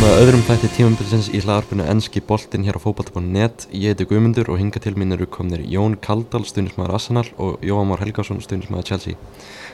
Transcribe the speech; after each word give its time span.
Velkomin 0.00 0.16
að 0.16 0.22
öðrum 0.24 0.42
þætti 0.46 0.68
tímambilsins 0.72 1.26
í 1.28 1.40
hlaðarpinu 1.42 1.84
Enski 1.92 2.22
boltinn 2.24 2.62
hér 2.64 2.78
á 2.78 2.80
fókbalta.net 2.80 3.66
Ég 3.76 3.92
heiti 3.92 4.06
Guðmundur 4.08 4.48
og 4.48 4.56
hinga 4.56 4.80
til 4.80 4.94
mín 4.96 5.12
eru 5.12 5.26
komnir 5.28 5.60
Jón 5.68 5.98
Kaldal, 6.00 6.40
stundismæður 6.48 6.94
Arsenal 6.96 7.24
og 7.36 7.60
Jóhamar 7.60 8.00
Helgarsson, 8.00 8.38
stundismæður 8.40 8.86
Chelsea. 8.88 9.18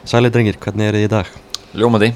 Sæli 0.03 0.33
drengir, 0.35 0.59
hvernig 0.59 0.89
er 0.89 0.99
þið 0.99 1.07
í 1.07 1.11
dag? 1.13 1.31
Ljómandi 1.79 2.09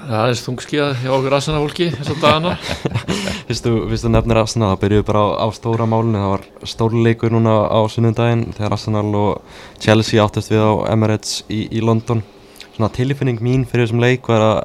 Það 0.00 0.32
er 0.32 0.40
stungskíða 0.40 0.88
hjá 1.04 1.12
okkur 1.20 1.36
Arsenal 1.38 1.62
fólki 1.62 1.86
þessar 1.94 2.18
dagana. 2.24 2.56
Fyrstu, 3.46 3.76
fyrstu 3.92 4.10
nefnir 4.10 4.42
Arsenal, 4.42 4.72
það 4.72 4.82
byrjuðu 4.82 5.06
bara 5.12 5.22
á, 5.22 5.46
á 5.46 5.48
stóra 5.54 5.86
málunni 5.86 6.18
Það 6.18 6.32
var 6.34 6.46
stórleikur 6.74 7.36
núna 7.36 7.60
á 7.70 7.80
sunnundaginn 7.86 8.48
þegar 8.58 8.74
Arsenal 8.74 9.06
og 9.22 9.62
Chelsea 9.78 10.18
áttast 10.26 10.50
við 10.50 10.66
á 10.66 10.90
Emirates 10.90 11.44
í, 11.46 11.68
í 11.70 11.78
London. 11.78 12.26
Svona 12.74 12.90
tilfinning 12.90 13.38
mín 13.38 13.62
fyrir 13.70 13.86
þessum 13.86 14.02
leik 14.02 14.26
var 14.34 14.42
að 14.50 14.58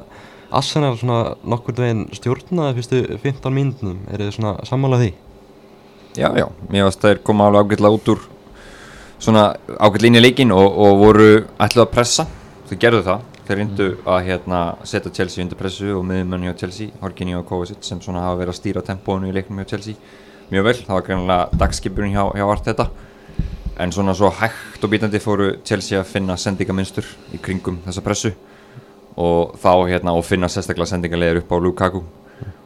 Arsenal 0.52 0.96
svona 1.00 1.34
nokkur 1.48 1.76
veginn 1.80 2.06
stjórnaði 2.14 2.76
fyrstu 2.78 3.02
15 3.22 3.54
mínútum, 3.56 3.98
er 4.12 4.22
þið 4.22 4.34
svona 4.36 4.54
sammálað 4.68 5.04
því? 5.04 5.10
Já, 6.18 6.28
já, 6.36 6.46
mér 6.68 6.86
finnst 6.86 7.04
þær 7.06 7.22
koma 7.24 7.48
alveg 7.48 7.72
ágætlega 7.72 7.96
út 7.96 8.10
úr 8.12 8.24
svona 9.22 9.44
ágætlega 9.78 10.10
inn 10.10 10.20
í 10.20 10.24
leikin 10.24 10.52
og, 10.52 10.66
og 10.84 10.98
voru 11.00 11.28
ætluð 11.56 11.86
að 11.86 11.92
pressa, 11.94 12.26
þau 12.68 12.74
gerðu 12.84 13.04
það. 13.08 13.28
Þeir 13.42 13.58
reyndu 13.58 13.86
að 14.06 14.26
hérna 14.28 14.58
setja 14.86 15.10
Chelsea 15.16 15.42
undir 15.42 15.58
pressu 15.58 15.88
og 15.96 16.04
miðjumenn 16.06 16.44
hjá 16.46 16.52
Chelsea, 16.60 16.92
Horkinni 17.00 17.34
og 17.34 17.46
Kovacic 17.48 17.82
sem 17.82 17.98
svona 18.04 18.22
hafa 18.22 18.38
verið 18.38 18.52
að 18.52 18.60
stýra 18.60 18.84
tempónu 18.86 19.32
í 19.32 19.34
leiknum 19.34 19.58
hjá 19.62 19.72
Chelsea 19.72 19.98
mjög 20.52 20.68
vel, 20.68 20.76
það 20.84 20.94
var 20.94 21.04
greinlega 21.08 21.58
dagskipurinn 21.58 22.14
hjá, 22.14 22.22
hjá 22.36 22.46
vart 22.46 22.68
þetta 22.68 22.86
en 23.82 23.92
svona 23.92 24.14
svo 24.14 24.30
hægt 24.36 24.84
og 24.84 24.92
bítandi 24.92 25.20
fóru 25.22 25.48
Chelsea 25.64 26.00
að 26.00 26.10
finna 26.12 26.36
sendingamynstur 26.36 27.08
í 27.32 27.40
kringum 27.42 27.80
þessa 27.86 28.04
pressu 28.04 28.32
og 29.16 29.54
þá 29.60 29.72
hérna 29.90 30.14
og 30.16 30.24
finna 30.24 30.48
sérstaklega 30.48 30.88
sendingarlegar 30.88 31.42
upp 31.42 31.52
á 31.52 31.56
Lukaku 31.60 32.02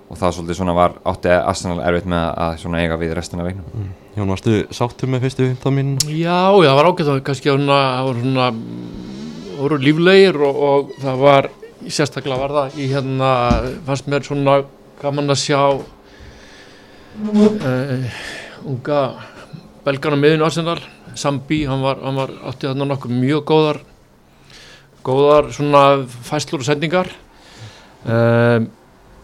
og 0.07 0.19
það 0.21 0.35
svolítið 0.37 0.59
svona 0.61 0.75
var 0.77 0.93
átti 1.11 1.31
Arsenal 1.35 1.81
erfitt 1.83 2.07
með 2.11 2.27
að 2.45 2.59
svona 2.63 2.83
eiga 2.85 2.99
við 3.01 3.15
restina 3.19 3.47
leiknum 3.47 3.65
Mm. 3.77 3.89
Jón, 4.17 4.31
varstu 4.33 4.53
sáttur 4.73 5.09
með 5.13 5.27
fyrstu 5.27 5.43
15 5.51 5.75
mínútum? 5.77 6.09
Já, 6.09 6.49
já, 6.49 6.71
það 6.71 6.79
var 6.79 6.87
ágætt 6.89 7.11
að 7.13 7.23
kannski 7.27 7.51
að 7.51 7.59
svona, 7.59 7.81
það 7.97 8.07
voru 8.07 8.21
svona 8.23 8.47
voru 9.57 9.77
líflegir 9.83 10.37
og, 10.47 10.55
og 10.69 10.95
það 11.03 11.17
var 11.21 11.51
sérstaklega 11.87 12.41
var 12.41 12.55
það 12.57 12.79
í 12.81 12.87
hérna 12.93 13.31
fannst 13.87 14.09
mér 14.09 14.23
svona 14.25 14.55
gaman 15.03 15.35
að 15.35 15.43
sjá 15.43 15.61
uh, 17.27 18.07
unga 18.65 19.01
belgana 19.85 20.17
miðinu 20.21 20.47
Arsenal 20.47 20.81
Sambi, 21.17 21.65
hann 21.65 21.81
var, 21.81 22.01
hann 22.05 22.17
var 22.19 22.31
átti 22.51 22.69
þarna 22.69 22.85
nokkuð 22.91 23.13
mjög 23.17 23.45
góðar 23.49 23.79
góðar 25.07 25.53
svona 25.55 25.85
fæslur 26.27 26.65
og 26.65 26.69
sendingar. 26.69 27.11
Um, 28.07 28.69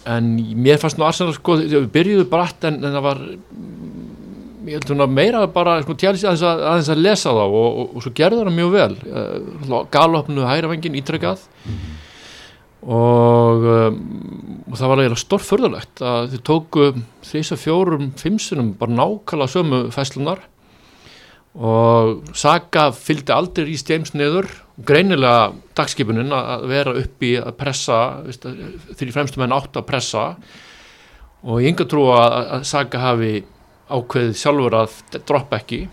en 0.08 0.30
mér 0.58 0.80
fannst 0.82 0.98
nú 0.98 1.06
Arsenal 1.06 1.34
sko, 1.36 1.60
við 1.60 1.86
byrjuðu 1.94 2.26
bratt 2.30 2.64
en, 2.66 2.80
en 2.82 2.96
það 2.96 3.04
var 3.04 3.20
ég 4.62 4.76
held 4.76 4.86
svona 4.88 5.08
meira 5.10 5.42
bara 5.50 5.76
sko, 5.82 5.94
tjálsi 5.98 6.26
aðeins 6.26 6.44
að, 6.46 6.62
aðeins 6.70 6.90
að 6.94 7.02
lesa 7.02 7.34
þá 7.34 7.42
og, 7.44 7.66
og, 7.68 7.96
og 7.96 8.04
svo 8.04 8.12
gerði 8.18 8.42
það 8.42 8.56
mjög 8.58 8.72
vel. 8.76 8.92
Uh, 9.06 9.76
galopnu 9.94 10.46
hægravengin 10.46 10.98
ítrekkað 10.98 11.44
og, 12.82 13.66
um, 13.66 13.98
og 14.70 14.78
það 14.78 14.90
var 14.90 15.02
eiginlega 15.02 15.22
stórförðulegt 15.22 16.02
að 16.06 16.32
þið 16.32 16.44
tóku 16.48 16.88
þrýsa 17.28 17.58
fjórum 17.60 18.08
fimmsunum 18.18 18.72
bara 18.78 18.96
nákvæmlega 18.96 19.54
sömu 19.54 19.82
fæslunar 19.94 20.42
og 21.52 22.32
Saka 22.38 22.88
fylgdi 22.96 23.34
aldrei 23.34 23.70
í 23.70 23.78
James 23.78 24.14
niður 24.76 24.86
greinilega 24.86 25.52
dagskipunin 25.76 26.32
að 26.32 26.66
vera 26.68 26.94
upp 26.96 27.22
í 27.22 27.36
að 27.36 27.56
pressa 27.56 28.22
því 28.28 29.10
fremstu 29.12 29.40
menn 29.40 29.52
átt 29.52 29.76
að 29.76 29.86
pressa. 29.86 30.36
Og 31.42 31.60
ég 31.62 31.72
enga 31.72 31.84
trú 31.84 32.06
að, 32.14 32.64
Saka 32.64 32.98
hafi 32.98 33.44
ákveðið 33.90 34.36
sjálfur 34.38 34.74
að 34.78 34.96
droppa 35.26 35.58
ekki. 35.58 35.88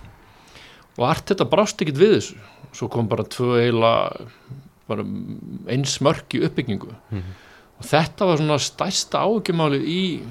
Og 0.98 1.06
allt 1.08 1.28
þetta 1.32 1.50
brást 1.50 1.82
ekkit 1.82 1.98
við 2.00 2.16
þessu. 2.16 2.40
Svo 2.72 2.88
kom 2.88 3.08
bara 3.10 3.24
tvö 3.24 3.60
eila 3.60 3.94
bara 4.90 5.04
eins 5.70 6.00
mörk 6.02 6.34
í 6.34 6.44
uppbyggingu. 6.46 6.94
Mm 7.12 7.20
-hmm. 7.20 7.34
og 7.80 7.86
þetta 7.86 8.26
var 8.26 8.38
svona 8.38 8.60
stærsta 8.60 9.20
áhugjumálið 9.20 9.84
í 9.86 10.22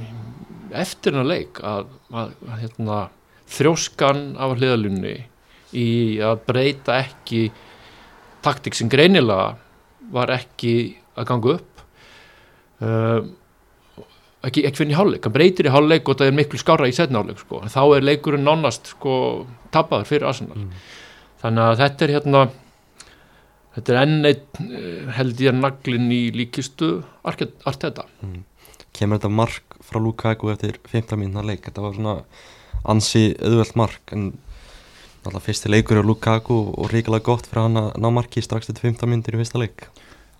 eftirna 0.73 1.23
leik 1.23 1.61
að, 1.63 1.87
að, 2.13 2.33
að 2.49 2.59
hérna, 2.61 3.09
þrjóskan 3.49 4.37
af 4.37 4.59
hliðalunni 4.59 5.27
í 5.73 6.21
að 6.21 6.41
breyta 6.47 6.99
ekki 7.01 7.51
taktik 8.45 8.77
sem 8.79 8.89
greinilega 8.93 9.57
var 10.15 10.31
ekki 10.35 10.75
að 11.19 11.29
ganga 11.33 11.55
upp 11.59 11.83
uh, 12.85 13.21
ekki, 14.47 14.63
ekki 14.69 14.79
fyrir 14.81 14.95
í 14.95 14.99
hálfleik, 14.99 15.27
hann 15.27 15.35
breytir 15.35 15.69
í 15.69 15.75
hálfleik 15.75 16.09
og 16.09 16.21
það 16.21 16.31
er 16.31 16.39
miklu 16.39 16.61
skára 16.63 16.89
í 16.89 16.95
setna 16.97 17.21
hálfleik 17.23 17.43
sko. 17.43 17.63
þá 17.67 17.83
er 17.97 18.07
leikurinn 18.07 18.47
nánast 18.47 18.93
sko, 18.95 19.15
tapaður 19.75 20.11
fyrir 20.13 20.29
Arsenal 20.31 20.59
Mm. 20.59 20.71
þannig 21.43 21.65
að 21.65 21.81
þetta 21.83 22.05
er 22.07 22.13
hérna 22.17 22.45
þetta 23.77 23.93
er 23.95 23.99
enn 24.03 24.29
eitt 24.31 24.61
eh, 24.65 25.11
held 25.19 25.43
ég 25.45 25.55
naglinn 25.55 26.09
í 26.15 26.23
líkistu 26.35 27.03
allt 27.23 27.83
þetta 27.85 28.07
Kemur 28.97 29.21
þetta 29.21 29.31
mark 29.31 29.77
frá 29.85 30.01
Lukaku 30.03 30.51
eftir 30.51 30.79
15 30.91 31.19
mínúna 31.21 31.45
leik? 31.47 31.63
Þetta 31.63 31.85
var 31.85 31.95
svona 31.95 32.15
ansi 32.89 33.37
auðvelt 33.39 33.77
mark 33.79 34.15
en 34.17 34.33
alltaf 35.27 35.45
fyrsti 35.49 35.71
leikur 35.73 36.01
á 36.01 36.05
Lukaku 36.07 36.59
og 36.79 36.91
ríkilega 36.93 37.25
gott 37.27 37.47
fyrir 37.49 37.65
hann 37.67 37.77
að 37.81 37.89
ná 38.01 38.09
marki 38.15 38.43
strax 38.45 38.69
eftir 38.71 38.89
15 38.91 39.09
mínútur 39.11 39.37
í 39.37 39.41
fyrsta 39.43 39.61
leik. 39.61 39.87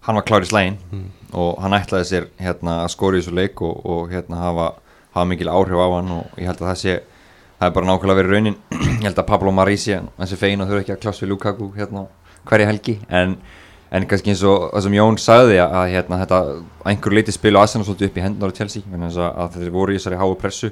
Hann 0.07 0.17
var 0.17 0.25
klár 0.25 0.45
í 0.47 0.49
slægin 0.49 0.79
Mm. 0.93 1.09
og 1.35 1.59
hann 1.63 1.73
ætlaði 1.77 2.05
sér 2.09 2.27
hérna 2.41 2.85
að 2.85 2.93
skora 2.95 3.17
í 3.19 3.21
þessu 3.21 3.35
leik 3.35 3.61
og, 3.63 3.85
og 3.85 4.11
hérna 4.11 4.37
hafa, 4.41 4.67
hafa 5.15 5.25
mikil 5.29 5.49
áhrif 5.53 5.77
á 5.83 5.89
hann 5.99 6.11
og 6.11 6.39
ég 6.39 6.47
held 6.47 6.63
að 6.63 6.69
það 6.71 6.79
sé 6.83 7.01
það 7.59 7.67
er 7.67 7.75
bara 7.75 7.87
nákvæmlega 7.87 8.19
verið 8.21 8.33
raunin. 8.33 8.57
Ég 9.03 9.05
held 9.05 9.19
að 9.19 9.27
Pablo 9.27 9.51
Marisi, 9.51 9.97
þessi 10.19 10.37
fegin 10.39 10.61
og 10.63 10.69
þurfa 10.71 10.81
ekki 10.85 10.93
að 10.95 11.01
klást 11.03 11.23
við 11.23 11.29
Lukaku 11.33 11.73
hérna 11.75 12.05
hverja 12.47 12.69
helgi. 12.71 12.95
En, 13.11 13.35
en 13.91 14.07
kannski 14.07 14.31
eins 14.31 14.45
og 14.47 14.71
það 14.73 14.85
sem 14.87 14.95
Jón 14.95 15.19
sagði 15.19 15.59
að 15.65 15.91
hérna 15.91 16.21
þetta 16.23 16.39
einhver 16.87 17.17
leiti 17.19 17.35
spil 17.35 17.57
og 17.57 17.65
aðsennast 17.65 17.91
svolítið 17.91 18.09
upp 18.13 18.19
í 18.21 18.25
hendunar 18.25 18.55
á 18.55 18.59
Chelsea 18.59 18.83
menn 18.87 19.09
að, 19.11 19.59
þeir 19.59 19.75
voru 19.75 19.93
í 19.93 19.99
þessari 19.99 20.21
háu 20.23 20.35
pressu 20.39 20.71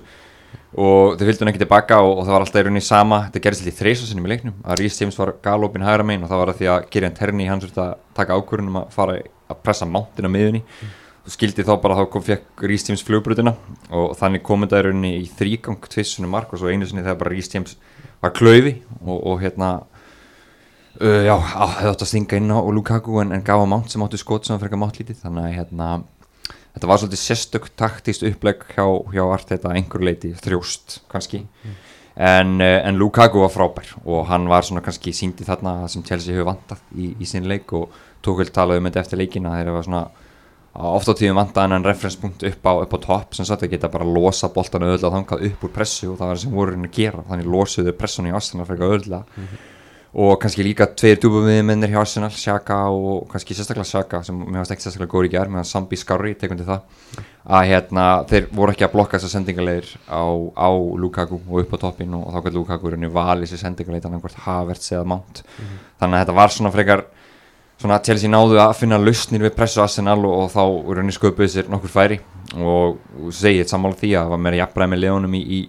og 0.76 1.16
þeir 1.16 1.30
fylgdu 1.30 1.44
hann 1.44 1.52
ekki 1.52 1.62
tilbaka 1.62 2.02
og, 2.04 2.12
og 2.18 2.26
það 2.26 2.34
var 2.34 2.44
alltaf 2.44 2.60
í 2.60 2.64
rauninni 2.66 2.84
sama, 2.84 3.22
þetta 3.26 3.42
gerðist 3.46 3.64
alltaf 3.64 3.74
í 3.74 3.80
þreysasinum 3.80 4.28
í 4.28 4.32
leiknum. 4.34 4.58
Að 4.66 4.82
Rhys 4.82 5.00
James 5.00 5.18
var 5.20 5.32
galopin 5.44 5.86
hægra 5.86 6.06
megin 6.06 6.26
og 6.26 6.32
það 6.32 6.42
var 6.42 6.52
að 6.52 6.60
því 6.60 6.70
að 6.74 6.86
Gerian 6.92 7.16
Terni 7.16 7.48
hann 7.48 7.64
þurfti 7.64 7.82
að 7.86 7.96
taka 8.18 8.36
ákvörðunum 8.36 8.78
að 8.82 8.94
fara 8.96 9.18
að 9.46 9.60
pressa 9.64 9.88
mántin 9.88 10.28
á 10.28 10.30
miðunni 10.34 10.62
og 11.26 11.34
skildi 11.34 11.64
þá 11.66 11.74
bara 11.82 11.96
þá 11.98 12.04
kom 12.12 12.24
fekk 12.26 12.66
Rhys 12.68 12.86
James 12.86 13.02
flugbrutina 13.06 13.56
og 13.90 14.14
þannig 14.20 14.44
kom 14.46 14.66
þetta 14.66 14.82
í 14.82 14.86
rauninni 14.86 15.12
í 15.22 15.26
þrýgang 15.38 15.88
tvissunum 15.90 16.34
mark 16.36 16.52
og 16.52 16.60
svo 16.60 16.70
einu 16.70 16.86
sinni 16.86 17.02
þegar 17.02 17.20
bara 17.24 17.32
Rhys 17.32 17.50
James 17.54 17.78
var 18.22 18.34
klöfi 18.36 18.76
og, 19.00 19.16
og 19.16 19.40
hérna 19.42 19.70
uh, 21.00 21.22
já, 21.26 21.34
hefði 21.36 21.92
átt 21.92 22.04
að 22.04 22.10
stinga 22.10 22.40
inn 22.40 22.52
á 22.52 22.60
Lukaku 22.60 23.20
en, 23.22 23.34
en 23.34 23.44
gaf 23.46 23.64
á 23.64 23.66
mánt 23.68 23.92
sem 23.92 24.04
áttu 24.04 24.20
skot 24.20 24.46
sem 24.46 24.60
frekar 24.60 24.80
máttlítið. 24.80 25.20
Þannig 25.24 25.48
að 25.48 25.56
hérna 25.60 25.90
þetta 26.76 26.90
var 26.90 27.00
svolítið 27.00 27.22
sérstök 27.22 27.68
taktíst 27.80 28.24
upplegg 28.28 28.62
hjá, 28.74 28.84
hjá 29.14 29.24
allt 29.24 29.50
þetta 29.50 29.74
einhver 29.74 30.04
leiti 30.04 30.34
þrjóst 30.36 31.00
kannski. 31.12 31.46
En, 32.16 32.54
uh, 32.60 32.78
en 32.86 33.00
Lukaku 33.00 33.42
var 33.42 33.52
frábær 33.52 33.90
og 34.04 34.28
hann 34.30 34.46
var 34.48 34.64
svona 34.64 34.84
kannski 34.84 35.12
síndi 35.16 35.44
þarna 35.44 35.82
sem 35.92 36.04
Chelsea 36.04 36.32
hefur 36.32 36.48
vantað 36.52 36.84
í, 36.96 37.10
í 37.20 37.28
sín 37.28 37.48
leik 37.48 37.72
og 37.76 37.90
tók 38.24 38.40
vel 38.40 38.48
talað 38.52 38.80
um 38.80 38.88
þetta 38.88 39.02
eftir 39.02 39.20
leikina 39.20 39.52
þegar 39.52 39.68
það 39.68 39.76
var 39.76 39.88
svona 39.90 40.06
ofta 40.96 41.12
á 41.12 41.18
tíðum 41.18 41.38
vantað 41.40 41.74
en 41.76 41.86
referenspunkt 41.86 42.44
upp 42.44 42.68
á, 42.68 42.72
á 42.84 42.96
topp 43.00 43.36
sem 43.36 43.48
satt 43.48 43.64
að 43.64 43.72
geta 43.72 43.92
bara 43.92 44.08
losa 44.08 44.50
boltan 44.52 44.84
öðvöldlega 44.84 45.14
þangað 45.14 45.46
upp 45.48 45.64
úr 45.64 45.72
pressu 45.72 46.10
og 46.10 46.18
það 46.18 46.26
var 46.28 46.36
það 46.36 46.42
sem 46.42 46.58
voru 46.58 46.76
henni 46.76 46.90
að 46.90 46.98
gera 46.98 47.24
þannig 47.30 47.48
losuðu 47.54 47.94
pressunni 47.96 48.32
í 48.32 48.36
Arsenal 48.36 48.66
fyrir 48.68 48.88
öðvöldlega 48.88 49.46
og 50.16 50.38
kannski 50.40 50.64
líka 50.64 50.86
tveir 50.96 51.18
dúbumiðmennir 51.20 51.90
hjá 51.92 51.98
Arsenal, 52.00 52.30
Xhaka 52.32 52.76
og 52.88 53.26
kannski 53.28 53.52
sérstaklega 53.56 53.84
Xhaka 53.84 54.22
sem 54.24 54.36
mér 54.38 54.62
varst 54.62 54.72
ekki 54.72 54.86
sérstaklega 54.86 55.12
góður 55.12 55.28
í 55.28 55.32
gerð 55.34 55.52
meðan 55.52 55.68
Sambi 55.68 55.98
Skarri 56.00 56.32
tekundi 56.40 56.64
það. 56.64 56.86
Að 57.44 57.66
hérna 57.68 58.06
þeir 58.30 58.46
voru 58.56 58.72
ekki 58.72 58.86
að 58.86 58.94
blokka 58.94 59.20
þessar 59.20 59.34
sendingarleir 59.34 59.90
á, 60.08 60.24
á 60.56 60.68
Lukaku 60.72 61.42
og 61.44 61.60
upp 61.60 61.76
á 61.76 61.78
toppin 61.84 62.16
og, 62.16 62.24
og 62.30 62.32
þá 62.32 62.46
gæti 62.46 62.56
Lukaku 62.56 62.94
rauninni 62.94 63.12
valið 63.12 63.52
sér 63.52 63.62
sendingarleir 63.66 64.06
þannig 64.06 64.24
hvort 64.24 64.40
Havertz 64.46 64.94
eða 64.94 65.04
Mount. 65.12 65.42
Þannig 66.00 66.16
að 66.16 66.24
þetta 66.24 66.38
var 66.40 66.56
svona 66.56 66.72
frekar 66.72 67.04
svona 67.76 68.00
Chelsea 68.08 68.32
náðu 68.32 68.56
að 68.62 68.76
finna 68.80 68.96
lausnir 68.96 69.44
við 69.44 69.56
pressu 69.58 69.82
Arsenal 69.84 70.22
og, 70.24 70.46
og 70.46 70.52
þá 70.54 70.62
rauninni 70.96 71.14
sköpuði 71.14 71.52
sér 71.58 71.68
nokkur 71.68 71.92
færi. 71.92 72.22
Og, 72.56 72.96
og 73.20 73.36
segið 73.36 73.68
sammála 73.68 74.00
því 74.00 74.14
að 74.14 74.22
það 74.24 74.32
var 74.32 74.46
meira 74.46 74.62
jafnbræð 74.62 74.94
með 74.94 75.04
leðunum 75.04 75.36
í, 75.36 75.44
í, 75.44 75.60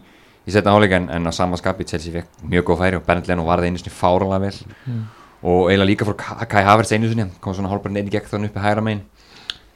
í 0.48 0.54
setna 0.56 0.74
áleika 0.78 0.96
en, 1.02 1.10
en 1.12 1.28
að 1.30 1.36
sama 1.36 1.58
skapi 1.60 1.86
Chelsea 1.90 2.14
fekk 2.14 2.42
mjög 2.48 2.66
góð 2.70 2.82
færi 2.82 2.98
og 3.00 3.06
Bennett 3.08 3.28
Leno 3.28 3.44
varði 3.48 3.68
einu 3.72 3.82
sinni 3.82 3.92
fáralega 3.94 4.40
vel. 4.48 4.58
Og 5.44 5.68
eiginlega 5.70 5.90
líka 5.92 6.08
fór 6.08 6.16
Ka- 6.18 6.46
Kai 6.50 6.64
Havertz 6.66 6.92
einu 6.96 7.10
sinni 7.12 7.28
kom 7.44 7.54
svona 7.54 7.70
hálfbarinn 7.72 8.00
einu 8.02 8.14
gegn 8.14 8.30
þannig 8.32 8.52
uppi 8.54 8.64
hægra 8.64 8.84
megin. 8.88 9.04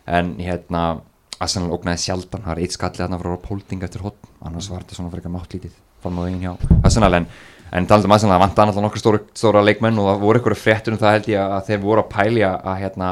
En 0.07 0.33
hérna 0.41 0.83
Arsenal 1.41 1.71
ógnaði 1.75 2.01
sjaldan, 2.05 2.41
það 2.43 2.51
var 2.53 2.59
eitt 2.61 2.75
skallið 2.75 3.01
þarna 3.03 3.17
frá 3.21 3.35
Pólding 3.45 3.83
eftir 3.85 4.03
hotn, 4.05 4.27
annars 4.45 4.67
var 4.69 4.83
þetta 4.83 4.97
svona 4.99 5.09
frekar 5.13 5.31
máttlítið 5.33 5.71
fram 6.01 6.17
á 6.17 6.21
veginn 6.25 6.43
hjá 6.43 6.51
Arsenal. 6.85 7.13
En, 7.17 7.25
en 7.71 7.87
talandi 7.89 8.09
um 8.09 8.13
Arsenal, 8.15 8.35
það 8.35 8.43
vantaði 8.45 8.69
náttúrulega 8.69 8.85
nokkur 8.87 9.01
stóra, 9.01 9.21
stóra 9.33 9.63
leikmenn 9.65 9.97
og 10.01 10.09
það 10.11 10.21
voru 10.25 10.41
ykkur 10.41 10.55
fréttur 10.61 10.93
um 10.95 11.01
það 11.01 11.15
held 11.17 11.29
ég 11.33 11.55
að 11.57 11.65
þeir 11.69 11.81
voru 11.85 12.03
að 12.03 12.11
pælja 12.13 12.51
að 12.61 12.77
hérna 12.83 13.09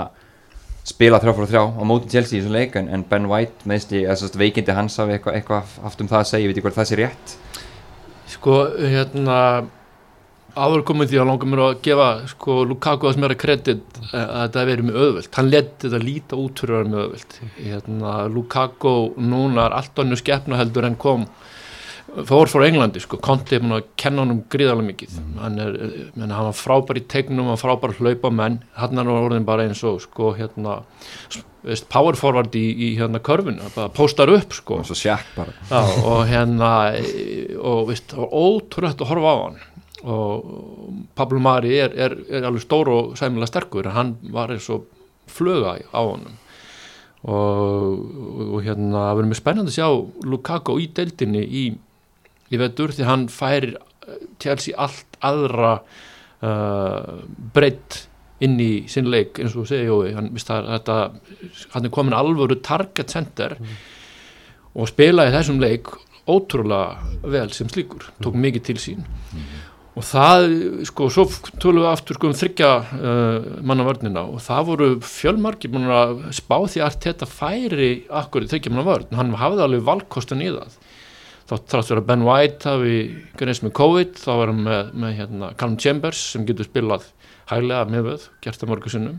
spila 0.90 1.20
þrjá 1.22 1.36
fyrir 1.38 1.52
þrjá 1.54 1.64
á 1.80 1.84
móti 1.88 2.12
Chelsea 2.12 2.38
í 2.38 2.42
þessum 2.42 2.56
leik 2.58 2.78
en, 2.80 2.90
en 2.92 3.06
Ben 3.10 3.28
White 3.30 3.80
sérst 3.80 4.38
veikindi 4.40 4.76
hans 4.76 4.98
hafi 5.02 5.16
eitthvað 5.16 5.40
eitthva 5.40 5.64
haft 5.86 6.02
um 6.02 6.10
það 6.10 6.24
að 6.24 6.30
segja, 6.32 6.46
ég 6.46 6.50
veit 6.50 6.58
ekki 6.58 6.68
hvort 6.68 6.80
það 6.80 6.90
sé 6.90 7.00
rétt. 7.00 7.36
Sko, 8.30 8.56
hérna 8.78 9.38
áður 10.58 10.84
komið 10.88 11.12
því 11.12 11.20
að 11.22 11.30
langar 11.30 11.50
mér 11.50 11.62
að 11.66 11.78
gefa 11.86 12.08
sko 12.32 12.56
Lukaku 12.68 13.10
þess 13.10 13.22
meira 13.22 13.38
kredit 13.40 14.00
að 14.10 14.58
hefur 14.58 14.70
verið 14.72 14.88
með 14.88 15.00
öðvöld, 15.04 15.30
hann 15.36 15.52
leti 15.54 15.86
þetta 15.86 16.02
líta 16.04 16.40
út 16.40 16.62
fyrir 16.62 16.76
að 16.76 16.80
vera 16.80 16.92
með 16.94 17.04
öðvöld 17.04 17.38
hérna, 17.60 18.16
Lukaku 18.34 18.96
núna 19.22 19.68
er 19.68 19.78
allt 19.80 20.02
annu 20.04 20.20
skeppna 20.20 20.60
heldur 20.60 20.88
en 20.90 20.98
kom 21.00 21.28
fór 22.30 22.50
fór 22.52 22.66
Englandi 22.68 23.02
sko, 23.04 23.20
Conti 23.24 23.58
er 23.58 23.64
búin 23.64 23.78
að 23.78 23.92
kenna 24.00 24.24
honum 24.24 24.42
gríðarlega 24.52 24.88
mikið. 24.90 25.20
Mm. 25.20 25.38
hann, 25.44 25.60
er, 25.66 25.78
menn, 26.16 26.34
hann 26.36 26.50
var 26.50 26.58
frábær 26.58 27.00
í 27.00 27.06
tegnum, 27.12 27.46
hann 27.46 27.56
var 27.56 27.62
frábær 27.62 27.96
hlaupa 28.00 28.32
menn, 28.34 28.60
hann 28.80 29.02
er 29.02 29.12
orðin 29.14 29.48
bara 29.48 29.68
eins 29.68 29.84
og 29.88 30.02
sko 30.04 30.34
hérna 30.38 30.80
veist, 31.66 31.88
power 31.92 32.18
forward 32.20 32.56
í, 32.58 32.66
í 32.72 32.90
hérna 33.00 33.22
körfun 33.24 33.60
bara 33.76 33.90
postar 33.94 34.32
upp 34.34 34.56
sko. 34.56 34.82
Og, 34.84 34.94
Já, 35.70 35.82
og 36.04 36.24
hérna 36.30 36.72
og 37.60 37.90
veist, 37.90 38.12
það 38.12 38.24
var 38.24 38.38
ótrúlegt 38.44 39.04
að 39.04 39.12
horfa 39.14 39.34
á 39.34 39.38
hann. 39.44 39.60
Og 40.00 41.08
Pablo 41.20 41.42
Mari 41.44 41.74
er, 41.76 41.92
er, 41.92 42.16
er 42.32 42.46
alveg 42.48 42.64
stór 42.64 42.92
og 42.94 43.18
sæmilega 43.20 43.52
sterkur. 43.52 43.92
Hann 43.96 44.16
var 44.32 44.54
eins 44.54 44.70
og 44.72 44.88
fluga 45.30 45.76
á 45.92 46.00
honum. 46.00 46.38
Og, 47.20 48.00
og 48.56 48.62
hérna 48.64 49.10
það 49.10 49.18
verður 49.18 49.30
mjög 49.34 49.40
spennandi 49.42 49.74
að 49.74 49.76
sjá 49.76 50.30
Lukaku 50.32 50.78
í 50.80 50.86
deildinni 50.96 51.42
í, 51.44 51.64
í 52.50 52.60
vetur 52.62 52.94
því 52.96 53.08
hann 53.08 53.28
fær 53.34 53.72
Chelsea 54.42 54.76
allt 54.80 55.20
aðra 55.26 55.80
uh, 55.80 57.22
breytt 57.54 58.06
inn 58.44 58.60
í 58.64 58.72
sinn 58.92 59.10
leik 59.12 59.40
eins 59.42 59.56
og 59.60 59.68
segja 59.70 59.90
Jói. 59.90 60.14
Hann, 60.16 60.32
þetta, 60.40 61.00
hann 61.74 61.88
er 61.88 61.94
komin 61.94 62.16
alvöru 62.16 62.60
target 62.64 63.12
center 63.12 63.58
mm. 63.60 63.74
og 64.80 64.92
spilaði 64.92 65.36
þessum 65.36 65.60
leik 65.64 65.92
ótrúlega 66.30 67.26
vel 67.34 67.50
sem 67.56 67.72
slíkur. 67.72 68.12
Tók 68.24 68.38
mikið 68.40 68.70
til 68.70 68.78
sín. 68.82 69.04
Mm. 69.34 69.50
Og 70.00 70.06
það, 70.06 70.46
sko, 70.88 71.10
svo 71.12 71.26
tölum 71.60 71.84
við 71.84 71.90
aftur 71.90 72.16
sko 72.16 72.30
um 72.30 72.36
þryggja 72.38 72.70
uh, 72.80 73.48
mannavörnina 73.68 74.22
og 74.30 74.40
það 74.46 74.68
voru 74.70 74.90
fjölmarki 75.04 75.72
búin 75.74 75.90
að 75.92 76.22
spá 76.38 76.56
því 76.62 76.84
að 76.86 77.00
þetta 77.04 77.28
færi 77.28 77.90
akkur 78.22 78.46
í 78.46 78.52
þryggja 78.54 78.72
mannavörn, 78.72 79.18
hann 79.20 79.34
hafði 79.42 79.66
alveg 79.66 79.84
valkostin 79.90 80.46
í 80.46 80.54
það 80.54 80.78
þá 81.50 81.56
þrátt 81.58 81.90
verið 81.90 82.02
að 82.04 82.10
Ben 82.10 82.26
White 82.28 82.70
hafi 82.70 82.98
greinst 83.40 83.64
með 83.66 83.74
COVID, 83.80 84.20
þá 84.22 84.30
var 84.30 84.52
hann 84.52 84.62
með, 84.68 84.92
með 85.02 85.16
hérna, 85.18 85.50
Calum 85.58 85.80
Chambers 85.82 86.22
sem 86.36 86.46
getur 86.46 86.68
spilað 86.68 87.08
hæglega 87.50 87.90
með 87.90 88.06
við, 88.06 88.28
gert 88.44 88.62
það 88.62 88.72
mörgu 88.74 88.94
sinnum. 88.94 89.18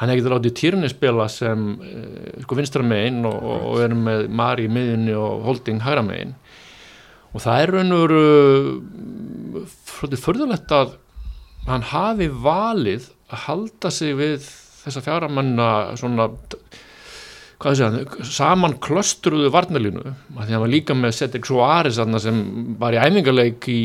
Hann 0.00 0.08
hefði 0.08 0.32
látið 0.32 0.54
Týrni 0.56 0.88
spila 0.88 1.26
sem 1.28 1.64
uh, 1.76 2.40
sko 2.46 2.56
vinstra 2.56 2.84
megin 2.86 3.20
og, 3.28 3.36
og 3.36 3.74
verið 3.82 4.00
með 4.06 4.26
Mari 4.40 4.64
í 4.64 4.72
miðinni 4.72 5.16
og 5.20 5.44
Holding 5.44 5.82
hægra 5.84 6.04
megin. 6.06 6.32
Og 7.34 7.44
það 7.44 7.62
er 7.62 7.72
raun 7.76 7.94
og 7.94 8.04
veru 8.06 9.66
svolítið 9.84 10.22
förðulegt 10.24 10.72
að 10.74 10.96
hann 11.68 11.84
hafi 11.92 12.30
valið 12.32 13.10
að 13.30 13.44
halda 13.44 13.92
sig 13.92 14.16
við 14.18 14.48
þessa 14.80 15.04
fjaramanna 15.04 15.68
svona 16.00 16.30
hvað 17.60 17.76
sé 17.76 17.86
hann, 17.86 18.24
saman 18.24 18.76
klöstruðu 18.82 19.50
varnalínu, 19.52 20.02
því 20.32 20.40
að 20.40 20.52
hann 20.54 20.64
var 20.64 20.72
líka 20.72 20.96
með 20.96 21.16
Cedric 21.18 21.48
Soares 21.48 22.00
sem 22.24 22.42
var 22.80 22.96
í 22.96 23.00
æfingarleik 23.00 23.68
í, 23.68 23.80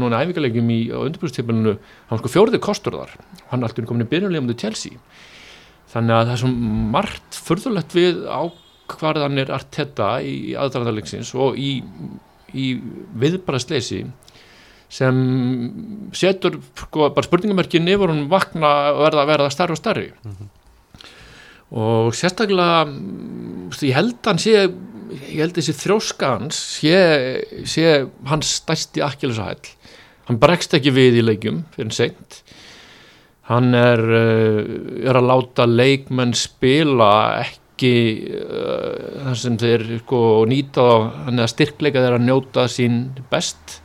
núna 0.00 0.22
æfingarleikum 0.24 0.70
í 0.72 0.80
undirbúrstíflinu, 0.96 1.76
hann 2.10 2.22
sko 2.22 2.32
fjórið 2.32 2.62
kostur 2.64 2.96
þar, 2.96 3.16
hann 3.50 3.60
er 3.60 3.68
alltaf 3.68 3.88
komin 3.88 4.06
í 4.06 4.10
byrjunlegum 4.12 4.48
til 4.52 4.60
Chelsea, 4.64 5.02
þannig 5.92 6.16
að 6.16 6.24
það 6.24 6.36
er 6.36 6.44
svo 6.44 6.52
margt 6.96 7.42
förðulegt 7.48 7.98
við 7.98 8.22
ákvarðanir 8.32 9.52
Arteta 9.54 10.14
í 10.24 10.54
aðdraðarleiksins 10.56 11.34
og 11.36 11.60
í 11.60 11.74
í 12.54 12.66
viðbarasleysi 13.20 14.04
sem 14.96 15.16
setur 16.14 16.60
sko, 16.78 17.10
bara 17.10 17.26
spurningamörkin 17.26 17.90
yfir 17.90 18.12
hún 18.12 18.28
vakna 18.30 18.72
og 18.92 19.02
verða 19.02 19.24
að 19.24 19.32
verða 19.32 19.54
starri 19.54 19.74
og 19.74 19.80
starri 19.80 20.06
mm 20.12 20.32
-hmm. 20.32 20.48
Og 21.74 22.14
sérstaklega 22.14 22.86
ég 23.82 23.96
held 23.96 24.20
hann 24.26 24.38
sé 24.38 24.54
ég 24.56 25.40
held 25.40 25.56
þessi 25.56 25.74
þróskans 25.74 26.58
sé, 26.78 26.98
sé 27.66 28.06
hans 28.30 28.52
stæsti 28.60 29.02
akkilsahæll 29.02 29.74
hann 30.26 30.40
bregst 30.42 30.74
ekki 30.76 30.92
við 30.94 31.20
í 31.20 31.24
leikum 31.24 31.62
fyrir 31.74 31.94
seint. 31.94 32.40
Hann 33.46 33.70
er, 33.78 34.00
er 35.06 35.18
að 35.20 35.28
láta 35.28 35.68
leikmenn 35.70 36.34
spila 36.34 37.10
ekki 37.44 37.92
uh, 38.34 39.28
þar 39.28 39.38
sem 39.38 39.58
þeir 39.60 39.84
sko, 40.00 40.20
nýta 40.50 40.86
þannig 41.28 41.44
að 41.44 41.52
styrkleika 41.52 42.02
þeir 42.02 42.16
að 42.16 42.26
njóta 42.26 42.66
sín 42.72 42.98
best 43.30 43.78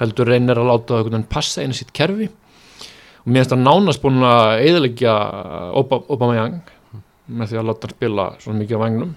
heldur 0.00 0.30
reynir 0.30 0.58
að 0.58 0.70
láta 0.72 1.02
það 1.04 1.28
passa 1.30 1.62
einu 1.62 1.78
sitt 1.78 1.94
kerfi. 1.94 2.26
Og 3.22 3.30
mér 3.30 3.44
finnst 3.44 3.54
það 3.54 3.64
nánast 3.66 4.02
búin 4.02 4.26
að 4.26 4.64
eðalegja 4.66 5.14
Obama 5.78 6.34
Young 6.38 6.74
með 7.28 7.52
því 7.52 7.60
að 7.60 7.66
láta 7.70 7.88
hann 7.88 7.96
spila 7.96 8.28
svona 8.42 8.62
mikið 8.62 8.80
á 8.80 8.84
vagnum. 8.84 9.16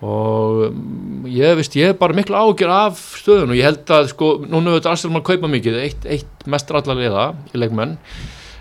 Og 0.00 0.60
um, 0.70 1.24
ég 1.28 1.56
veist, 1.58 1.74
ég 1.76 1.92
er 1.92 1.96
bara 2.00 2.16
miklu 2.16 2.36
ágjör 2.38 2.72
af 2.72 3.00
stöðun 3.20 3.52
og 3.52 3.58
ég 3.58 3.66
held 3.68 3.90
að 3.92 4.12
sko, 4.14 4.32
núna 4.46 4.72
auðvitað 4.72 4.94
Arsenal 4.94 5.16
maður 5.16 5.26
kaupa 5.28 5.50
mikið, 5.52 5.80
eitt, 5.82 6.06
eitt 6.08 6.46
mest 6.48 6.70
rallarlega 6.72 7.32
í 7.52 7.60
leikmenn. 7.60 7.98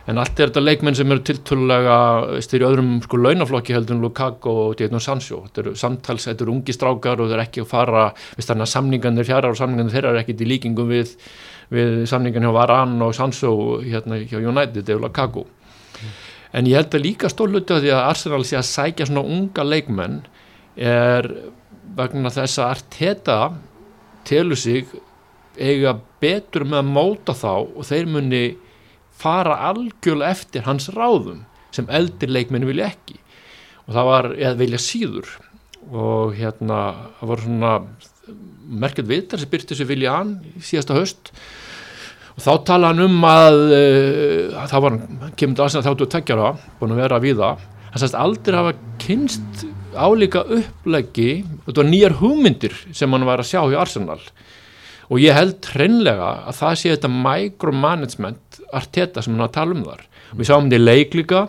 En 0.10 0.18
allt 0.18 0.40
er 0.42 0.50
þetta 0.50 0.64
leikmenn 0.64 0.98
sem 0.98 1.12
eru 1.14 1.22
tiltölulega 1.22 1.98
styrir 2.42 2.66
öðrum 2.72 2.96
sko 3.04 3.20
launaflokki 3.22 3.76
heldur 3.76 3.96
en 3.96 4.02
Lukaku 4.04 4.50
og 4.50 4.74
Dieter 4.80 5.04
Sancho. 5.04 5.44
Þetta 5.46 5.62
eru 5.64 5.74
samtals, 5.78 6.26
þetta 6.26 6.44
eru 6.46 6.56
ungi 6.56 6.74
strákar 6.76 7.22
og 7.22 7.30
þeir 7.30 7.44
ekki 7.44 7.64
að 7.64 7.70
fara, 7.70 8.08
veist 8.36 8.50
þannig 8.50 8.66
að 8.66 8.74
samningarnir 8.74 9.30
fjara 9.30 9.54
og 9.54 9.60
samningarnir 9.60 9.96
þeirra 9.96 10.16
er 10.16 10.24
ekkit 10.24 10.44
í 10.44 10.50
líkingum 10.50 10.90
við, 10.90 11.14
við 11.70 12.02
samningarnir 12.10 12.50
hjá 12.50 12.58
Varan 12.58 12.98
og 13.06 13.14
Sancho 13.16 13.54
hérna 13.86 14.20
hjá 14.24 14.40
United 14.42 14.82
eða 14.82 15.06
Lukaku. 15.06 15.46
mm. 15.46 15.59
En 16.54 16.70
ég 16.70 16.80
held 16.80 16.96
að 16.96 17.06
líka 17.06 17.30
stórluti 17.32 17.76
á 17.76 17.82
því 17.82 17.92
að 17.94 18.06
Arsenal 18.08 18.42
sé 18.48 18.58
að 18.60 18.70
sækja 18.70 19.10
svona 19.10 19.26
unga 19.26 19.66
leikmenn 19.66 20.22
er 20.80 21.28
vegna 21.98 22.32
þess 22.34 22.62
að 22.62 22.74
Arteta 22.76 23.38
telur 24.28 24.60
sig 24.60 24.90
eiga 25.60 25.96
betur 26.22 26.66
með 26.66 26.82
að 26.82 26.92
móta 26.96 27.36
þá 27.38 27.54
og 27.54 27.86
þeir 27.88 28.10
muni 28.10 28.44
fara 29.20 29.58
algjörlega 29.70 30.32
eftir 30.32 30.66
hans 30.68 30.90
ráðum 30.96 31.44
sem 31.76 31.90
eldir 31.92 32.32
leikmenni 32.32 32.70
vilja 32.70 32.90
ekki. 32.90 33.20
Og 33.88 33.96
það 33.98 34.10
var, 34.10 34.30
eða 34.38 34.60
vilja 34.62 34.82
síður. 34.82 35.32
Og 35.90 36.36
hérna 36.38 36.80
það 37.20 37.32
var 37.32 37.44
svona 37.44 37.74
merkjað 38.80 39.10
vitar 39.10 39.42
sem 39.42 39.50
byrti 39.52 39.74
þessu 39.74 39.90
vilja 39.90 40.20
í 40.24 40.64
síðasta 40.64 40.98
höst 40.98 41.32
og 41.34 41.42
þá 42.44 42.52
tala 42.68 42.94
hann 42.94 43.04
um 43.06 43.26
að 43.28 43.60
uh, 43.66 44.64
það 44.72 44.86
var, 44.86 45.02
kemur 45.40 45.58
til 45.58 45.66
aðsina 45.66 45.86
þáttu 45.86 46.08
að 46.08 46.14
tekja 46.16 46.40
það, 46.40 46.64
búin 46.80 46.96
að 46.96 47.04
vera 47.04 47.22
við 47.24 47.44
það 47.44 47.68
hann 47.90 48.04
sæst 48.04 48.18
aldrei 48.18 48.58
hafa 48.60 48.74
kynst 49.02 49.66
álíka 49.98 50.44
uppleggi 50.46 51.30
þetta 51.66 51.82
var 51.82 51.90
nýjar 51.90 52.18
hugmyndir 52.20 52.76
sem 52.94 53.12
hann 53.14 53.28
var 53.28 53.42
að 53.42 53.52
sjá 53.52 53.62
í 53.72 53.78
Arsenal. 53.80 54.20
Og 55.10 55.22
ég 55.24 55.34
held 55.34 55.66
hreinlega 55.74 56.28
að 56.50 56.60
það 56.60 56.76
sé 56.78 56.92
þetta 56.94 57.10
micromanagement 57.14 58.60
arteta 58.78 59.24
sem 59.26 59.34
hann 59.34 59.48
að 59.48 59.56
tala 59.56 59.74
um 59.74 59.86
þar. 59.88 60.04
Og 60.34 60.42
við 60.42 60.50
sáum 60.52 60.68
þetta 60.68 60.78
í 60.78 60.86
leiklíka 60.86 61.48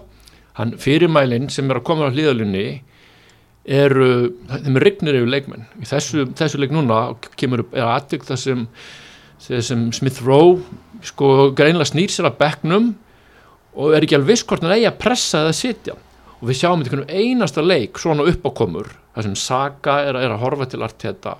hann 0.56 0.72
fyrirmælinn 0.80 1.50
sem 1.52 1.68
er 1.68 1.80
að 1.80 1.86
koma 1.90 2.08
á 2.08 2.14
hlýðalunni 2.14 2.64
eru, 3.70 4.08
þeim 4.48 4.80
er 4.80 4.86
rignir 4.86 5.20
yfir 5.20 5.32
leikmenn. 5.34 5.68
Í 5.76 5.88
þessu, 5.88 6.24
þessu 6.36 6.60
leik 6.62 6.72
núna 6.72 7.02
kemur 7.40 7.66
upp, 7.66 7.76
er 7.76 7.92
aðtök 7.92 8.24
það 8.30 8.40
sem, 8.46 8.64
sem 9.40 9.88
Smith 9.96 10.20
Rowe 10.24 10.60
sko 11.06 11.50
greinlega 11.56 11.88
snýr 11.88 12.12
sér 12.12 12.28
að 12.28 12.38
bekknum 12.42 12.90
og 13.80 13.94
er 13.96 14.04
ekki 14.04 14.18
alveg 14.18 14.34
viss 14.34 14.46
hvort 14.46 14.64
hann 14.64 14.74
eigi 14.74 14.88
að 14.90 14.98
pressa 15.00 15.44
eða 15.44 15.56
sitja. 15.56 15.94
Og 16.40 16.48
við 16.48 16.60
sjáum 16.60 16.82
þetta 16.84 17.06
einasta 17.12 17.64
leik 17.64 18.00
svona 18.00 18.26
uppákomur 18.28 18.90
það 19.14 19.26
sem 19.26 19.38
Saga 19.38 20.00
er, 20.08 20.16
er 20.16 20.34
að 20.34 20.42
horfa 20.44 20.68
til 20.70 20.82
Arteta 20.84 21.36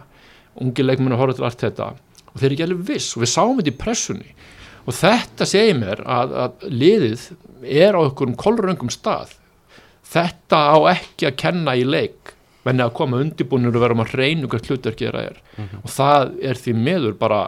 ungi 0.61 0.85
leikmenn 0.85 1.14
að 1.14 1.23
horfa 1.23 1.38
til 1.38 1.47
Arteta 1.49 1.90
og 2.30 2.38
þeir 2.38 2.47
eru 2.49 2.57
ekki 2.57 2.66
alveg 2.66 2.83
viss. 2.90 3.12
Og 3.16 3.25
við 3.25 3.33
sáum 3.33 3.61
þetta 3.61 3.73
í 3.73 3.78
pressunni. 3.80 4.35
Og 4.87 4.97
þetta 4.97 5.47
segir 5.49 5.78
mér 5.78 6.02
að, 6.09 6.35
að 6.45 6.66
liðið 6.73 7.25
er 7.66 7.97
á 7.99 8.00
einhverjum 8.00 8.37
kolröngum 8.40 8.92
stað. 8.92 9.35
Þetta 10.11 10.61
á 10.75 10.78
ekki 10.95 11.28
að 11.28 11.38
kenna 11.42 11.76
í 11.78 11.85
leik 11.87 12.35
menni 12.66 12.85
að 12.85 12.95
koma 12.99 13.21
undirbúinur 13.23 13.76
og 13.76 13.83
vera 13.83 13.97
um 13.97 14.02
að 14.04 14.14
reynu 14.21 14.50
hvert 14.50 14.69
hlutverkið 14.69 15.14
það 15.14 15.26
er. 15.30 15.40
Mm 15.57 15.64
-hmm. 15.64 15.83
og 15.83 15.90
það 15.97 16.33
er 16.50 16.61
því 16.61 16.75
meður 16.76 17.14
bara 17.19 17.40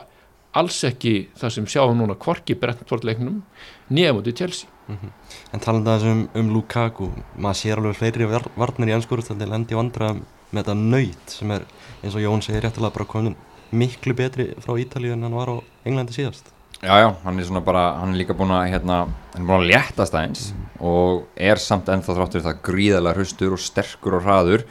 alls 0.59 0.82
ekki 0.85 1.14
það 1.38 1.54
sem 1.56 1.66
sjáum 1.75 1.97
núna 1.99 2.16
kvorki 2.21 2.56
brentvortleiknum 2.61 3.40
nýja 3.92 4.12
mútið 4.16 4.37
Chelsea 4.40 4.68
mm 4.88 4.97
-hmm. 4.97 5.11
En 5.52 5.61
taland 5.61 5.88
aðeins 5.88 6.12
um, 6.12 6.28
um 6.35 6.54
Lukaku 6.54 7.11
maður 7.37 7.56
sér 7.56 7.78
alveg 7.78 7.97
fleiri 7.97 8.26
varnir 8.56 8.88
í 8.88 8.97
anskóru 8.97 9.23
lendi 9.47 9.75
vandra 9.75 10.14
með 10.52 10.64
þetta 10.64 10.75
nöyt 10.75 11.26
sem 11.26 11.50
er 11.50 11.62
eins 12.02 12.14
og 12.14 12.21
Jón 12.21 12.42
segir 12.42 12.62
réttilega 12.62 12.94
bara 12.94 13.04
komin 13.04 13.37
miklu 13.71 14.14
betri 14.14 14.54
frá 14.61 14.76
Ítalíu 14.78 15.12
en 15.12 15.23
hann 15.23 15.35
var 15.35 15.49
á 15.49 15.56
Englandi 15.85 16.12
síðast 16.12 16.52
Já, 16.82 16.99
já, 16.99 17.14
hann 17.23 17.38
er 17.38 17.44
svona 17.47 17.61
bara, 17.62 17.94
hann 18.00 18.11
er 18.11 18.18
líka 18.18 18.35
búin 18.35 18.50
að 18.50 18.73
hérna, 18.73 19.06
hann 19.32 19.44
er 19.44 19.47
búin 19.47 19.61
að 19.62 19.68
léttast 19.71 20.14
aðeins 20.18 20.49
mm. 20.50 20.62
og 20.80 21.28
er 21.37 21.61
samt 21.62 21.87
ennþá 21.87 22.16
þráttur 22.16 22.42
það 22.42 22.62
gríðalega 22.66 23.14
hraustur 23.14 23.54
og 23.54 23.62
sterkur 23.62 24.16
og 24.18 24.25
hraður 24.25 24.64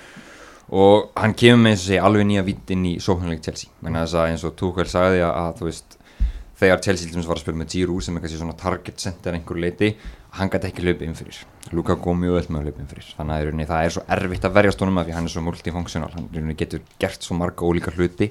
og 0.72 1.10
hann 1.20 1.34
kemur 1.36 1.66
með 1.66 1.82
segja 1.84 2.06
alveg 2.08 2.28
nýja 2.30 2.46
vitt 2.48 2.72
inn 2.72 2.86
í 2.88 2.94
sóknuleik 3.04 3.44
Chelsea. 3.44 3.72
Menn 3.84 4.00
að 4.00 4.16
eins 4.24 4.46
og 4.48 4.56
Tuchel 4.60 4.88
sagði 4.88 5.26
að, 5.26 5.34
að 5.42 5.60
þú 5.60 5.68
veist 5.68 5.98
þegar 6.62 6.82
Chelsea 6.86 7.26
var 7.26 7.38
að 7.38 7.44
spila 7.44 7.60
með 7.60 7.76
Giroud 7.76 8.06
sem 8.06 8.18
er 8.18 8.24
kannski 8.24 8.40
svona 8.40 8.58
target 8.60 9.02
center 9.02 9.36
einhver 9.36 9.60
leiti 9.60 9.96
hann 10.38 10.50
gæti 10.52 10.70
ekki 10.70 10.96
inn 11.04 11.16
fyrir. 11.18 11.44
Lukaku 11.76 12.14
mjög 12.16 12.40
öll 12.40 12.50
með 12.54 12.62
að 12.62 12.82
inn 12.82 12.90
fyrir. 12.92 13.08
Þannig 13.18 13.64
að 13.66 13.72
það 13.72 13.86
er 13.86 13.94
svo 13.96 14.04
erfitt 14.16 14.48
að 14.48 14.58
verjast 14.58 14.84
honum 14.84 15.00
að 15.02 15.08
því 15.08 15.16
hann 15.18 15.28
er 15.28 15.34
svo 15.34 15.44
multifunktional 15.46 16.12
hann 16.14 16.58
getur 16.58 16.84
gert 17.02 17.26
svo 17.26 17.36
marga 17.36 17.68
ólíka 17.68 17.92
hluti. 17.96 18.30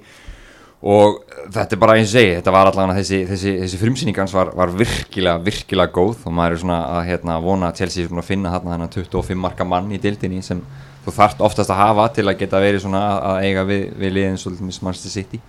Og 0.81 1.19
þetta 1.53 1.77
er 1.77 1.81
bara 1.83 1.99
eins 1.99 2.09
og 2.09 2.15
segi 2.17 2.37
þetta 2.39 2.55
var 2.57 2.71
allavega 2.71 2.97
þessi, 2.97 3.19
þessi, 3.29 3.51
þessi 3.61 3.81
frumsýningans 3.83 4.33
var, 4.33 4.55
var 4.57 4.73
virkilega, 4.73 5.43
virkilega 5.45 5.93
góð. 5.93 6.23
Og 6.25 6.33
maður 6.33 6.57
er 6.57 6.63
svona 6.63 6.79
að 6.95 7.03
hérna, 7.11 7.37
vona 7.45 7.69
að 7.69 7.83
Chelsea 7.83 8.09
að 8.09 8.31
finna 8.31 8.55
þarna 8.55 8.89
25 8.89 9.43
marka 9.43 9.69
mann 9.69 9.93
í 9.93 10.01
dildinni 10.01 10.41
sem 10.47 10.63
þú 11.05 11.15
þarft 11.17 11.43
oftast 11.47 11.73
að 11.73 11.81
hafa 11.81 12.09
til 12.17 12.27
að 12.29 12.39
geta 12.43 12.61
verið 12.63 12.85
svona 12.85 13.03
að 13.33 13.47
eiga 13.47 13.65
við, 13.69 13.83
við 14.01 14.15
liðin 14.17 14.41
svolítið 14.41 14.83
Manchester 14.85 15.15
City. 15.15 15.41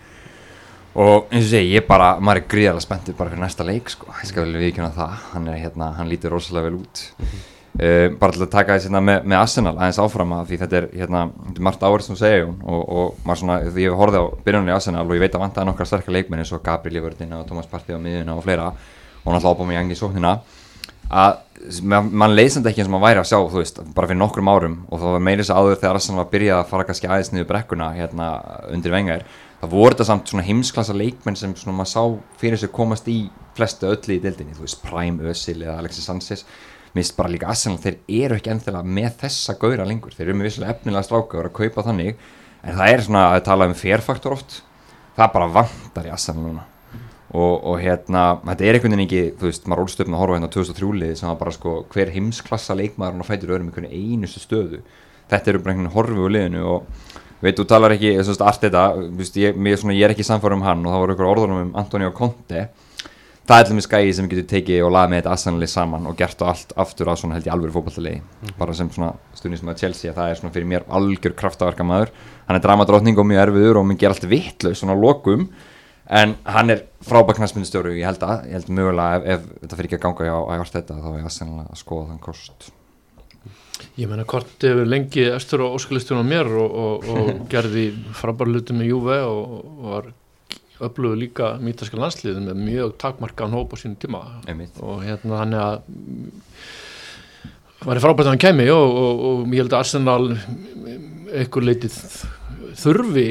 Og 0.91 1.31
eins 1.31 1.45
og 1.45 1.53
segi, 1.53 1.71
ég 1.71 1.87
bara, 1.87 2.17
maður 2.19 2.41
er 2.41 2.49
gríðarlega 2.51 2.83
spenntið 2.83 3.15
bara 3.15 3.31
fyrir 3.31 3.43
næsta 3.45 3.63
leik 3.63 3.89
sko, 3.93 4.09
ég 4.11 4.27
skal 4.27 4.43
vel 4.43 4.59
viðkjöna 4.59 4.91
það. 4.95 5.13
Hann, 5.31 5.47
er, 5.47 5.59
hérna, 5.61 5.93
hann 5.95 6.11
lítur 6.11 6.33
rosalega 6.35 6.67
vel 6.67 6.81
út. 6.81 7.03
Mm 7.15 7.27
-hmm. 7.27 7.45
uh, 7.79 8.17
bara 8.19 8.31
til 8.31 8.41
að 8.43 8.51
taka 8.51 8.75
þessi 8.75 8.89
hérna, 8.89 9.01
með, 9.01 9.23
með 9.23 9.37
Arsenal 9.37 9.75
aðeins 9.77 9.99
áfram 9.99 10.33
að 10.33 10.47
því 10.47 10.57
þetta 10.63 10.77
er, 10.77 10.87
hérna, 10.99 11.21
margt 11.59 11.83
árið 11.83 12.01
sem 12.01 12.15
segja 12.15 12.45
og, 12.45 12.81
og 12.89 13.15
maður 13.23 13.39
svona, 13.39 13.59
því 13.59 13.81
ég 13.81 13.91
hef 13.91 13.99
horfið 13.99 14.19
á 14.19 14.25
byrjunni 14.45 14.71
í 14.71 14.75
Arsenal 14.75 15.05
og 15.07 15.15
ég 15.15 15.19
veit 15.19 15.35
að 15.35 15.41
vantaði 15.41 15.65
nokkra 15.65 15.85
sterkar 15.85 16.13
leikmenn 16.13 16.39
eins 16.39 16.51
og 16.51 16.63
Gabriel 16.63 16.97
Iverdin 16.97 17.33
og 17.33 17.47
Thomas 17.47 17.67
Partey 17.67 17.95
á 17.95 17.99
miðuna 17.99 18.35
og 18.35 18.43
fleira 18.43 18.73
og 19.23 19.33
náttúrulega 19.33 19.55
ábúið 19.55 19.67
með 19.67 19.75
Jangi 19.75 19.91
í 19.91 20.01
sóknina 20.01 20.39
að 21.11 21.37
mann 21.83 22.35
leysandi 22.35 22.71
ekki 22.71 22.81
eins 22.81 22.89
og 22.89 22.95
maður 22.95 23.07
væri 23.07 23.21
að 23.21 23.29
sjá 23.29 23.37
þú 23.37 23.61
veist, 23.61 23.79
bara 23.95 24.09
fyrir 24.09 24.19
nokkrum 24.21 24.49
árum 24.51 24.75
og 24.89 25.01
þá 25.01 25.07
var 25.13 25.23
meirins 25.27 25.51
aður 25.53 25.77
þegar 25.77 25.99
Arsenal 25.99 26.21
var 26.21 26.27
að 26.27 26.33
byrja 26.35 26.57
að 26.57 26.69
fara 26.71 26.87
kannski 26.87 27.09
aðeins 27.09 27.31
niður 27.33 27.49
brekkuna 27.51 27.89
hérna 27.97 28.29
undir 28.73 28.93
vengar 28.95 29.25
það 29.61 29.73
voru 29.75 29.93
þetta 29.93 30.07
samt 30.09 30.31
svona 30.31 30.45
heimsklassa 30.47 30.95
leikmenn 30.97 31.37
sem 31.37 31.53
svona 31.57 31.77
maður 31.77 31.91
sá 31.91 32.39
fyrir 32.41 32.61
sig 32.61 32.73
komast 32.73 33.09
í 33.11 33.17
flestu 33.57 33.91
öllu 33.91 34.15
í 34.17 34.21
dildinni, 34.23 34.55
þú 34.57 34.65
veist 34.65 34.81
Prime 34.85 35.29
Özil 35.31 35.59
eða 35.59 35.77
Alexis 35.83 36.07
Sanchez. 36.09 36.45
Minnst 36.95 37.15
bara 37.15 37.31
líka 37.31 37.47
Arsenal, 37.51 37.79
þeir 37.79 38.01
eru 38.25 38.35
ekki 38.35 38.51
ennþjóðlega 38.51 38.95
með 38.97 39.13
þessa 39.21 39.55
gauðra 39.61 39.85
lengur, 39.87 40.15
þeir 40.17 40.25
eru 40.27 40.39
með 40.39 40.49
visslega 40.49 40.75
efnilega 40.75 41.05
strákaður 41.07 41.51
að 41.51 41.55
kaupa 41.61 41.85
þannig, 41.87 42.27
en 42.65 42.81
það 42.81 42.97
er 42.97 43.05
svona 43.05 43.23
að 43.29 43.45
tala 43.47 43.69
um 43.69 43.77
férfaktor 43.79 44.35
oft. 44.35 44.59
Það 45.15 45.33
bara 45.37 45.53
vantar 45.61 46.09
í 46.09 46.13
Arsenal 46.17 46.43
núna 46.43 46.70
og, 47.31 47.63
og 47.63 47.79
hérna, 47.79 48.23
þetta 48.43 48.65
er 48.65 48.77
einhvern 48.77 48.95
veginn 48.97 49.05
ekki 49.05 49.21
þú 49.39 49.47
veist, 49.47 49.67
maður 49.69 49.85
ólst 49.85 50.03
upp 50.03 50.09
með 50.09 50.17
að 50.17 50.23
horfa 50.25 50.37
hérna 50.37 50.51
2003 50.51 51.15
sem 51.15 51.29
var 51.29 51.39
bara 51.39 51.55
sko, 51.55 51.75
hver 51.93 52.11
heimsklassa 52.11 52.75
leikmaður 52.75 53.17
hann 53.17 53.27
fætur 53.27 53.55
öðrum 53.55 53.71
einhvern 53.71 53.87
einustu 53.87 54.43
stöðu. 54.43 54.81
Þetta 55.31 55.53
eru 55.53 55.63
bara 55.63 55.75
einhvern 55.75 55.93
horfi 55.95 56.19
úr 56.19 56.35
liðinu 56.35 56.63
og 56.67 56.91
veit, 57.39 57.55
þú 57.55 57.67
talar 57.71 57.95
ekki, 57.95 58.17
þú 58.19 58.33
veist, 58.33 58.43
allt 58.43 58.65
þetta 58.67 58.85
ég, 59.47 59.59
ég 59.95 60.05
er 60.05 60.15
ekki 60.15 60.27
samfara 60.27 60.59
um 60.59 60.65
hann 60.67 60.83
og 60.83 60.91
það 60.91 61.03
voru 61.05 61.15
ykkur 61.15 61.31
orðunum 61.31 61.61
um 61.69 61.75
Antonio 61.79 62.11
Conte. 62.15 62.67
Það 63.41 63.57
er 63.57 63.65
allir 63.65 63.77
með 63.79 63.85
skæði 63.87 64.11
sem 64.15 64.27
getur 64.29 64.45
tekið 64.51 64.83
og 64.85 64.91
laðið 64.93 65.11
með 65.11 65.19
þetta 65.21 65.31
aðsannlega 65.33 65.71
saman 65.71 66.05
og 66.07 66.19
gert 66.19 66.43
og 66.43 66.51
allt 66.51 66.75
aftur 66.83 67.09
á 67.09 67.13
svona 67.17 67.35
held 67.35 67.47
ég 67.47 67.55
alveg 67.55 67.73
fókbaltalegi 67.73 68.19
mm 68.19 68.27
-hmm. 68.43 68.57
bara 68.59 68.73
sem 68.73 68.91
svona 68.91 69.13
stundin 69.33 69.57
sem 69.57 69.69
að 69.69 69.79
Chelsea 69.79 70.13
það 70.13 70.29
er 70.29 70.35
svona 70.35 70.53
fyrir 70.53 70.67
mér 70.67 70.83
algjör 70.87 71.35
kraftaverka 71.35 71.83
maður 71.83 72.09
hann 72.47 72.55
er 72.55 72.61
dramadrótning 72.61 73.17
og 73.17 73.25
mjög 73.25 73.41
erfiður 73.41 73.77
og 73.77 73.85
mér 73.85 73.97
ger 73.97 74.09
allt 74.09 74.29
vittlaus 74.29 74.79
svona 74.79 74.93
lokum 74.93 75.49
en 76.11 76.35
hann 76.43 76.73
er 76.73 76.83
frábæknarsmyndistjóru 77.07 77.95
ég 77.95 78.07
held 78.09 78.23
að, 78.27 78.45
ég 78.49 78.59
held 78.59 78.71
mögulega 78.75 79.19
ef, 79.21 79.25
ef 79.25 79.63
þetta 79.63 79.79
fyrir 79.79 79.89
ekki 79.89 79.99
að 79.99 80.05
ganga 80.05 80.29
á 80.35 80.39
ægvart 80.55 80.77
þetta 80.77 80.99
þá 80.99 81.09
er 81.11 81.27
aðsannlega 81.29 81.75
að 81.75 81.81
skoða 81.81 82.07
þann 82.11 82.23
kost 82.27 82.71
Ég 83.97 84.07
menna 84.07 84.27
hvort 84.29 84.61
hefur 84.61 84.85
lengi 84.85 85.23
östur 85.33 85.63
og 85.65 85.75
óskalistunum 85.79 86.27
mér 86.29 86.47
og, 86.61 86.75
og, 86.83 87.07
og 87.11 87.29
gerði 87.53 87.87
frábæra 88.17 88.53
luti 88.53 88.75
með 88.77 88.91
Júve 88.91 89.17
og, 89.25 89.55
og 89.55 89.87
var 89.87 90.11
öflugur 90.81 91.17
líka 91.17 91.49
mítaska 91.61 91.97
landsliðin 91.99 92.47
með 92.49 92.61
mjög 92.65 92.93
takmarkaðan 93.01 93.57
hóp 93.57 93.73
á 93.73 93.75
sínum 93.81 93.97
tíma 94.01 94.21
Einmitt. 94.49 94.77
og 94.81 95.03
hérna 95.05 95.41
hann 95.41 95.55
er 95.55 95.65
að 95.65 95.75
var 97.85 97.97
í 97.97 98.03
frábært 98.03 98.27
að 98.27 98.33
hann 98.33 98.43
kemi 98.43 98.67
og 98.73 99.45
ég 99.49 99.63
held 99.63 99.73
að 99.73 99.79
Arsenal 99.79 100.23
eitthvað 101.31 101.67
leitið 101.69 101.97
þurfi 102.81 103.27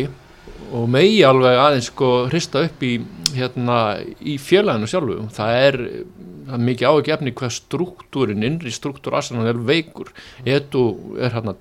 og 0.71 0.89
megi 0.91 1.21
alveg 1.27 1.59
aðeins 1.59 1.91
sko 1.91 2.11
hrista 2.31 2.65
upp 2.67 2.83
í 2.87 2.97
hérna 3.35 3.79
í 4.21 4.37
félaginu 4.41 4.89
sjálfu. 4.91 5.19
Það 5.35 5.57
er 5.67 5.79
það 6.50 6.57
er 6.57 6.65
mikið 6.67 6.89
áhugjefni 6.91 7.35
hvað 7.39 7.53
struktúrin, 7.55 8.47
innri 8.47 8.73
struktúr 8.75 9.17
Arsenal 9.19 9.50
er 9.50 9.61
veikur. 9.67 10.11
Edu 10.45 10.85
er 11.21 11.35
hérna 11.35 11.57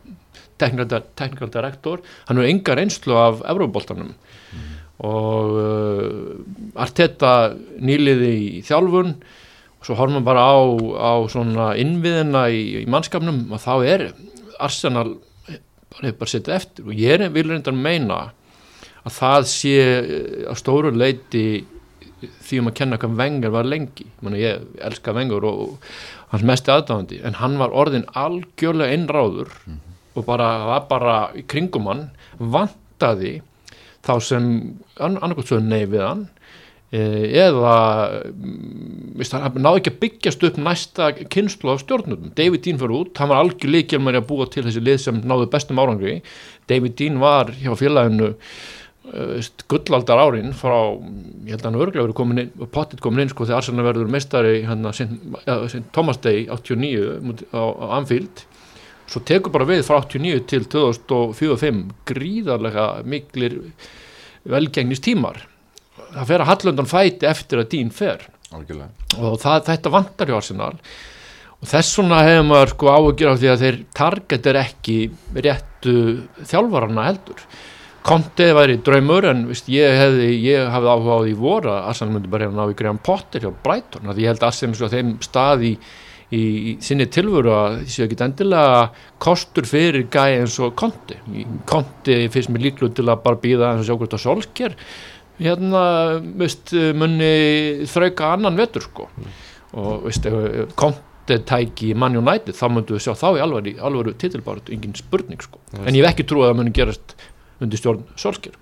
technical 0.60 1.51
director, 1.54 2.01
hann 2.28 2.42
er 2.42 2.50
enga 2.50 2.75
reynslu 2.75 3.16
af 3.16 3.44
Európa-boltanum 3.48 4.10
mm. 4.12 4.74
og 5.08 5.54
uh, 5.62 6.82
Arteta 6.84 7.54
nýliði 7.80 8.34
í 8.60 8.63
þjálfun. 8.68 9.13
Og 9.80 9.88
svo 9.88 9.96
horfum 9.96 10.20
við 10.20 10.25
bara 10.28 10.44
á, 10.44 10.60
á 11.00 11.12
svona 11.32 11.70
innviðina 11.80 12.50
í, 12.51 12.82
í 12.82 12.88
mannskapnum. 12.92 13.46
Og 13.56 13.62
þá 13.63 13.74
er 13.88 14.01
Arsenal 14.60 15.13
bara 15.48 16.10
hefur 16.10 16.20
bara 16.20 16.34
setið 16.34 16.56
eftir. 16.58 16.89
Og 16.89 17.00
ég 17.00 17.24
vil 17.32 17.48
reynda 17.48 17.72
að 17.72 17.80
meina 17.80 18.18
að 19.08 19.18
það 19.20 19.50
sé 19.51 19.75
á 20.50 20.53
stóru 20.60 20.91
leiti 20.96 21.65
því 22.20 22.62
um 22.62 22.72
að 22.72 22.77
kenna 22.82 22.98
hvað 23.00 23.20
Vengar 23.20 23.53
var 23.53 23.68
lengi. 23.68 24.06
Manu, 24.20 24.39
ég 24.41 24.63
elska 24.84 25.13
Vengar 25.15 25.46
og, 25.48 25.62
og 25.70 26.34
hans 26.34 26.46
mest 26.46 26.70
aðdáðandi 26.70 27.22
en 27.25 27.38
hann 27.39 27.60
var 27.62 27.74
orðin 27.75 28.08
algjörlega 28.18 28.94
einráður 28.94 29.53
mm 29.65 29.75
-hmm. 29.75 29.94
og 30.15 30.25
bara 30.25 30.50
var 30.65 30.88
bara 30.89 31.15
í 31.36 31.46
kringum 31.48 31.88
hann 31.88 32.10
vantaði 32.38 33.41
þá 34.03 34.20
sem 34.22 34.75
neyð 35.70 35.89
við 35.94 36.03
hann 36.06 36.27
e, 36.91 37.00
eða 37.46 37.74
hann 39.32 39.62
náði 39.62 39.82
ekki 39.82 39.94
að 39.94 40.00
byggjast 40.03 40.44
upp 40.44 40.58
næsta 40.58 41.12
kynslu 41.12 41.74
á 41.74 41.82
stjórnum 41.82 42.32
David 42.36 42.62
Dean 42.63 42.79
fyrir 42.79 42.98
út, 43.01 43.18
hann 43.18 43.29
var 43.29 43.44
algjörlega 43.44 43.84
ekki 43.84 43.96
að 43.98 44.27
búa 44.27 44.46
til 44.46 44.63
þessi 44.63 44.84
lið 44.84 44.98
sem 44.98 45.22
náðu 45.22 45.50
bestum 45.50 45.79
árangri. 45.79 46.22
David 46.68 46.96
Dean 46.96 47.20
var 47.20 47.51
hjá 47.51 47.74
félaginu 47.75 48.36
gullaldar 49.72 50.22
árin 50.22 50.54
frá, 50.58 50.75
ég 51.46 51.54
held 51.54 51.63
að 51.63 51.68
hann 51.70 51.80
örglega 51.80 52.06
verið 52.06 52.18
komin 52.20 52.44
inn, 52.44 52.51
pottit 52.74 53.04
komin 53.04 53.25
inn 53.25 53.32
sko 53.34 53.48
þegar 53.48 53.63
Arsenal 53.63 53.88
verður 53.88 54.12
meistari 54.13 54.56
hérna 54.68 54.94
Thomas 55.96 56.22
Day 56.24 56.48
89 56.51 57.46
á, 57.54 57.63
á 57.63 57.86
Anfield. 58.00 58.46
Svo 59.10 59.24
tekur 59.25 59.54
bara 59.54 59.68
við 59.70 59.86
frá 59.88 60.00
89 60.04 60.44
til 60.51 60.66
2004-05 60.70 61.86
gríðarlega 62.10 62.89
miklir 63.10 63.62
velgengnist 64.50 65.08
tímar 65.08 65.42
það 66.13 66.30
fer 66.32 66.44
að 66.44 66.50
Hallundan 66.51 66.89
fæti 66.89 67.30
eftir 67.30 67.63
að 67.63 67.72
dín 67.74 67.94
fer. 67.94 68.25
Algjörlega. 68.50 68.89
og 69.20 69.39
það, 69.42 69.63
þetta 69.68 69.94
vantar 69.94 70.30
hjá 70.30 70.38
Arsenal. 70.39 70.75
Og 71.60 71.68
þess 71.70 71.98
vegna 72.00 72.22
hefur 72.24 72.48
maður 72.48 72.72
sko 72.74 72.92
áhugjur 72.94 73.32
af 73.34 73.42
því 73.42 73.50
að 73.51 73.63
þeir 73.63 73.78
target 74.00 74.48
er 74.50 74.60
ekki 74.62 74.98
réttu 75.36 75.96
þjálfarana 76.50 77.08
heldur 77.10 77.44
Kontið 78.10 78.51
væri 78.58 78.78
draumur 78.86 79.28
en 79.30 79.44
vist, 79.51 79.68
ég 79.70 79.94
hefði, 80.00 80.30
ég 80.42 80.70
hafði 80.74 80.92
áhuga 80.96 81.18
á 81.18 81.20
því 81.25 81.34
voru 81.38 81.70
að 81.75 81.89
Arsenal 81.92 82.16
myndi 82.16 82.32
bara 82.34 82.48
hefða 82.48 82.58
ná 82.58 82.72
í 82.74 82.78
Graham 82.80 83.01
Potter 83.06 83.46
hjá 83.46 83.51
Brighton, 83.66 84.10
því 84.10 84.25
ég 84.25 84.32
held 84.32 84.42
að 84.42 84.48
Arsenal 84.50 84.78
sko 84.80 84.89
þeim 84.94 85.12
stað 85.25 85.66
í, 85.68 85.72
í, 86.34 86.42
í 86.42 86.74
sinni 86.86 87.06
tilvöru 87.13 87.54
að 87.54 87.78
því 87.84 87.94
séu 87.94 88.08
ekki 88.08 88.20
endilega 88.25 88.82
kostur 89.22 89.70
fyrir 89.70 90.08
gæi 90.10 90.39
eins 90.39 90.58
og 90.63 90.74
Konti 90.80 91.20
Konti 91.70 92.18
finnst 92.34 92.54
mér 92.54 92.66
líklu 92.66 92.89
til 92.98 93.06
að 93.06 93.22
bara 93.28 93.42
býða 93.44 93.74
eins 93.75 93.86
og 93.86 93.92
sjá 93.92 94.00
hvort 94.01 94.18
að 94.18 94.25
Solskjær 94.25 94.78
hérna, 95.39 95.84
vist, 96.42 96.74
munni 96.98 97.86
þrauka 97.88 98.34
annan 98.36 98.58
vetur 98.60 98.84
sko. 98.84 99.06
Og 99.80 100.10
Konti 100.80 101.38
tæki 101.46 101.94
Man 101.94 102.18
United, 102.18 102.58
þá 102.58 102.66
myndu 102.74 102.98
við 102.98 103.06
sjá 103.06 103.13
þá 103.13 103.28
í 103.38 103.44
alveg 103.46 104.16
titilbárat, 104.20 104.72
engin 104.74 104.98
spurning 104.98 105.42
sko, 105.46 105.62
en 105.78 105.94
ég 105.94 106.01
hef 106.01 106.16
ekki 106.16 106.25
trúið 106.25 106.48
að 106.48 106.51
það 106.51 106.58
muni 106.63 106.74
gerast 106.74 107.13
undir 107.60 107.82
stjórn 107.82 108.06
Solskjör 108.20 108.58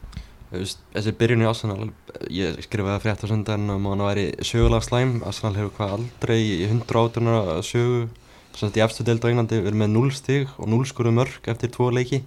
Þessi 0.48 1.12
byrjun 1.20 1.44
í 1.44 1.48
Arsenal 1.50 1.90
ég 2.32 2.62
skrifaði 2.64 3.02
frétt 3.04 3.24
á 3.24 3.28
söndan 3.28 3.68
um 3.74 3.90
að 3.90 3.94
hann 3.94 4.04
væri 4.06 4.24
sögulega 4.48 4.86
slæm. 4.86 5.18
Arsenal 5.28 5.58
hefur 5.58 5.74
hvað 5.76 5.96
aldrei 5.98 6.38
í 6.40 6.70
100 6.70 7.02
átunar 7.02 7.50
sögu 7.68 8.06
í 8.08 8.84
eftir 8.86 9.10
delta 9.10 9.28
á 9.28 9.32
Englandi 9.34 9.60
verið 9.60 9.82
með 9.84 9.92
0 9.98 10.14
stig 10.16 10.54
og 10.56 10.70
0 10.72 10.88
skuru 10.88 11.12
mörg 11.12 11.52
eftir 11.52 11.74
tvo 11.76 11.90
leiki. 11.92 12.22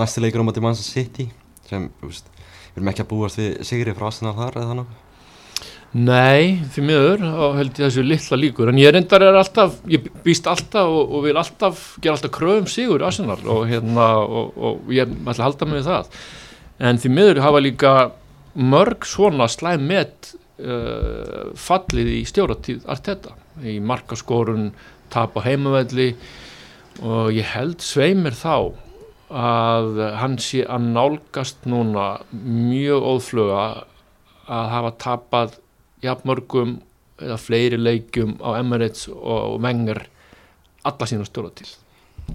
Næsti 0.00 0.24
leikur 0.24 0.40
um 0.40 0.48
að 0.48 0.62
Manchester 0.64 1.02
City 1.02 1.28
sem 1.68 1.90
við 2.00 2.22
erum 2.72 2.88
ekki 2.88 3.04
að 3.04 3.10
búast 3.12 3.42
við 3.42 3.60
sigri 3.68 3.92
frá 3.92 4.08
Arsenal 4.08 4.32
þar 4.38 4.56
eða 4.56 4.70
þannig 4.72 4.96
Nei, 5.96 6.60
því 6.68 6.82
miður 6.84 7.22
held 7.56 7.78
ég 7.80 7.86
þessu 7.86 8.02
litla 8.04 8.36
líkur. 8.36 8.68
En 8.68 8.76
ég 8.80 8.92
reyndar 8.92 9.22
er 9.24 9.38
alltaf, 9.40 9.78
ég 9.88 10.04
býst 10.24 10.48
alltaf 10.50 10.84
og, 10.84 11.14
og 11.16 11.22
vil 11.24 11.38
alltaf 11.40 11.84
gera 12.02 12.18
alltaf 12.18 12.32
kröfum 12.34 12.66
sigur 12.68 13.04
Arsenal 13.06 13.40
og 13.48 13.62
hérna 13.70 14.08
og, 14.20 14.50
og 14.52 14.90
ég 14.92 15.08
ætla 15.08 15.32
að 15.32 15.46
halda 15.46 15.68
mig 15.68 15.78
við 15.80 15.88
það. 15.88 16.10
En 16.84 17.00
því 17.00 17.12
miður 17.14 17.40
hafa 17.40 17.62
líka 17.64 17.92
mörg 18.58 19.06
svona 19.08 19.46
slæm 19.48 19.86
með 19.88 20.34
uh, 20.60 21.54
fallið 21.56 22.10
í 22.18 22.20
stjóratíð 22.28 22.84
Arteta. 22.92 23.32
Í 23.64 23.78
markaskorun 23.80 24.68
tap 25.08 25.38
á 25.40 25.46
heimavelli 25.46 26.10
og 27.00 27.32
ég 27.32 27.48
held 27.54 27.80
sveimir 27.80 28.36
þá 28.36 28.74
að 29.28 30.02
hann 30.20 30.36
sé 30.40 30.60
að 30.68 30.90
nálgast 30.92 31.64
núna 31.68 32.18
mjög 32.32 33.08
óðfluga 33.14 33.64
að 34.48 34.70
hafa 34.74 34.92
tapað 35.00 35.56
jafnmörgum 36.04 36.78
eða 37.18 37.38
fleiri 37.40 37.78
leikjum 37.80 38.36
á 38.44 38.58
Emirates 38.60 39.08
og 39.10 39.58
Wenger 39.62 40.04
alla 40.86 41.10
sína 41.10 41.26
stjóra 41.26 41.50
til. 41.54 41.68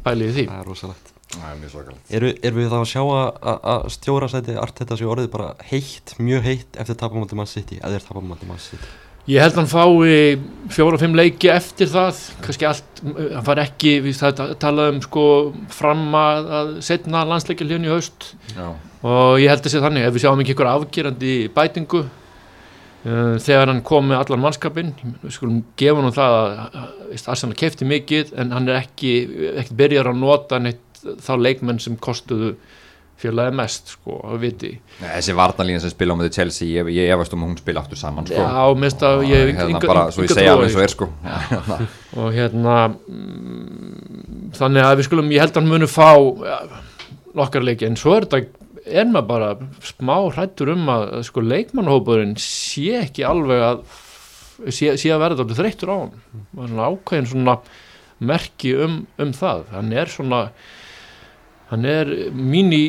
Bæliði 0.04 0.34
því? 0.38 0.46
Það 0.50 0.60
er 0.60 0.70
rosalegt. 0.70 1.14
Það 1.34 1.46
er 1.50 1.62
mjög 1.62 1.72
svakalegt. 1.74 2.12
Eru, 2.14 2.34
erum 2.46 2.60
við 2.60 2.68
þá 2.70 2.76
að 2.80 2.90
sjá 2.92 3.02
að, 3.04 3.24
að, 3.52 3.64
að 3.74 3.88
stjórasæti 3.96 4.58
Arteta 4.62 4.98
sé 5.00 5.08
orðið 5.10 5.32
bara 5.34 5.48
heitt, 5.70 6.14
mjög 6.22 6.46
heitt 6.46 6.78
eftir 6.84 7.00
tapamóti 7.00 7.40
mann 7.40 7.50
City, 7.50 7.80
eða 7.80 7.98
er 7.98 8.06
tapamóti 8.06 8.50
mann 8.50 8.62
City? 8.62 8.92
Ég 9.32 9.40
held 9.40 9.56
hann 9.56 9.70
fái 9.72 10.38
fjóra 10.76 10.98
og 10.98 11.02
fimm 11.02 11.16
leiki 11.16 11.48
eftir 11.48 11.88
það, 11.88 12.18
kannski 12.44 12.68
allt, 12.68 13.04
hann 13.06 13.46
far 13.48 13.62
ekki, 13.64 13.94
við 14.04 14.18
það 14.20 14.42
talaðum 14.60 15.00
sko 15.06 15.28
fram 15.72 16.10
að, 16.20 16.50
að 16.60 16.74
setna 16.84 17.24
landsleikja 17.30 17.70
hljóni 17.70 17.88
í 17.88 17.94
haust. 17.94 18.34
Já, 18.52 18.68
og 19.08 19.40
ég 19.40 19.48
held 19.54 19.64
að 19.64 19.72
sé 19.72 19.82
þannig, 19.86 20.10
ef 20.10 20.18
við 20.18 20.26
sjáum 20.26 20.44
ekki 20.44 20.54
ykkur 20.58 20.72
afgerandi 20.74 21.38
bætingu 21.56 22.04
þegar 23.04 23.72
hann 23.72 23.82
kom 23.84 24.08
með 24.12 24.22
allan 24.22 24.44
mannskapin, 24.46 24.94
við 25.24 25.36
skulum 25.36 25.64
gefa 25.80 26.00
hann 26.00 26.16
það 26.16 26.38
að, 26.38 26.78
Arsenal 27.34 27.58
kefti 27.60 27.88
mikið 27.88 28.32
en 28.40 28.54
hann 28.56 28.70
er 28.72 28.80
ekki, 28.80 29.12
ekki 29.60 29.76
byrjar 29.82 30.14
að 30.14 30.22
nota 30.22 30.62
neitt 30.64 31.04
þá 31.24 31.34
leikmenn 31.36 31.82
sem 31.84 31.98
kostuðu 32.00 32.54
félagi 33.24 33.56
mest 33.56 33.94
sko, 33.94 34.18
að 34.28 34.40
viti. 34.42 34.70
Nei, 35.00 35.10
þessi 35.18 35.36
varnalína 35.38 35.82
sem 35.84 35.92
spila 35.94 36.16
á 36.16 36.20
með 36.20 36.32
Chelsea, 36.36 36.68
ég, 36.80 36.90
ég 36.96 37.12
efast 37.14 37.36
um 37.36 37.46
hún 37.46 37.54
spila 37.60 37.84
aftur 37.84 38.00
saman 38.00 38.28
sko. 38.28 38.40
Já, 38.40 38.80
mest 38.80 39.06
að 39.06 39.24
ég 39.30 39.44
hef 39.44 39.62
hérna 39.62 39.84
bara, 39.84 40.08
svo 40.16 40.26
ég 40.26 40.34
segja 40.34 40.56
alveg 40.56 40.74
svo 40.74 40.84
er 40.84 40.96
sko 40.96 41.10
og 42.24 42.34
hérna 42.36 42.80
mm, 42.90 44.50
þannig 44.58 44.90
að 44.90 44.98
við 45.00 45.08
skulum 45.10 45.32
ég 45.36 45.46
held 45.46 45.56
að 45.56 45.62
hann 45.62 45.72
muni 45.72 45.90
fá 45.92 46.10
ja, 46.50 46.60
nokkar 47.38 47.68
leiki 47.68 47.88
en 47.88 48.00
svo 48.00 48.18
er 48.18 48.28
þetta 48.28 48.64
er 48.86 49.08
maður 49.10 49.30
bara 49.30 49.50
smá 49.86 50.16
hrættur 50.34 50.74
um 50.74 50.90
að, 50.92 51.08
sko 51.28 51.44
leikmannhópurinn 51.44 52.36
sé 52.42 53.00
ekki 53.04 53.26
alveg 53.28 53.64
að 53.64 53.84
sé, 54.70 54.94
sé 55.00 55.12
að 55.14 55.24
verða 55.24 55.48
þreyttur 55.50 55.92
á 55.94 55.98
hann 56.04 56.14
er 56.64 56.72
svona 56.72 56.88
ákveðin 56.92 57.30
svona 57.32 57.58
merki 58.24 58.74
um, 58.80 59.04
um 59.20 59.36
það. 59.36 59.68
Hann 59.74 59.94
er 59.96 60.12
svona 60.12 60.42
hann 61.72 61.86
er 61.90 62.12
mín 62.36 62.74
í 62.76 62.86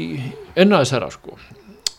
ennaðisherra 0.60 1.10
sko. 1.14 1.38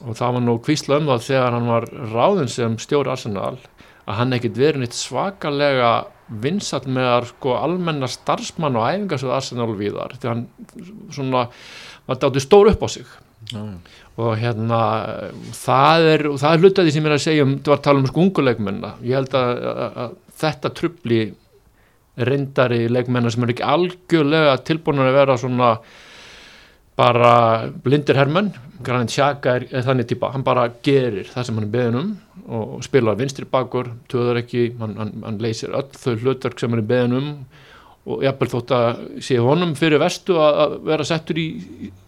Og 0.06 0.18
það 0.18 0.36
var 0.38 0.44
nú 0.46 0.58
kvísla 0.64 1.00
um 1.00 1.10
það 1.10 1.30
þegar 1.30 1.56
hann 1.58 1.72
var 1.72 1.88
ráðin 2.14 2.52
sem 2.52 2.76
stjóri 2.82 3.12
Arsenal 3.14 3.56
að 4.06 4.20
hann 4.20 4.36
ekkert 4.38 4.60
verið 4.60 4.84
neitt 4.84 4.98
svakalega 4.98 5.94
vinsall 6.42 6.86
með 6.90 7.10
að 7.10 7.28
sko 7.32 7.56
almenna 7.58 8.10
starfsmann 8.10 8.78
og 8.78 8.88
æfingarsöð 8.90 9.34
Arsenal 9.34 9.72
viðar 9.78 10.16
því 10.18 10.32
hann 10.32 10.46
svona 11.14 11.48
var 12.06 12.22
dátu 12.22 12.42
stór 12.42 12.72
upp 12.72 12.86
á 12.86 12.90
sig 12.90 13.10
og 13.54 14.32
hérna 14.40 14.82
það 15.54 16.10
er, 16.12 16.24
það 16.40 16.52
er 16.52 16.64
hlutaði 16.64 16.94
sem 16.96 17.04
ég 17.06 17.12
er 17.12 17.18
að 17.18 17.26
segja 17.26 17.46
um, 17.46 17.58
þú 17.60 17.74
var 17.74 17.82
að 17.82 17.88
tala 17.88 18.02
um 18.02 18.08
sko 18.10 18.24
unguleikmenna 18.24 18.94
ég 19.06 19.20
held 19.20 19.36
að, 19.38 19.52
að, 19.72 20.00
að 20.06 20.16
þetta 20.42 20.72
trubli 20.80 21.22
reyndari 22.16 22.86
leikmenna 22.90 23.32
sem 23.32 23.44
er 23.44 23.54
ekki 23.54 23.68
algjörlega 23.68 24.58
tilbúin 24.68 25.04
að 25.04 25.16
vera 25.18 25.38
svona 25.40 25.72
bara 26.96 27.32
blindir 27.84 28.16
hermenn. 28.16 28.54
Granit 28.86 29.12
Xhaka 29.12 29.58
er, 29.60 29.66
er 29.72 29.84
þannig 29.84 30.08
típa. 30.10 30.32
Hann 30.34 30.46
bara 30.46 30.68
gerir 30.84 31.28
það 31.32 31.48
sem 31.48 31.60
hann 31.60 31.68
er 31.68 31.74
beðin 31.74 32.00
um 32.00 32.14
og 32.56 32.84
spilar 32.86 33.18
vinstri 33.18 33.48
bakur, 33.50 33.90
töður 34.12 34.42
ekki 34.44 34.68
hann, 34.80 34.94
hann, 35.00 35.14
hann 35.26 35.40
leysir 35.42 35.74
öll 35.74 35.88
þau 35.98 36.14
hlutverk 36.22 36.60
sem 36.62 36.70
hann 36.72 36.84
er 36.84 36.90
beðin 36.92 37.16
um 37.18 37.30
og 38.06 38.22
jafnvel 38.26 38.52
þótt 38.52 38.72
að 38.78 39.04
sé 39.26 39.40
honum 39.42 39.74
fyrir 39.78 40.02
vestu 40.02 40.38
að, 40.38 40.62
að 40.64 40.78
vera 40.92 41.08
settur 41.10 41.42
í 41.42 41.48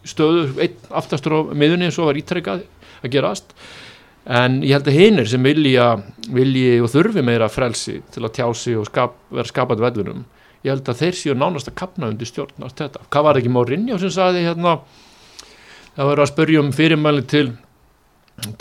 stöðu 0.06 0.48
einn 0.62 0.88
aftastur 1.02 1.38
á 1.38 1.40
miðunni 1.58 1.90
eins 1.90 1.98
og 1.98 2.12
var 2.12 2.20
ítrekkað 2.22 2.64
að 3.02 3.14
gerast. 3.14 3.54
En 4.28 4.60
ég 4.62 4.76
held 4.76 4.90
að 4.92 4.98
hinir 5.00 5.30
sem 5.32 5.44
vilja, 5.44 5.92
vilji 6.36 6.82
og 6.84 6.92
þurfi 6.92 7.24
meira 7.24 7.48
frelsi 7.50 8.02
til 8.12 8.26
að 8.28 8.34
tjá 8.36 8.48
sig 8.60 8.78
og 8.78 8.90
skap, 8.90 9.16
vera 9.32 9.48
skapað 9.48 9.86
vellunum 9.88 10.26
ég 10.68 10.74
held 10.74 10.90
að 10.92 11.02
þeir 11.02 11.18
séu 11.18 11.36
nánast 11.38 11.70
að 11.70 11.78
kapna 11.80 12.10
undir 12.12 12.28
stjórn 12.28 12.66
allt 12.66 12.82
þetta. 12.82 13.06
Hvað 13.14 13.28
var 13.28 13.40
ekki 13.40 13.54
Mourinho 13.54 14.00
sem 14.02 14.12
sagði 14.14 14.44
hérna? 14.48 14.78
Það 15.96 16.12
var 16.12 16.22
að 16.22 16.30
spyrja 16.32 16.64
um 16.64 16.74
fyrirmæli 16.76 17.26
til 17.30 17.48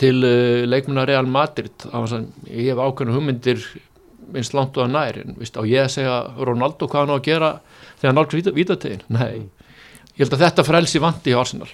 til 0.00 0.22
uh, 0.24 0.64
leikmuna 0.64 1.04
Real 1.08 1.26
Madrid. 1.28 1.74
Það 1.82 2.00
var 2.00 2.08
sann, 2.12 2.30
ég 2.48 2.70
hef 2.70 2.80
ákveðna 2.80 3.16
hugmyndir 3.16 3.64
eins 4.34 4.52
langt 4.56 4.76
og 4.78 4.86
að 4.86 4.94
nær 4.94 5.20
en 5.22 5.36
vist, 5.38 5.58
á 5.58 5.62
ég 5.66 5.86
að 5.86 5.92
segja 5.98 6.16
Ronaldo 6.48 6.88
hvað 6.90 7.04
hann 7.04 7.14
á 7.14 7.16
að 7.18 7.26
gera 7.28 7.50
þegar 8.00 8.10
hann 8.10 8.18
nálgst 8.20 8.56
vítategin, 8.56 9.04
nei. 9.12 9.46
Ég 10.16 10.24
held 10.24 10.32
að 10.32 10.46
þetta 10.46 10.64
frelsi 10.64 11.00
vanti 11.02 11.32
hjá 11.32 11.42
Arsenal. 11.42 11.68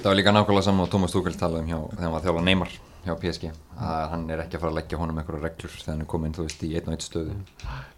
Það 0.00 0.08
var 0.08 0.16
líka 0.18 0.32
nákvæmlega 0.34 0.66
saman 0.66 0.82
og 0.82 0.90
Thomas 0.90 1.12
Tuchel 1.14 1.36
talaði 1.38 1.62
um 1.62 1.68
hjá 1.70 1.78
þegar 1.78 2.02
hann 2.02 2.14
var 2.14 2.20
að 2.20 2.26
þjála 2.26 2.44
Neymar 2.48 2.72
hjá 3.04 3.12
PSG 3.20 3.50
að 3.84 4.06
hann 4.10 4.24
er 4.34 4.42
ekki 4.42 4.58
að 4.58 4.64
fara 4.64 4.72
að 4.72 4.78
leggja 4.80 4.98
honum 4.98 5.20
einhverja 5.20 5.44
reglur 5.44 5.74
þegar 5.76 5.92
hann 5.92 6.02
er 6.02 6.08
komin, 6.10 6.34
þú 6.34 6.46
veist, 6.48 6.64
í 6.64 6.72
einn 6.74 6.88
og 6.88 6.96
einn 6.96 7.04
stöðu. 7.04 7.36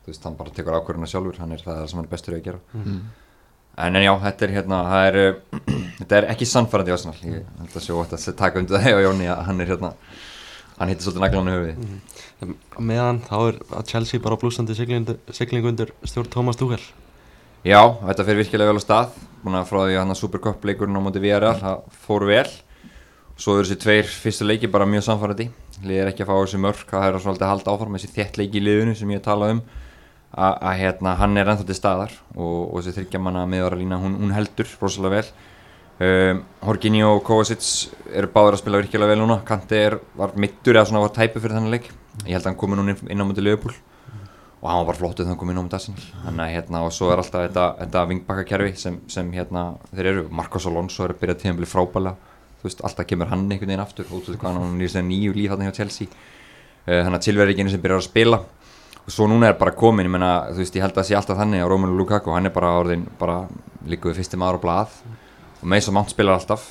Þú 0.05 0.13
veist, 0.13 0.27
hann 0.29 0.37
bara 0.37 0.53
tekur 0.53 0.77
ákvörðuna 0.77 1.09
sjálfur 1.09 1.41
hann 1.41 1.57
er 1.57 1.65
það 1.65 1.81
sem 1.89 2.01
hann 2.01 2.09
er 2.09 2.13
bestur 2.13 2.37
í 2.37 2.41
að 2.41 2.47
gera. 2.51 2.61
En, 2.77 3.97
en 3.97 4.05
já, 4.05 4.13
þetta 4.27 4.47
er 4.47 4.55
hérna 4.59 4.83
er, 5.07 5.19
þetta 6.03 6.19
er 6.21 6.29
ekki 6.35 6.51
sannfærandi 6.51 6.97
Arsenal. 6.97 7.17
Ég 7.25 7.49
held 7.63 7.81
að 7.81 7.87
sjó 7.89 8.03
að 8.03 8.29
taka 8.37 8.61
undir 8.61 8.77
það 8.77 8.89
hjá 8.91 9.07
Jóni 9.07 9.31
að 9.33 9.43
hann 9.49 9.65
er 9.65 9.73
hérna 9.73 9.93
hann 10.77 10.93
hittir 10.93 11.07
svolítið 11.07 11.25
naglan 11.25 11.51
í 11.51 11.57
höfuði 11.57 12.01
Á 12.77 12.81
meðan 12.85 13.23
þá 13.25 13.37
er 13.39 13.59
að 13.79 13.87
Chelsea 13.89 14.21
bara 14.21 14.37
á 14.37 14.41
blúsandi 14.41 14.75
siglingu 14.77 15.71
undir 15.71 15.93
stjórn 16.05 16.29
Thomas 16.29 16.59
Tuchel. 16.61 16.83
Já, 17.65 17.81
þetta 18.03 18.27
fyrir 18.27 18.43
virkilega 18.43 18.75
vel 18.75 18.83
á 18.83 18.85
stað. 18.85 19.15
Búin 19.41 19.57
að 19.57 19.71
frá 19.71 19.79
því 19.81 19.95
að 19.95 20.01
hann 20.03 20.13
að 20.13 20.21
Supercup 20.21 20.67
leikurinn 20.69 21.01
á 21.01 21.03
móti 21.03 21.23
VRL, 21.25 21.55
það 21.63 21.87
fór 22.05 22.27
vel. 22.29 22.51
Svo 23.41 23.57
eru 23.57 23.65
þessi 23.65 23.81
tveir 23.81 24.13
fyrstu 24.13 24.49
leiki 24.49 24.69
bara 24.73 24.89
mjög 24.89 25.07
samfærandi 25.09 25.49
liðir 25.85 26.13
ekki 26.13 26.27
að 26.27 26.31
fá 26.31 26.37
þessi 26.37 26.61
mörk. 26.61 26.85
Það 26.93 27.09
er 27.09 27.19
svolítið 27.25 27.47
að 27.47 27.53
halda 27.55 27.73
áfram 27.73 27.97
þessi 27.97 28.13
þétt 28.13 28.39
leiki 28.43 28.61
í 28.61 28.65
liðinu 28.67 28.95
sem 29.01 29.17
ég 29.17 29.25
tala 29.25 29.51
um. 29.55 29.65
Að 30.37 30.55
að, 30.61 30.79
hérna, 30.83 31.17
hann 31.17 31.41
er 31.41 31.49
ennþá 31.53 31.67
til 31.71 31.79
staðar 31.79 32.15
og, 32.35 32.57
og 32.69 32.83
þessi 32.83 32.99
þryggjamanna 32.99 33.47
miðvara 33.49 33.81
lína 33.81 34.01
hún, 34.03 34.19
hún 34.21 34.37
heldur 34.37 34.69
rosalega 34.83 35.23
vel 35.23 35.29
um, 36.01 36.43
Horginni 36.67 37.03
og 37.07 37.23
Kovacic 37.27 37.67
eru 38.13 38.31
báður 38.33 38.57
að 38.57 38.63
spila 38.63 38.81
virkilega 38.83 39.13
vel 39.13 39.21
núna. 39.23 39.41
Kanti 39.47 39.79
er, 39.79 39.99
var 40.19 40.35
mittur 40.41 40.77
eða 40.77 40.89
svona 40.91 41.05
var 41.05 41.15
tæpu 41.17 41.43
fyrir 41.43 41.57
þennan 41.57 41.75
leik. 41.75 41.91
Ég 42.25 42.33
held 42.35 42.43
að 42.43 42.51
hann 42.51 42.59
komi 42.61 42.79
núna 42.79 42.97
inn, 42.97 43.23
á 43.23 43.25
móti 43.29 43.45
Liverpool. 43.45 43.75
Og 44.63 44.71
hann 44.71 44.81
var 44.81 44.89
bara 44.89 44.99
flottuð 44.99 45.27
þannig 45.27 45.37
að 45.37 45.43
koma 45.43 45.55
inn 45.55 45.61
á 45.61 45.65
móti 45.67 45.79
Arsenal. 45.79 46.07
Þannig 46.25 46.45
að 46.47 46.55
hérna 46.55 46.83
og 46.87 46.95
svo 46.97 47.11
er 47.13 47.23
alltaf 47.23 47.45
þetta, 47.47 47.67
þetta 47.83 48.05
vingbakkakerfi 48.13 48.73
sem, 48.81 49.01
sem 49.13 49.33
hérna 49.37 49.67
þeir 49.93 50.11
eru. 50.13 50.25
Marcos 50.31 50.69
Alonso 50.71 51.05
er 51.05 51.15
að 51.15 51.23
byrja 51.23 51.39
tíðanbili 51.43 51.71
frábæla 51.71 52.17
þú 52.57 52.71
veist 52.71 52.85
alltaf 52.89 53.07
kemur 53.07 53.31
hann 53.31 53.45
einhvern 53.47 53.71
veginn 53.71 53.85
aftur. 53.85 54.09
Út 54.11 54.31
af 54.33 54.41
hvað 54.41 54.57
hann 54.59 54.81
í 54.81 54.89
þessi 54.89 55.05
nýju 55.07 55.37
líf 55.37 55.53
hann 55.53 55.67
hjá 55.69 55.75
Chelsea. 55.83 56.09
Uh, 56.87 57.03
þannig 57.05 57.19
að 57.21 57.43
er 57.45 57.53
einu 57.53 57.73
sem 57.73 57.83
byrjar 57.83 58.03
að 58.03 58.09
spila. 58.09 58.41
Og 59.07 59.15
svo 59.15 59.29
núna 59.31 59.53
er 59.53 59.59
bara 59.61 59.71
komin, 59.71 60.09
ég 60.09 60.11
menna 60.11 60.49
veist 60.57 60.75
ég 60.75 60.83
held 60.83 60.97
að 60.97 61.05
það 61.05 61.09
sé 61.11 61.15
alltaf 61.15 61.39
þannig 61.39 61.63
á 61.63 61.71
Romelu 61.71 61.95
Lukaku 61.95 62.33
hann 62.35 62.49
er 62.49 62.55
bara 62.55 62.73
orðin, 62.81 63.05
líka 63.87 64.09
við 64.11 64.19
fyrsti 64.19 64.41
maður 64.41 64.59
á 64.59 64.65
blað 64.65 64.97
og 65.61 65.71
Mason 65.73 65.97
Mount 65.97 66.13
spilar 66.13 66.39
alltaf. 66.39 66.67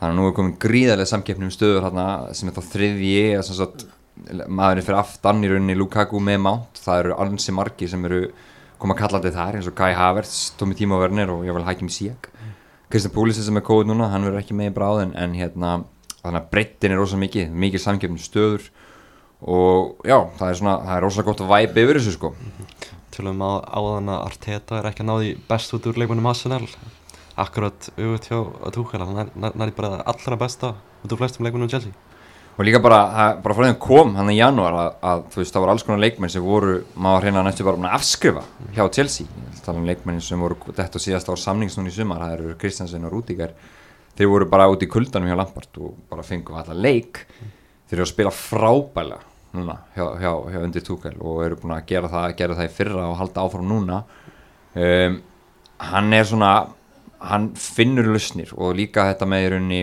Þannig 0.00 0.14
að 0.14 0.18
nú 0.18 0.28
er 0.28 0.36
komin 0.36 0.58
gríðarlega 0.60 1.10
samkeppni 1.10 1.48
um 1.48 1.52
stöður 1.52 1.84
hérna 1.84 2.04
sem 2.36 2.48
er 2.48 2.56
þá 2.56 2.62
þriðji 2.72 3.16
eða 3.34 3.42
sem 3.46 3.58
sagt 3.58 3.84
maðurinn 4.48 4.86
fyrir 4.86 5.00
aftan 5.00 5.44
í 5.44 5.50
rauninni 5.50 5.76
Lukaku 5.76 6.20
með 6.24 6.40
Mount. 6.46 6.80
Það 6.80 7.02
eru 7.02 7.18
ansi 7.20 7.54
margir 7.56 7.90
sem 7.92 8.06
eru 8.08 8.22
koma 8.80 8.96
kallandi 8.96 9.32
þar 9.34 9.58
eins 9.58 9.68
og 9.68 9.76
Kai 9.76 9.92
Havertz, 9.96 10.54
Tommy 10.56 10.76
Timo 10.78 11.00
Werner 11.00 11.32
og 11.34 11.44
ég 11.44 11.56
vil 11.56 11.66
Hakim 11.66 11.90
Ziyech. 11.92 12.30
Kristjan 12.90 13.12
Púlisir 13.14 13.44
sem 13.46 13.60
er 13.60 13.64
kóð 13.66 13.84
núna, 13.86 14.08
hann 14.10 14.24
verður 14.26 14.40
ekki 14.40 14.56
með 14.56 14.72
í 14.72 14.76
bráðin 14.78 15.12
en 15.20 15.34
hérna, 15.36 15.74
þannig 16.22 16.40
að 16.40 16.48
breyttin 16.54 16.94
er 16.94 16.98
rosa 16.98 17.18
mikið 17.20 17.52
mikið 17.52 17.84
samkeppni 17.84 18.24
stöður. 18.24 18.70
Og 19.40 20.00
já, 20.08 20.16
það 20.40 20.48
er 20.48 20.58
svona 20.58 20.78
það 20.86 20.96
er 20.96 21.04
rosa 21.06 21.26
gott 21.28 21.44
að 21.44 21.52
væpa 21.52 21.84
yfir 21.84 22.00
þessu 22.00 22.16
sko. 22.16 22.32
Tölum 23.14 23.44
að 23.44 23.60
áðan 23.68 24.10
að 24.14 24.24
Arteta 24.26 24.80
er 24.80 24.90
ekki 24.90 25.04
að 25.04 25.10
náði 25.12 25.36
best 25.48 25.76
út 25.76 25.86
úr 25.90 26.00
leikmennum 26.00 26.28
Arsenal 26.30 26.64
Akkurat 27.40 27.90
auðvitað 27.96 28.28
hjá 28.28 28.70
Tuchel 28.74 29.02
hann 29.04 29.32
næri 29.34 29.74
bara 29.76 30.02
allra 30.04 30.38
besta 30.40 30.74
út 31.00 31.12
úr 31.14 31.20
flestum 31.20 31.46
leikmennum 31.46 31.70
Chelsea. 31.72 31.92
Og 32.58 32.66
líka 32.66 32.80
bara, 32.82 33.00
bara 33.40 33.54
frá 33.56 33.62
því 33.64 33.70
hann 33.70 33.80
kom 33.80 34.14
hann 34.18 34.28
í 34.28 34.36
janúar 34.36 34.74
að, 34.76 34.88
að 35.08 35.20
þú 35.32 35.40
veist, 35.40 35.54
það 35.54 35.62
voru 35.64 35.72
alls 35.72 35.84
konar 35.86 36.02
leikmenn 36.02 36.32
sem 36.34 36.44
voru, 36.44 36.74
maður 37.00 37.24
reyna 37.24 37.44
næstu 37.46 37.64
bara 37.64 37.80
að 37.80 37.94
afskrifa 37.96 38.42
hjá 38.76 38.82
Chelsea, 38.98 39.28
að 39.48 39.62
tala 39.64 39.80
um 39.80 39.86
leikmenn 39.88 40.20
sem 40.24 40.42
voru 40.42 40.58
þetta 40.68 41.00
og 41.00 41.04
síðast 41.06 41.30
á 41.30 41.34
samnings 41.40 41.78
núna 41.78 41.88
í 41.88 41.94
sumar 41.94 42.20
það 42.20 42.34
eru 42.34 42.56
Kristjansen 42.60 43.06
og 43.08 43.14
Rúdíkar 43.14 43.54
þeir 44.18 44.28
voru 44.28 44.48
bara 44.52 44.68
út 44.68 44.84
í 44.84 44.90
kuldanum 44.90 45.30
hjá 45.30 45.38
Lampard 45.40 45.80
og 45.80 45.94
bara 46.10 46.26
fengu 46.26 46.58
alla 46.60 46.76
leik. 46.76 47.22
Þeir 47.88 47.96
eru 47.96 48.04
að 48.04 48.12
spila 48.12 48.34
frábæla 48.34 49.20
núna 49.56 49.78
hjá, 49.94 50.04
hjá, 50.20 50.32
hjá 50.52 50.60
undir 50.60 50.84
Tuchel 50.84 51.16
og 51.16 51.40
eru 51.46 51.56
búin 51.62 51.74
að 51.78 51.86
gera 51.88 52.10
það, 52.12 52.26
gera 52.38 52.58
það 52.58 52.68
í 52.68 52.74
fyrra 52.76 53.06
og 53.08 53.16
halda 53.22 53.46
áfram 53.46 53.70
núna. 53.70 54.02
Um, 54.76 55.16
hann 55.80 56.12
er 56.12 56.28
svona 56.28 56.52
hann 57.20 57.50
finnur 57.58 58.08
lausnir 58.10 58.52
og 58.56 58.76
líka 58.78 59.08
þetta 59.10 59.28
með 59.28 59.44
í 59.44 59.50
rauninni 59.54 59.80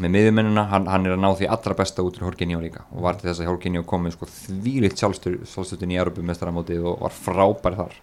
með 0.00 0.10
miðjumennina, 0.14 0.64
hann, 0.70 0.88
hann 0.88 1.06
er 1.06 1.14
að 1.14 1.20
ná 1.22 1.28
því 1.36 1.48
allra 1.52 1.76
besta 1.76 2.02
út 2.02 2.16
úr 2.18 2.24
Jorginho 2.24 2.60
líka 2.62 2.86
og 2.88 3.04
var 3.04 3.18
til 3.18 3.28
þess 3.28 3.42
að 3.42 3.50
Jorginho 3.50 3.84
komið 3.86 4.16
sko 4.16 4.28
þvílitt 4.32 5.00
sjálfstöðun 5.02 5.92
í 5.92 5.98
Europamestaramótið 6.00 6.86
og 6.88 7.04
var 7.04 7.14
frábær 7.14 7.78
þar. 7.82 7.96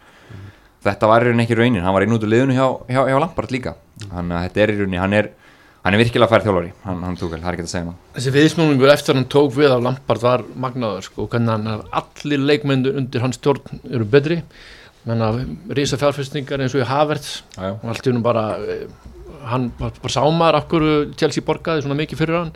Þetta 0.86 1.10
var 1.10 1.26
í 1.26 1.30
rauninni 1.30 1.46
ekki 1.48 1.58
raunin, 1.58 1.84
hann 1.86 1.96
var 1.96 2.06
inn 2.06 2.16
út 2.16 2.26
úr 2.26 2.32
liðinu 2.32 2.58
hjá, 2.58 2.68
hjá, 2.90 3.02
hjá 3.10 3.18
Lampard 3.22 3.54
líka. 3.54 3.76
Hann, 4.14 4.30
þetta 4.34 4.64
er 4.64 4.74
í 4.74 4.78
rauninni, 4.80 5.02
hann 5.02 5.18
er 5.18 5.32
hann 5.82 5.98
er 5.98 6.02
virkilega 6.04 6.30
fær 6.30 6.44
þjólari, 6.46 6.72
hann, 6.86 7.00
hann 7.02 7.18
tók 7.18 7.32
vel, 7.34 7.40
það 7.42 7.50
er 7.50 7.56
ekki 7.58 7.66
að 7.66 7.72
segja 7.72 7.86
maður 7.88 8.18
Þessi 8.18 8.34
viðsmúningur 8.36 8.92
eftir 8.94 9.18
hann 9.18 9.30
tók 9.34 9.56
við 9.56 9.74
af 9.74 9.82
Lampard 9.82 10.22
var 10.22 10.44
magnaður 10.66 11.08
sko, 11.08 11.26
hann 11.34 11.50
er 11.50 11.82
allir 12.02 12.44
leikmyndur 12.52 13.00
undir 13.02 13.26
hans 13.26 13.40
stjórn 13.42 13.82
eru 13.90 14.06
betri 14.06 14.44
menn 15.10 15.26
að 15.26 15.42
rísa 15.78 16.00
fjárfestingar 16.02 16.62
eins 16.62 16.76
og 16.78 16.84
í 16.84 16.90
Havertz. 16.90 17.42
Og 17.58 17.90
allt 17.90 18.06
í 18.06 18.12
húnum 18.12 18.26
bara 18.26 18.46
eh, 18.62 18.86
hann 19.50 19.72
bara, 19.80 19.96
bara 20.02 20.14
sá 20.14 20.22
maður 20.28 20.60
af 20.60 20.70
hverju 20.72 20.96
Chelsea 21.18 21.46
borgaði 21.46 21.86
svona 21.86 21.98
mikið 22.00 22.22
fyrir 22.22 22.40
hann. 22.40 22.56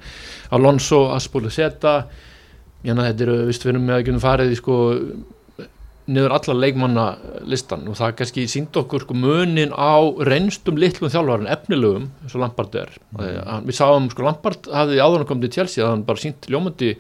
Alonso, 0.54 1.08
Aspoli 1.16 1.54
Seta 1.54 2.04
Jana, 2.86 3.08
þetta 3.10 3.26
eru, 3.26 3.38
við 3.50 3.72
erum 3.72 3.88
með 3.88 3.98
að 3.98 4.04
geta 4.10 4.22
farið 4.22 4.54
í 4.54 4.60
sko 4.60 4.76
niður 6.06 6.36
alla 6.36 6.56
leikmanna 6.60 7.06
listan 7.50 7.88
og 7.90 7.98
það 7.98 8.12
kannski 8.20 8.44
sínd 8.50 8.78
okkur 8.78 9.08
sko 9.08 9.16
munin 9.18 9.72
á 9.74 10.06
reynstum 10.28 10.78
litlum 10.78 11.10
þjálfarinn 11.10 11.50
efnilegum 11.50 12.12
eins 12.22 12.36
og 12.38 12.44
Lampard 12.44 12.78
er. 12.78 12.92
Mm. 13.16 13.66
við 13.66 13.78
sáum 13.80 14.10
sko 14.14 14.28
Lampard 14.28 14.70
hafði 14.70 15.02
áður 15.02 15.24
en 15.24 15.30
komið 15.32 15.48
til 15.48 15.58
Chelsea 15.58 15.86
að 15.86 15.96
hann 15.96 16.06
bara 16.06 16.22
sínt 16.22 16.46
ljómandi 16.52 16.92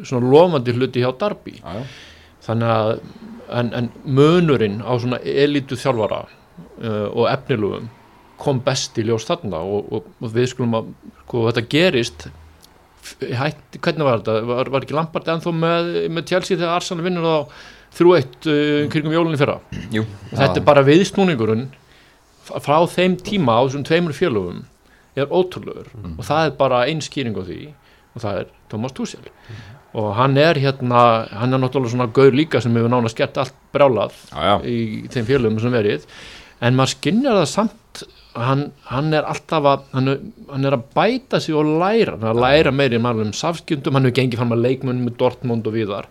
svona 0.00 0.32
lofandi 0.32 0.76
hluti 0.76 1.04
hjá 1.04 1.10
Darby 1.20 1.58
já. 1.60 1.84
þannig 2.48 2.72
að 2.72 2.94
en, 3.52 3.70
en 3.76 3.90
munurinn 4.04 4.80
á 4.82 4.92
svona 4.98 5.20
elitu 5.22 5.78
þjálfara 5.78 6.24
uh, 6.26 7.06
og 7.12 7.28
efnilegum 7.30 7.88
kom 8.40 8.60
best 8.64 8.98
í 9.00 9.06
ljós 9.06 9.24
þarna 9.28 9.62
og, 9.64 9.86
og, 9.92 10.10
og 10.20 10.34
við 10.34 10.50
skulum 10.52 10.76
að 10.76 10.90
sko, 11.22 11.46
þetta 11.48 11.64
gerist 11.72 12.28
hætti, 13.06 13.80
hvernig 13.80 14.06
var 14.06 14.20
þetta, 14.20 14.36
var, 14.50 14.70
var 14.74 14.84
ekki 14.84 14.96
Lampard 14.96 15.30
ennþá 15.30 15.54
með, 15.56 15.90
með 16.12 16.28
Chelsea 16.32 16.58
þegar 16.58 16.76
Arsenal 16.80 17.06
vinnur 17.06 17.26
á 17.26 17.38
3-1 17.96 18.48
uh, 18.50 18.86
kringum 18.92 19.14
jólunni 19.14 19.40
fyrra? 19.40 19.60
Jú, 19.94 20.04
og 20.04 20.36
þetta 20.36 20.60
er 20.60 20.66
bara 20.66 20.84
viðsnúningurinn 20.86 21.68
frá 22.46 22.78
þeim 22.90 23.16
tíma 23.26 23.58
á 23.58 23.62
þessum 23.64 23.86
tveimur 23.86 24.14
félögum 24.14 24.64
er 25.16 25.32
ótrúlegur. 25.32 25.88
Og 26.12 26.22
það 26.26 26.50
er 26.50 26.58
bara 26.58 26.84
ein 26.90 27.00
skýring 27.02 27.38
á 27.38 27.42
því 27.42 27.60
og 28.16 28.22
það 28.24 28.42
er 28.42 28.52
Thomas 28.70 28.94
Tuchel 28.96 29.30
og 29.96 30.10
hann 30.18 30.36
er 30.40 30.58
hérna, 30.60 31.02
hann 31.32 31.56
er 31.56 31.62
náttúrulega 31.62 31.94
svona 31.94 32.10
gaur 32.12 32.34
líka 32.36 32.60
sem 32.60 32.74
hefur 32.76 32.92
nánast 32.92 33.16
gert 33.16 33.38
allt 33.40 33.54
brjálað 33.72 34.12
já, 34.28 34.42
já, 34.44 34.56
í 34.68 35.06
þeim 35.12 35.28
félögum 35.30 35.62
sem 35.62 35.72
verið. 35.72 36.04
En 36.64 36.76
maður 36.76 36.96
skinnjar 36.96 37.38
það 37.40 37.48
samt 37.52 38.02
hann, 38.36 38.66
hann 38.90 39.14
er 39.16 39.28
alltaf 39.28 39.68
að 39.70 39.86
hann 39.96 40.12
er, 40.12 40.20
hann 40.50 40.68
er 40.68 40.76
að 40.76 40.84
bæta 40.96 41.40
sig 41.40 41.56
og 41.56 41.70
læra. 41.80 42.16
Hann 42.16 42.26
er 42.28 42.34
að 42.34 42.42
læra 42.44 42.74
meiri 42.76 43.00
um 43.00 43.32
safskjöndum 43.36 43.96
hann 43.96 44.08
hefur 44.08 44.18
gengið 44.20 44.42
fram 44.42 44.54
að 44.56 44.64
leikmunum 44.66 45.08
með 45.08 45.18
Dortmund 45.22 45.68
og 45.68 45.76
viðar. 45.76 46.10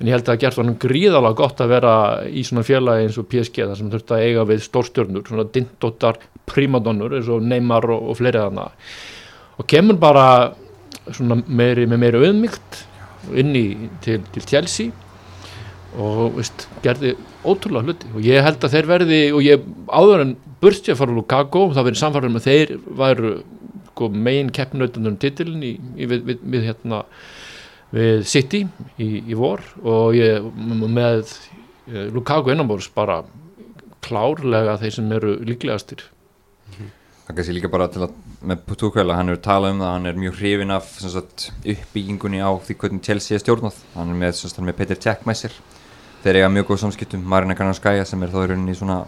En 0.00 0.08
ég 0.08 0.16
held 0.16 0.26
að 0.26 0.32
það 0.32 0.40
gert 0.42 0.60
hann 0.60 0.78
gríðalega 0.84 1.38
gott 1.38 1.60
að 1.62 1.74
vera 1.76 1.94
í 2.26 2.42
svona 2.44 2.64
félagi 2.66 3.06
eins 3.06 3.18
og 3.20 3.28
PSG 3.30 3.60
þar 3.62 3.76
sem 3.78 3.92
þurft 3.92 4.12
að 4.12 4.24
eiga 4.26 4.46
við 4.50 4.64
stórstjörnur 4.66 5.28
svona 5.28 5.46
dindóttar 5.54 6.18
primadonnur 6.50 7.14
eins 7.16 7.30
og 7.32 7.44
Neymar 7.46 7.86
og, 7.94 8.10
og 8.10 8.18
fleiri 8.18 8.42
þarna. 8.42 8.66
Og 9.62 9.68
kemur 9.70 10.00
bara 10.02 10.26
svona 11.12 11.38
meiri, 11.46 11.86
með 11.88 12.02
meiri 12.02 12.24
auðmygt 12.24 12.82
inn 13.32 13.56
í 13.56 13.64
til, 14.04 14.20
til 14.34 14.44
Chelsea 14.48 14.92
og 15.94 16.38
veist, 16.38 16.66
gerði 16.82 17.14
ótrúlega 17.46 17.86
hluti. 17.86 18.10
Og 18.16 18.24
ég 18.26 18.42
held 18.44 18.64
að 18.64 18.74
þeir 18.74 18.88
verði 18.90 19.20
og 19.34 19.44
ég 19.46 19.66
áður 19.88 20.24
en 20.24 20.34
bursti 20.62 20.92
að 20.92 21.00
fara 21.00 21.14
úr 21.14 21.20
Lukaku 21.20 21.64
það 21.76 21.88
verið 21.88 22.00
samfarið 22.00 22.34
með 22.34 22.48
þeir 22.48 22.74
væru 23.00 23.32
sko, 23.90 24.10
megin 24.10 24.50
keppnautunum 24.54 25.18
titilin 25.22 25.62
í, 25.62 25.74
í, 25.94 26.08
við, 26.10 26.24
við, 26.26 26.42
við 26.54 26.66
hérna 26.70 27.04
við 27.94 28.24
City 28.26 28.64
í, 28.98 29.08
í 29.22 29.38
vor. 29.38 29.62
Og 29.86 30.16
ég 30.18 30.48
með 30.64 31.22
eh, 31.30 32.10
Lukaku 32.14 32.54
innanbórs 32.54 32.90
bara 32.94 33.22
klárlega 34.04 34.76
þeir 34.82 34.98
sem 34.98 35.14
eru 35.16 35.38
líklegastir 35.46 36.02
það 37.24 37.38
kannski 37.38 37.56
líka 37.56 37.72
bara 37.72 37.88
til 37.92 38.04
að 38.06 38.16
með 38.44 38.64
Tuchel 38.76 39.12
hann 39.14 39.32
hefur 39.32 39.42
talað 39.44 39.74
um 39.74 39.84
það, 39.84 39.92
hann 39.94 40.08
er 40.10 40.18
mjög 40.20 40.38
hrifin 40.40 40.74
af 40.74 40.90
sagt, 41.00 41.50
uppbyggingunni 41.64 42.42
á 42.44 42.50
því 42.52 42.78
hvernig 42.82 43.04
Chelsea 43.06 43.38
er 43.38 43.44
stjórnað, 43.44 43.78
hann 43.94 44.12
er 44.12 44.18
með, 44.20 44.38
sagt, 44.42 44.60
er 44.60 44.68
með 44.68 44.80
Peter 44.82 45.00
Cech 45.00 45.24
með 45.24 45.40
sér, 45.40 45.58
þeir 46.24 46.40
eiga 46.42 46.50
mjög 46.52 46.72
góð 46.72 46.82
samskiptum 46.84 47.24
Marina 47.24 47.56
Kanarskæja 47.56 48.04
sem 48.08 48.22
er 48.22 48.34
þá 48.34 48.42
í 48.42 48.48
rauninni 48.52 48.76
svona 48.76 49.04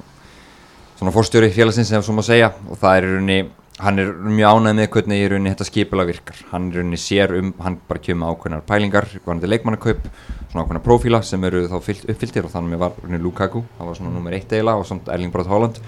svona 0.96 1.12
fórstjóri 1.12 1.52
félagsins 1.52 1.90
sem 1.92 2.02
svo 2.02 2.14
má 2.16 2.24
segja. 2.24 2.52
Og 2.70 2.80
það 2.80 2.96
er 2.96 3.06
í 3.06 3.12
rauninni 3.12 3.38
hann 3.76 4.00
er 4.00 4.12
mjög 4.24 4.56
ánægð 4.56 4.78
með 4.78 4.90
hvernig 4.94 5.20
í 5.20 5.28
rauninni 5.28 5.52
þetta 5.52 5.68
skipulag 5.68 6.10
virkar. 6.10 6.40
Hann 6.52 6.70
í 6.70 6.76
rauninni 6.78 7.00
sér 7.00 7.34
um, 7.36 7.52
hann 7.60 7.78
bara 7.88 8.02
kemur 8.02 8.32
ákveðnar 8.32 8.64
pælingar, 8.68 9.08
hvernig 9.26 9.52
leikmannakaup 9.52 10.06
svona 10.08 10.64
ákveðnar 10.64 10.84
prófíla 10.86 11.20
sem 11.26 11.44
eru 11.44 11.66
þá 11.68 11.76
fyllt, 11.84 12.06
uppfylltir. 12.08 12.48
Og 12.48 12.54
þannig 12.54 12.80
var 12.80 12.96
Lukaku, 13.20 13.64
það 13.76 13.90
var 13.90 13.98
svona 14.00 14.14
nummer 14.14 14.36
eitt 14.36 14.52
eiginlega 14.52 14.80
og 14.80 14.88
samt 14.88 15.12
Erling 15.12 15.34
Braut 15.34 15.52
Haaland 15.52 15.82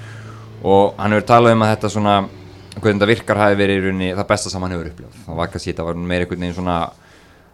og 0.63 0.95
hann 0.99 1.15
hefur 1.15 1.29
talað 1.29 1.57
um 1.57 1.67
að 1.67 1.75
þetta 1.75 1.93
svona 1.95 2.15
hvernig 2.79 3.01
þetta 3.01 3.11
virkar 3.11 3.43
hafi 3.43 3.59
verið 3.59 3.77
í 3.77 3.85
rauninni 3.85 4.15
það 4.15 4.31
besta 4.33 4.53
sem 4.53 4.65
hann 4.65 4.75
hefur 4.75 4.91
upplifað, 4.93 5.21
það 5.27 5.39
var 5.41 5.53
kannski 5.53 5.73
þetta 5.73 5.87
var 5.89 6.01
meira 6.01 6.27
einhvern 6.27 6.45
veginn 6.45 6.59
svona 6.59 6.79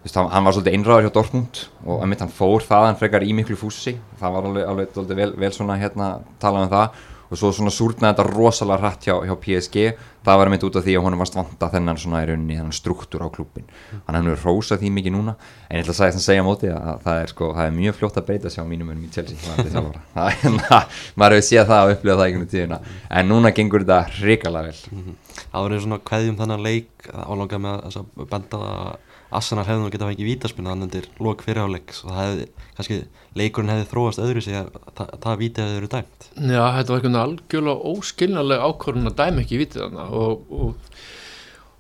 veist, 0.05 0.19
hann, 0.19 0.29
hann 0.33 0.45
var 0.45 0.55
svolítið 0.55 0.77
einræður 0.77 1.07
hjá 1.07 1.15
Dortmund 1.17 1.61
og 1.87 2.05
einmitt 2.05 2.23
hann 2.25 2.33
fór 2.33 2.65
það, 2.65 2.87
hann 2.91 3.01
frekar 3.01 3.25
í 3.25 3.33
miklu 3.37 3.57
fúsi. 3.59 3.97
Það 4.21 4.37
var 4.37 4.49
alveg, 4.51 4.67
alveg, 4.69 4.99
alveg 5.01 5.21
vel, 5.21 5.31
vel 5.41 5.53
svona 5.55 5.79
hérna 5.81 6.11
talað 6.43 6.67
um 6.67 6.73
það 6.75 7.03
og 7.35 7.41
svo 7.41 7.51
svona 7.53 7.75
súrnaði 7.75 8.15
þetta 8.15 8.27
rosalega 8.31 8.81
hratt 8.81 9.09
hjá, 9.09 9.17
hjá 9.27 9.35
PSG 9.43 9.89
það 10.25 10.39
var 10.41 10.49
einmitt 10.49 10.67
út 10.67 10.79
af 10.79 10.87
því 10.87 10.95
að 10.97 11.05
honum 11.05 11.21
varst 11.21 11.37
vanta 11.37 11.69
þennan 11.73 12.01
svona 12.01 12.23
í 12.25 12.29
rauninni 12.31 12.57
þennan 12.57 12.77
struktúr 12.77 13.27
á 13.27 13.29
klúbbin 13.35 13.67
hann 14.07 14.31
hefur 14.31 14.55
rósað 14.55 14.83
því 14.85 14.91
mikið 14.99 15.15
núna. 15.15 15.35
En 15.69 15.79
ég 15.79 15.85
ætla 15.85 15.95
að 15.95 15.99
segja, 15.99 16.19
að 16.19 16.25
segja 16.25 16.45
móti 16.47 16.71
að 16.71 17.01
það 17.05 17.21
er, 17.21 17.33
sko, 17.33 17.51
það 17.57 17.69
er 17.69 17.77
mjög 17.79 17.97
fljótt 17.99 18.21
að 18.21 18.27
breyta 18.29 18.53
sig 18.53 18.65
á 18.65 18.67
mínum 18.69 18.91
önum 18.93 19.07
í 19.07 19.11
Chelsea 19.15 19.37
er 19.55 20.37
hérna, 20.43 20.81
maður 21.19 21.39
hefur 21.39 21.49
séð 21.49 21.71
það 21.71 21.87
og 21.89 21.95
upplifað 21.95 22.21
það 22.21 22.27
einhvern 22.29 22.53
tíðina. 22.53 22.81
En 23.11 23.31
núna 23.31 23.53
gengur 23.57 23.85
þetta 23.85 24.21
hrikalega 24.21 24.71
vel. 24.71 25.17
Það 25.41 25.59
var 25.59 25.75
einu 25.75 25.83
svona 25.87 26.01
kveðjum 26.11 26.39
þannig 26.41 26.61
að 26.61 26.69
leik 26.69 27.11
álanga 27.15 27.61
með 27.65 27.83
þess 27.87 28.01
að 28.03 28.29
benda 28.35 28.63
það 28.65 29.13
Arsenal 29.35 29.65
hefði 29.67 29.83
nú 29.83 29.91
getað 29.93 30.11
fengið 30.13 30.29
vítaspinna 30.29 30.73
þannig 30.73 30.89
undir 30.89 31.09
lok 31.25 31.43
fyrirháleik 31.45 31.95
og 32.05 32.13
það 32.13 32.21
hefði, 32.21 32.47
kannski 32.77 32.99
leikurinn 33.41 33.73
hefði 33.73 33.89
þróast 33.91 34.23
öðru 34.23 34.45
sig 34.45 34.59
að 34.59 34.71
það, 34.99 35.35
vítið 35.41 35.65
hefði 35.65 35.79
verið 35.79 35.93
dæmt. 35.95 36.29
Já, 36.35 36.63
þetta 36.77 36.93
var 36.93 37.01
einhvern 37.01 37.21
algjörlega 37.23 37.93
óskilnalega 37.95 38.69
ákvörðun 38.71 39.11
að 39.11 39.19
dæma 39.23 39.45
ekki 39.45 39.61
vitið 39.63 39.85
þarna 39.85 40.07
og, 40.21 40.45
og, 40.59 41.01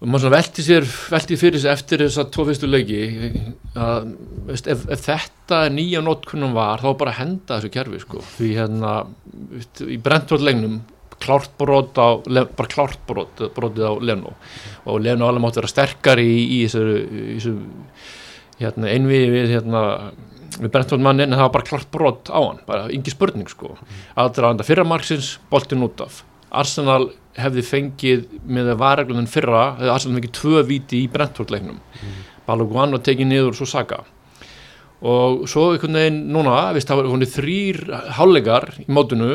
og 0.00 0.08
maður 0.08 0.24
svona 0.24 0.36
velti 0.36 0.64
sér 0.66 0.88
velti 1.16 1.38
fyrir 1.40 1.62
sér 1.62 1.76
eftir 1.76 2.04
þess 2.06 2.22
að 2.24 2.32
tvo 2.34 2.48
fyrstu 2.48 2.70
leiki 2.70 3.02
að 3.74 4.10
veist, 4.48 4.72
ef, 4.74 4.88
ef 4.96 5.04
þetta 5.04 5.60
nýja 5.74 6.02
notkunum 6.04 6.56
var 6.56 6.82
þá 6.82 6.90
bara 7.04 7.18
henda 7.20 7.60
þessu 7.60 7.74
kerfi 7.76 8.02
sko. 8.02 8.24
Því 8.38 8.50
hérna 8.58 8.96
í 9.84 10.00
Brentford-legnum 10.02 10.82
klárt 11.24 11.56
brot 11.60 11.98
á, 11.98 12.08
bara 12.24 12.70
klárt 12.70 13.00
brot 13.08 13.42
brotið 13.56 13.88
á 13.88 13.92
Leno. 14.04 14.34
Og 14.84 15.00
Leno 15.04 15.28
alveg 15.28 15.44
mátti 15.44 15.62
vera 15.62 15.72
sterkari 15.72 16.28
í, 16.28 16.44
í 16.58 16.60
þessu, 16.68 17.56
hérna, 18.60 18.92
einvið 18.92 19.26
við 19.34 19.56
hérna 19.56 19.82
við 20.60 20.70
Brentford 20.70 21.02
mannin 21.02 21.32
en 21.32 21.38
það 21.38 21.46
var 21.48 21.54
bara 21.56 21.68
klart 21.68 21.90
brot 21.90 22.30
á 22.30 22.38
hann 22.38 22.60
bara 22.68 22.86
yngi 22.92 23.12
spurning 23.12 23.50
sko. 23.50 23.74
Aðdraðanda 24.20 24.66
fyrra 24.66 24.86
marksins, 24.86 25.34
boltin 25.50 25.82
út 25.86 26.02
af. 26.04 26.22
Arsenal 26.54 27.08
hefði 27.34 27.64
fengið 27.66 28.26
með 28.46 28.74
að 28.74 28.82
varreglunum 28.84 29.30
fyrra, 29.30 29.64
Arsenal 29.90 30.20
fengið 30.20 30.36
tvö 30.38 30.62
víti 30.68 31.02
í 31.02 31.10
Brentford 31.10 31.50
leiknum 31.50 31.80
mm. 31.80 32.20
Balogun 32.46 32.94
var 32.94 33.02
tekið 33.02 33.30
niður 33.30 33.54
og 33.54 33.58
svo 33.58 33.66
Saka. 33.68 34.02
Og 35.04 35.44
svo 35.50 35.70
einhvern 35.72 35.98
veginn 35.98 36.20
núna, 36.32 36.70
viðst 36.76 36.88
það 36.88 37.00
var 37.00 37.08
einhvern 37.08 37.24
veginn 37.24 37.34
þrýr 37.34 37.80
hálfleikar 38.18 38.66
í 38.84 38.86
mótinu 38.92 39.30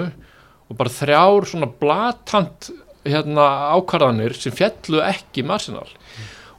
og 0.70 0.78
bara 0.78 0.94
þrjár 0.94 1.50
svona 1.50 1.70
blatant 1.82 2.70
hérna 3.08 3.46
ákvarðanir 3.78 4.36
sem 4.38 4.54
fjallu 4.56 5.02
ekki 5.06 5.44
með 5.46 5.58
Arsenal 5.58 5.88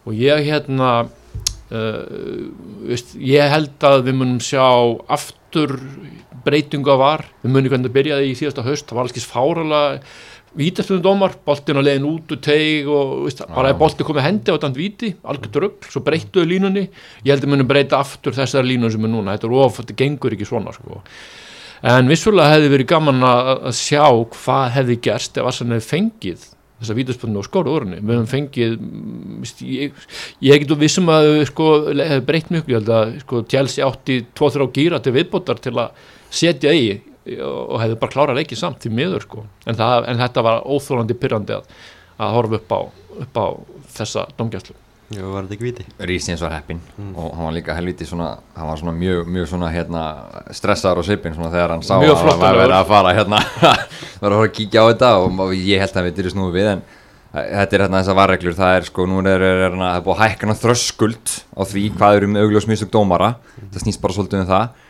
og 0.08 0.16
ég 0.16 0.46
hérna 0.48 0.90
uh, 1.04 2.48
veist, 2.88 3.14
ég 3.16 3.52
held 3.52 3.86
að 3.86 4.02
við 4.08 4.18
munum 4.22 4.40
sjá 4.42 4.64
aftur 5.12 5.76
breytingu 6.44 6.90
að 6.94 7.02
var, 7.02 7.24
við 7.42 7.52
munum 7.52 7.72
hvernig 7.72 7.90
það 7.90 7.96
byrjaði 7.98 8.28
í 8.30 8.36
síðasta 8.38 8.64
haust, 8.64 8.86
það 8.88 8.98
var 8.98 9.08
alveg 9.08 9.26
fáralega 9.28 10.02
vítastunum 10.56 11.02
dómar, 11.04 11.36
boltin 11.46 11.78
á 11.78 11.82
leiðin 11.84 12.08
út 12.08 12.32
og 12.34 12.40
teig 12.42 12.88
og 12.90 13.10
veist, 13.28 13.42
bara 13.54 13.70
ef 13.70 13.78
boltin 13.78 14.08
komið 14.08 14.24
hendi 14.26 14.50
á 14.50 14.58
þann 14.58 14.74
víti, 14.74 15.12
algjör 15.22 15.52
drögg 15.54 15.86
svo 15.86 16.02
breyttuðu 16.06 16.48
línunni, 16.50 16.88
ég 17.22 17.30
held 17.30 17.44
að 17.44 17.46
við 17.46 17.52
munum 17.52 17.68
breyta 17.70 18.00
aftur 18.02 18.34
þessar 18.34 18.66
línun 18.66 18.90
sem 18.90 19.06
er 19.06 19.12
núna, 19.12 19.36
þetta 19.36 19.46
er 19.46 19.54
of 19.60 19.78
þetta 19.78 19.98
gengur 20.00 20.34
ekki 20.34 20.48
svona 20.48 20.74
sko 20.74 20.98
en 21.86 22.10
vissulega 22.10 22.54
hefði 22.54 22.72
verið 22.74 22.90
gaman 22.94 23.26
að 23.26 23.50
að 23.56 23.76
sjá 23.80 24.04
hvað 24.36 24.64
hefði 24.76 24.96
gerst 25.08 25.38
ef 25.40 25.50
Arsenal 25.50 25.78
hefði 25.78 25.90
fengið 25.90 26.48
þessa 26.80 26.96
vítaspunni 26.96 27.40
og 27.40 27.46
skóru 27.46 27.76
úrni 27.76 28.00
við 28.00 28.14
hefum 28.14 28.30
fengið 28.30 28.74
mm, 28.78 29.44
ég, 29.68 30.02
ég 30.46 30.64
getur 30.64 30.80
vissum 30.80 31.12
að 31.12 31.30
sko, 31.50 31.68
hefði 31.92 32.24
breytt 32.28 32.50
mjög, 32.52 32.72
ég 32.72 32.80
held 32.80 32.92
að 32.96 33.14
sko, 33.24 33.44
Chelsea 33.52 33.86
átti 33.86 34.20
2-3 34.38 34.68
gýra 34.76 35.00
til 35.04 35.14
viðbótar 35.16 35.60
til 35.60 35.76
að 35.76 36.04
setja 36.30 36.72
í 36.76 36.90
og 37.44 37.76
hefði 37.82 37.98
bara 38.00 38.12
klárað 38.14 38.40
leikið 38.40 38.58
samt 38.62 38.80
því 38.82 38.90
miður 38.96 39.26
sko. 39.26 39.42
en, 39.68 39.76
það, 39.76 40.06
en 40.08 40.22
þetta 40.22 40.44
var 40.46 40.62
óþólandi 40.64 41.16
pyrrandi 41.20 41.58
að 41.58 41.74
að 42.20 42.36
horfa 42.36 42.60
upp 42.60 42.72
á, 42.72 42.80
upp 43.24 43.40
á 43.40 43.46
þessa 43.96 44.26
domgæslu 44.38 44.76
Jú, 45.10 45.26
var 45.32 45.42
þetta 45.46 45.56
ekki 45.56 45.66
viti? 45.66 45.84
Rísins 46.06 46.42
var 46.44 46.52
heppinn 46.54 46.78
og 47.18 47.32
hann 47.34 47.48
var 47.48 47.54
líka 47.56 47.74
helviti 47.74 48.06
svona, 48.06 48.28
hann 48.54 48.68
var 48.70 48.78
svona 48.78 48.92
mjög, 48.94 49.24
mjög 49.26 49.48
svona 49.50 49.70
hérna 49.74 50.02
stressaður 50.54 51.02
á 51.02 51.04
svipin 51.08 51.34
svona 51.34 51.50
þegar 51.50 51.74
hann 51.74 51.82
sá 51.82 51.96
Mjög 51.98 52.14
að 52.14 52.28
hann 52.28 52.42
var 52.44 52.58
verið 52.60 52.76
að 52.76 52.92
fara 52.92 53.14
hérna 53.16 53.40
var 53.64 53.74
að 53.74 54.36
fara 54.36 54.44
að 54.44 54.54
kíkja 54.60 54.84
á 54.86 54.90
þetta 54.92 55.10
og 55.18 55.42
og 55.46 55.54
ég 55.56 55.82
held 55.82 55.98
að 55.98 56.06
við 56.06 56.16
dyrir 56.20 56.34
snúið 56.36 56.54
við 56.60 56.70
en 56.76 56.84
þetta 57.32 57.76
er 57.76 57.84
hérna 57.84 58.02
þessar 58.04 58.18
varreglur, 58.20 58.54
það 58.58 58.76
er 58.76 58.86
sko, 58.86 59.08
nú 59.10 59.18
er, 59.22 59.28
er, 59.32 59.42
er, 59.48 59.64
er 59.66 59.76
það 59.80 59.96
er 59.96 60.06
búið 60.06 60.16
að 60.16 60.22
hækka 60.22 60.46
hana 60.46 60.58
þröskuld 60.62 61.34
á 61.58 61.62
því 61.72 61.84
hvað 61.98 62.20
eru 62.20 62.30
með 62.30 62.46
augljós 62.46 62.86
dómara, 62.90 63.32
það 63.66 63.84
snýst 63.84 64.02
bara 64.02 64.16
svolítið 64.16 64.44
um 64.44 64.48
það 64.50 64.89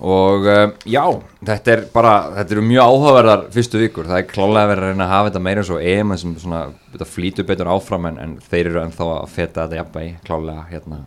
og 0.00 0.46
uh, 0.48 0.62
já, 0.88 1.02
þetta 1.44 1.72
er 1.74 1.82
bara, 1.92 2.14
þetta 2.38 2.56
eru 2.56 2.64
mjög 2.64 2.92
áhugaverðar 2.92 3.42
fyrstu 3.54 3.82
vikur, 3.82 4.08
það 4.08 4.22
er 4.22 4.28
klálega 4.30 4.70
verið 4.72 4.86
að 4.86 4.94
reyna 4.94 5.06
að 5.06 5.12
hafa 5.14 5.30
þetta 5.30 5.42
meira 5.46 5.64
eins 5.64 5.72
og 5.74 5.82
EM 5.92 6.14
sem 6.22 6.36
svona, 6.40 6.62
þetta 6.94 7.08
flýtur 7.08 7.48
betur 7.50 7.72
áfram 7.74 8.08
en, 8.08 8.20
en 8.22 8.38
þeir 8.46 8.70
eru 8.70 8.84
ennþá 8.84 9.10
að 9.18 9.34
feta 9.34 9.66
þetta 9.66 9.80
jafnvegi 9.82 10.14
klálega 10.24 10.64
hérna 10.70 11.02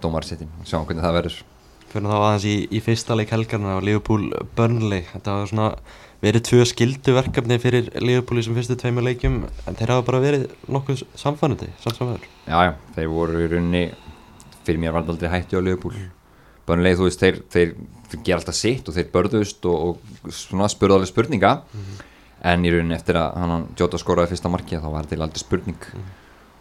dómarsettin, 0.00 0.52
sjáum 0.68 0.86
hvernig 0.88 1.04
það 1.04 1.16
verður. 1.18 1.40
Fyrir 1.90 2.06
þá 2.06 2.18
aðeins 2.20 2.46
í, 2.46 2.54
í 2.70 2.80
fyrsta 2.84 3.16
leik 3.18 3.32
helgarna 3.34 3.74
á 3.74 3.82
Liverpool 3.82 4.28
Burnley 4.54 5.02
Þetta 5.10 5.32
var 5.34 5.48
svona 5.50 5.70
verið 6.22 6.44
tvö 6.46 6.66
skildu 6.68 7.14
verkefni 7.16 7.58
fyrir 7.58 7.88
Liverpool 7.98 8.38
í 8.38 8.44
þessum 8.44 8.60
fyrstu 8.60 8.76
tveimur 8.78 9.06
leikjum 9.08 9.40
en 9.48 9.78
þeir 9.78 9.94
hafa 9.96 10.06
bara 10.06 10.22
verið 10.22 10.46
nokkuð 10.70 11.02
samfænandi 11.18 11.72
samsvæður 11.82 12.28
Já, 12.46 12.56
já, 12.68 12.72
þeir 12.94 13.10
voru 13.10 13.42
í 13.42 13.50
rauninni 13.50 13.84
fyrir 14.62 14.82
mér 14.84 14.94
var 14.94 15.02
þetta 15.02 15.16
aldrei 15.16 15.32
hætti 15.34 15.58
á 15.58 15.66
Liverpool 15.66 15.98
Börnlega, 16.70 16.98
þú 17.00 17.08
veist, 17.08 17.24
þeir, 17.24 17.40
þeir, 17.52 17.74
þeir 18.12 18.22
gera 18.26 18.38
alltaf 18.40 18.58
sitt 18.58 18.88
og 18.88 18.96
þeir 18.96 19.10
börðust 19.14 19.68
og, 19.70 19.98
og 20.24 20.32
svona 20.36 20.70
spurðu 20.70 20.98
alveg 20.98 21.10
spurninga. 21.10 21.52
En 22.50 22.64
í 22.64 22.72
rauninni 22.72 22.96
eftir 22.96 23.18
að 23.20 23.36
hann 23.36 23.68
Jota 23.76 24.00
skoraði 24.00 24.32
fyrsta 24.32 24.52
marki 24.52 24.80
þá 24.80 24.88
var 24.88 25.08
þetta 25.10 25.26
aldrei 25.26 25.42
spurning. 25.42 25.86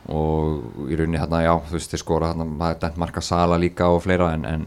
Og 0.09 0.89
í 0.89 0.97
rauninni 0.99 1.21
hérna, 1.21 1.43
já, 1.45 1.53
þú 1.69 1.77
veist, 1.77 1.93
þeir 1.93 2.03
skora 2.03 2.33
hérna, 2.33 2.47
maður 2.49 2.81
dæmt 2.83 3.01
marka 3.05 3.23
Sala 3.23 3.59
líka 3.61 3.87
og 3.93 4.03
fleira 4.03 4.33
en, 4.35 4.47
en 4.49 4.65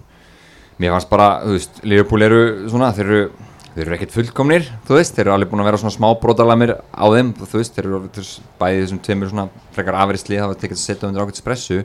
mér 0.81 0.95
fannst 0.95 1.11
bara, 1.11 1.33
þú 1.45 1.57
veist, 1.59 1.83
Liverpool 1.85 2.29
eru 2.29 2.45
svona, 2.71 2.93
þeir 2.97 3.11
eru 3.11 3.25
þeir 3.73 3.87
eru 3.87 3.97
ekkert 3.97 4.13
fullkomnir, 4.13 4.67
þú 4.85 4.97
veist, 4.99 5.15
þeir 5.17 5.27
eru 5.27 5.35
alveg 5.37 5.51
búin 5.53 5.63
að 5.63 5.69
vera 5.71 5.79
svona 5.81 5.95
smá 5.95 6.09
brotalamir 6.21 6.75
á 6.77 7.05
þeim, 7.09 7.31
þú 7.41 7.61
veist, 7.61 7.77
þeir 7.77 7.87
eru 7.87 7.99
alveg 7.99 8.19
þeir 8.19 8.33
bæði 8.61 8.83
þessum 8.83 8.99
tveimur 9.07 9.31
svona 9.31 9.47
frekar 9.73 9.99
afriðsli 10.03 10.41
það 10.41 10.51
var 10.51 10.59
tekið 10.61 10.77
að 10.77 10.83
setja 10.83 11.09
undir 11.09 11.25
ákveðt 11.25 11.41
spressu 11.41 11.79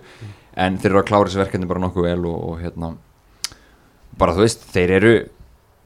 en 0.58 0.80
þeir 0.82 0.89
eru 0.91 1.02
að 1.02 1.08
klára 1.08 1.30
þessi 1.30 1.41
verkefni 1.46 1.70
bara 1.70 1.84
nokkuð 1.86 2.10
vel 2.10 2.28
og, 2.28 2.38
og 2.50 2.60
hérna 2.65 2.91
bara 4.20 4.38
þú 4.38 4.46
veist, 4.46 4.70
þeir 4.76 4.96
eru 5.00 5.18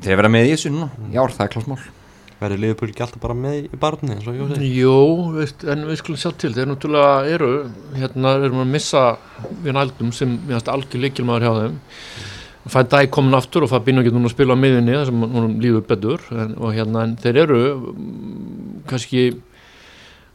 þeir 0.01 0.21
vera 0.21 0.31
með 0.33 0.47
í 0.49 0.53
þessu 0.55 0.71
núna, 0.73 0.91
já, 1.13 1.23
það 1.23 1.43
er 1.45 1.51
klásmál 1.55 1.81
Verður 2.41 2.57
Liverpool 2.57 2.89
ekki 2.89 3.03
alltaf 3.05 3.21
bara 3.21 3.35
með 3.37 3.57
í 3.67 3.77
barni 3.77 4.15
eins 4.15 4.25
og 4.25 4.33
ég 4.33 4.53
segi 4.55 4.69
Jú, 4.79 4.93
veist, 5.35 5.61
en 5.69 5.83
við 5.85 5.99
skulum 5.99 6.17
sjá 6.17 6.31
til. 6.41 6.49
Þeir 6.55 6.71
náttúrulega 6.71 7.35
eru 7.35 7.49
hérna 7.93 8.31
erum 8.47 8.63
að 8.63 8.71
missa 8.71 9.03
við 9.61 9.75
nældum 9.77 10.09
sem 10.17 10.33
við 10.49 10.71
algjör 10.73 11.03
leikilmaður 11.03 11.45
hjá 11.45 11.59
þeim. 11.59 11.75
Fæn 12.73 12.89
dag 12.89 13.11
komin 13.13 13.37
aftur 13.37 13.67
og 13.67 13.69
það 13.69 13.85
býnur 13.85 14.05
ekki 14.05 14.15
núna 14.15 14.29
að 14.29 14.33
spila 14.33 14.57
á 14.57 14.63
miðunni 14.63 14.97
þar 14.97 15.07
sem 15.11 15.27
hún 15.35 15.53
líður 15.61 15.85
betur. 15.91 16.25
En, 16.33 16.57
og 16.57 16.73
hérna 16.79 17.05
en 17.05 17.13
þeir 17.21 17.41
eru 17.43 17.61
mm, 17.77 18.81
kannski 18.89 19.27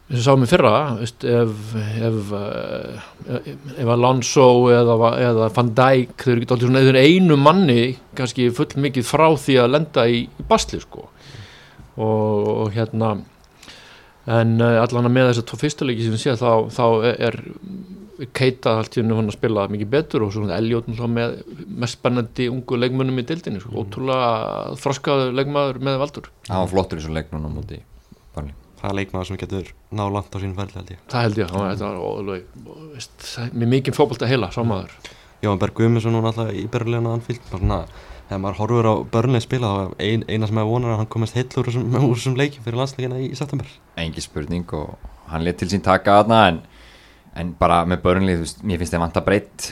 eins 0.07 0.21
og 0.21 0.25
sáum 0.27 0.45
við 0.45 0.53
fyrra 0.53 0.73
veist, 1.01 1.25
ef, 1.27 1.73
ef, 2.07 2.35
ef, 2.39 3.49
ef 3.83 3.89
Alonso 3.91 4.49
eða, 4.71 5.13
eða 5.19 5.49
Van 5.57 5.73
Dijk 5.75 6.15
þeir 6.23 6.35
eru 6.37 6.45
ekki 6.45 6.57
alltaf 6.57 7.01
einu 7.03 7.39
manni 7.41 7.97
kannski 8.19 8.53
full 8.55 8.71
mikið 8.87 9.09
frá 9.09 9.27
því 9.35 9.59
að 9.65 9.73
lenda 9.75 10.07
í, 10.07 10.23
í 10.31 10.47
basli 10.47 10.79
sko 10.83 11.09
og, 11.97 12.07
og 12.07 12.77
hérna 12.77 13.17
en 14.27 14.57
uh, 14.61 14.81
allan 14.83 15.09
að 15.09 15.15
með 15.15 15.29
þess 15.31 15.43
að 15.43 15.49
tó 15.51 15.59
fyrstuleiki 15.61 16.07
sem 16.07 16.15
við 16.15 16.25
séð 16.25 16.43
þá, 16.43 16.51
þá 16.75 16.87
er, 17.13 17.41
Keita 18.33 18.79
allt 18.81 18.95
í 18.97 19.03
hennu 19.03 19.19
hann 19.19 19.29
að 19.29 19.37
spila 19.37 19.67
mikið 19.69 19.91
betur 19.93 20.23
og 20.25 20.31
svona 20.33 20.57
Elliot 20.57 20.87
með 20.89 21.35
mest 21.83 21.99
spennandi 21.99 22.47
ungu 22.49 22.79
leikmönnum 22.81 23.21
í 23.21 23.27
dildinni 23.29 23.61
sko. 23.61 23.75
ótrúlega 23.83 24.77
þroskaður 24.81 25.37
leikmaður 25.37 25.83
með 25.85 25.99
valdur 26.01 26.31
það 26.47 26.63
var 26.63 26.71
flottur 26.73 27.03
eins 27.03 27.11
og 27.11 27.19
leik 27.19 27.35
núna 27.35 27.53
á 27.53 27.57
móti 27.59 27.83
Burnley. 28.33 28.66
Það 28.77 28.89
er 28.91 28.97
leikmaður 29.01 29.29
sem 29.31 29.39
getur 29.41 29.71
ná 29.97 30.03
langt 30.13 30.35
á 30.35 30.39
sín 30.43 30.57
ferli 30.57 30.81
held 30.81 30.91
ég. 30.93 31.05
Það 31.13 31.27
held 31.27 31.39
ég, 31.41 31.53
það 31.53 31.63
var, 31.63 31.71
þetta 31.77 31.93
var 31.93 33.07
það 33.27 33.47
er 33.47 33.55
með 33.57 33.73
mikið 33.73 33.97
fókbalt 33.97 34.27
að 34.27 34.35
heila 34.35 34.51
sámaður 34.53 34.99
Jóhann 35.45 35.61
Berg 35.61 35.77
Guðmundsson 35.77 36.15
núna 36.17 36.31
alltaf 36.33 36.53
í 36.57 36.65
berliðan 36.73 37.09
að 37.11 37.17
hann 37.17 37.41
svona, 37.51 37.81
þegar 38.29 38.41
maður 38.43 38.61
horfur 38.63 38.89
á 38.89 38.95
Burnley 39.13 39.45
spila 39.45 39.73
þá 39.73 40.05
ein, 40.07 40.25
eina 40.31 40.49
sem 40.49 40.61
er 40.61 40.69
vonar 40.69 40.95
að 40.95 41.03
hann 41.03 41.11
komast 41.13 41.37
heill 41.37 41.51
úr 41.61 41.69
þessum, 41.69 42.39
leikin 42.41 42.65
fyrir 42.65 42.81
landsleikina 42.81 43.21
í, 43.21 43.29
september. 43.39 43.69
Engi 44.01 44.25
spurning 44.25 44.73
og 44.77 44.97
hann 45.31 45.45
let 45.45 45.61
til 45.61 45.69
sín 45.71 45.85
taka 45.85 46.23
aðna 46.23 46.41
en, 46.51 46.63
en 47.37 47.53
bara 47.59 47.83
með 47.89 48.01
börnlið, 48.07 48.41
þú 48.41 48.47
veist, 48.47 48.65
mér 48.65 48.81
finnst 48.81 48.97
þeim 48.97 49.05
vanta 49.05 49.25
breytt. 49.27 49.69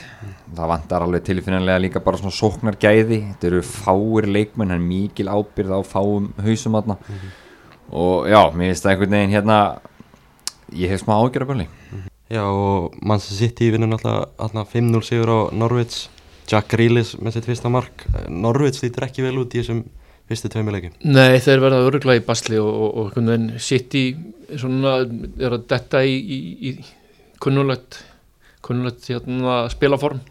Það 0.55 0.71
vantar 0.75 1.07
alveg 1.07 1.25
tilfinnilega 1.25 1.81
líka 1.81 2.03
bara 2.05 2.21
svona 2.21 2.35
sóknargæði, 2.37 3.23
þetta 3.31 3.49
eru 3.49 3.63
fáir 3.65 4.29
leikmenn, 4.29 4.69
hann 4.69 4.77
er 4.77 4.85
mikil 4.85 5.31
ábyrð 5.33 5.73
á 5.73 5.81
fáum 5.81 6.29
hausum 6.45 6.77
aðna 6.77 6.99
og 7.91 8.29
já, 8.29 8.41
mér 8.51 8.71
finnst 8.71 8.85
það 8.85 8.91
einhvern 8.93 9.15
veginn 9.17 9.35
hérna 9.35 9.59
ég 10.73 10.91
hef 10.91 11.03
smá 11.03 11.17
ágjör 11.19 11.45
af 11.45 11.51
börnlið 11.53 12.11
Já 12.29 12.41
og 12.41 12.95
Manchester 13.05 13.37
City 13.37 13.69
vinnur 13.69 13.91
náttúrulega 13.91 14.65
5-0 14.71 15.01
sigur 15.05 15.29
á 15.29 15.39
Norwich. 15.53 16.09
Jack 16.49 16.69
Grealish 16.73 17.17
með 17.21 17.37
sitt 17.37 17.45
fyrsta 17.45 17.69
mark. 17.69 18.05
Norwich 18.29 18.81
lítur 18.81 19.05
ekki 19.05 19.21
vel 19.25 19.37
út 19.41 19.53
í 19.53 19.61
þessum 19.61 19.83
fyrstu 20.29 20.49
tveimu 20.49 20.73
leikum 20.73 20.93
Nei, 21.05 21.37
þeir 21.41 21.61
verða 21.61 21.83
öruglega 21.85 22.21
í 22.21 22.25
basli 22.25 22.57
og, 22.57 22.69
og, 22.69 22.97
og 22.97 23.11
hvernig 23.13 23.61
City 23.61 24.03
svona, 24.57 24.97
er 25.37 25.57
að 25.57 25.67
detta 25.69 26.01
í, 26.05 26.15
í, 26.17 26.39
í 26.69 27.37
kunnulegt 27.41 28.01
kunnulegt 28.65 29.05
hérna, 29.11 29.65
spilaform. 29.69 30.23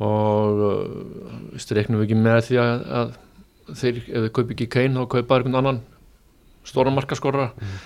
Og 0.00 0.60
uh, 0.64 1.72
reiknum 1.76 2.00
við 2.00 2.10
ekki 2.10 2.20
með 2.20 2.42
því 2.48 2.60
að, 2.60 2.84
að 3.00 3.16
þeir, 3.80 4.02
ef 4.04 4.26
þeir 4.26 4.34
kaupi 4.36 4.56
ekki 4.56 4.68
Kane 4.76 5.00
þá 5.00 5.12
kaupa 5.16 5.38
einhvern 5.38 5.60
annan 5.60 5.80
stóra 6.68 6.92
markaskorra 6.94 7.50
mm. 7.52 7.76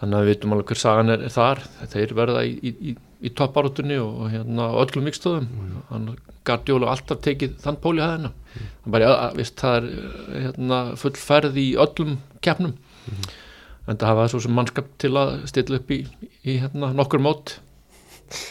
þannig 0.00 0.18
að 0.18 0.24
við 0.24 0.32
veitum 0.32 0.54
alveg 0.56 0.72
hver 0.72 0.80
sagan 0.80 1.12
er, 1.14 1.26
er 1.26 1.34
þar. 1.34 1.62
Þeir 1.92 2.14
verða 2.18 2.44
í, 2.46 2.54
í, 2.72 2.94
í 2.96 3.32
topparóttunni 3.36 3.98
og, 4.02 4.22
og 4.24 4.32
hérna 4.34 4.70
á 4.72 4.78
öllum 4.84 5.06
mikstöðum 5.08 5.48
mm. 5.50 5.82
þannig 5.90 6.16
að 6.16 6.32
Guardiola 6.46 6.92
alltaf 6.92 7.22
tekið 7.24 7.56
þann 7.64 7.80
pól 7.82 7.96
í 7.98 8.04
hæðina. 8.04 8.32
Mm. 8.32 8.70
bara, 8.94 9.12
að, 9.12 9.36
viðst, 9.40 9.58
það 9.60 9.76
er 9.78 9.90
hérna, 10.46 10.80
full 11.00 11.16
ferð 11.18 11.60
í 11.60 11.68
öllum 11.82 12.16
keppnum. 12.44 12.76
En 13.86 13.98
það 13.98 14.08
hafa 14.10 14.30
svo 14.32 14.42
sem 14.42 14.54
mannskap 14.54 14.90
til 15.02 15.12
að 15.18 15.36
stilla 15.50 15.78
upp 15.80 15.92
í, 15.94 16.00
í 16.42 16.58
hérna, 16.62 16.90
nokkur 16.96 17.22
mót. 17.22 17.58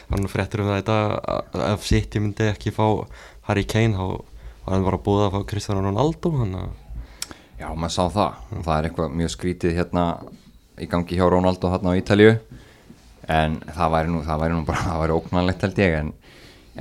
Þannig 0.08 0.32
fréttur 0.32 0.64
um 0.64 0.70
það 0.72 0.82
þetta 0.82 1.00
að 1.36 1.66
ef 1.74 1.88
City 1.90 2.22
myndi 2.24 2.48
ekki 2.48 2.72
fá 2.76 2.86
Harry 3.50 3.66
Kane 3.68 3.98
þá 3.98 4.06
var 4.66 4.74
hann 4.74 4.86
bara 4.88 5.02
búið 5.04 5.26
að 5.26 5.34
fá 5.36 5.48
Cristiano 5.52 5.84
Ronaldo 5.84 6.32
hann 6.40 6.56
að 6.62 6.70
Já, 7.56 7.70
maður 7.72 7.94
sá 7.96 8.04
það, 8.12 8.40
það 8.66 8.74
er 8.76 8.86
eitthvað 8.90 9.14
mjög 9.16 9.30
skrítið 9.32 9.78
hérna 9.78 10.02
í 10.84 10.88
gangi 10.92 11.16
hjá 11.16 11.28
Ronaldo 11.32 11.70
hérna 11.72 11.94
á 11.96 12.00
Ítalju 12.02 12.34
en 13.32 13.56
það 13.64 13.94
væri 13.94 14.12
nú, 14.12 14.24
það 14.26 14.42
væri 14.42 14.58
nú 14.58 14.64
bara, 14.68 14.82
það 14.90 15.00
væri 15.02 15.16
óknanlegt 15.16 15.64
held 15.64 15.80
ég 15.80 15.96
en, 16.02 16.10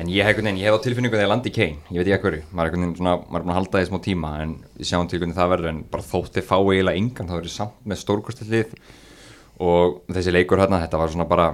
en 0.03 0.11
ég 0.11 0.27
hef, 0.27 0.41
ég 0.43 0.67
hef 0.67 0.75
á 0.75 0.85
tilfinningu 0.87 1.15
þegar 1.15 1.29
ég 1.29 1.31
landi 1.31 1.53
í 1.53 1.55
Kane, 1.55 1.79
ég 1.95 2.03
veit 2.03 2.11
ekki 2.17 2.27
hverju. 2.27 2.43
Maður 2.51 2.67
er 2.67 2.73
einhvern 2.73 2.87
veginn 2.89 2.99
svona, 2.99 3.15
maður 3.23 3.39
er 3.39 3.47
búin 3.47 3.55
að 3.55 3.61
halda 3.61 3.83
því 3.85 3.91
smá 3.93 4.01
tíma 4.09 4.33
en 4.43 4.57
við 4.81 4.91
sjáum 4.91 5.11
til 5.13 5.21
hvernig 5.23 5.39
það 5.39 5.53
verður 5.55 5.71
en 5.71 5.81
bara 5.95 6.09
þótti 6.09 6.45
fá 6.49 6.57
eiginlega 6.59 7.03
engan, 7.05 7.31
það 7.31 7.39
verður 7.39 7.55
samt 7.55 7.87
með 7.87 8.03
stórkostillið 8.03 8.75
og 9.63 9.97
þessi 10.11 10.35
leikur 10.35 10.65
hérna, 10.65 10.83
þetta 10.83 11.05
var 11.05 11.15
svona 11.15 11.29
bara 11.31 11.49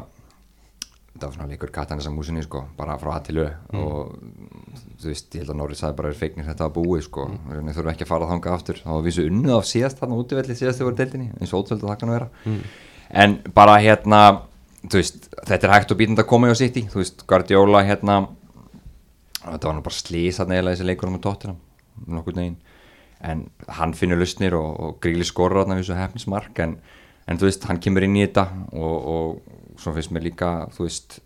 þetta 1.21 1.29
var 1.29 1.37
svona 1.37 1.53
leikur 1.53 1.73
katan 1.75 2.01
þessar 2.01 2.15
músinni 2.17 2.43
sko, 2.45 2.63
bara 2.79 2.97
frá 3.01 3.11
að 3.13 3.27
til 3.29 3.41
au 3.43 3.49
og 3.77 4.15
þú 5.01 5.11
veist, 5.11 5.27
ég 5.35 5.43
held 5.43 5.53
að 5.53 5.59
Norri 5.61 5.77
sagði 5.77 5.99
bara 5.99 6.13
er 6.13 6.17
feiknir 6.17 6.47
þetta 6.49 6.67
að 6.67 6.77
búi 6.79 7.03
sko, 7.05 7.27
mm. 7.29 7.69
þurfum 7.77 7.91
ekki 7.93 8.07
að 8.07 8.11
fara 8.11 8.27
að 8.27 8.33
þanga 8.35 8.55
aftur, 8.55 8.81
þá 8.81 8.91
var 8.95 9.05
vísu 9.05 9.27
unnuð 9.29 9.57
af 9.59 9.69
síðast 9.69 10.01
þarna 10.01 10.21
útivelli 10.23 10.57
síðast 10.57 10.81
þau 10.81 10.87
voru 10.89 10.99
deildinni, 11.03 11.29
eins 11.37 11.53
og 11.53 11.65
ótvöld 11.65 11.85
að 11.85 11.93
það 11.93 12.01
kannu 12.01 12.17
vera. 12.17 12.31
Mm. 12.49 12.63
en 13.25 13.37
bara 13.61 13.77
hérna 13.85 14.23
þú 14.87 14.97
veist, 14.97 15.29
þetta 15.45 15.69
er 15.69 15.75
hægt 15.75 15.93
og 15.93 16.01
býtand 16.01 16.23
að 16.25 16.31
koma 16.31 16.49
í 16.49 16.57
á 16.57 16.57
City. 16.57 16.87
Þú 16.89 17.03
veist, 17.03 17.27
Guardiola 17.29 17.85
hérna 17.85 18.23
þetta 19.45 19.69
var 19.69 19.77
nú 19.77 19.85
bara 19.85 19.97
slís 19.97 20.41
að 20.41 20.55
neila 20.55 20.75
þessi 20.75 20.89
leikur 20.89 21.13
með 21.13 21.25
tóttina, 21.27 21.57
nokkur 22.09 22.37
negin 22.37 22.59
en 23.21 23.45
hann 23.77 23.93
finnur 23.97 24.21
lustnir 24.21 24.55
og, 24.57 24.69
og 24.81 25.01
gríli 25.05 25.27
skorra 25.29 25.65
þarna 25.65 25.77
við 25.77 25.91
svo 25.91 25.97
hefnismark 25.99 26.61
en, 26.65 26.79
en 27.29 27.41
þú 27.41 27.49
veist, 27.49 27.67
hann 27.69 27.81
kemur 27.85 28.07
inn 28.07 28.17
í 28.17 28.25
þetta 28.25 28.47
og, 28.73 29.11
og 29.15 29.59
svo 29.81 29.95
finnst 29.97 30.13
mér 30.15 30.27
líka 30.29 30.51
þú 30.75 30.87
veist, 30.87 31.19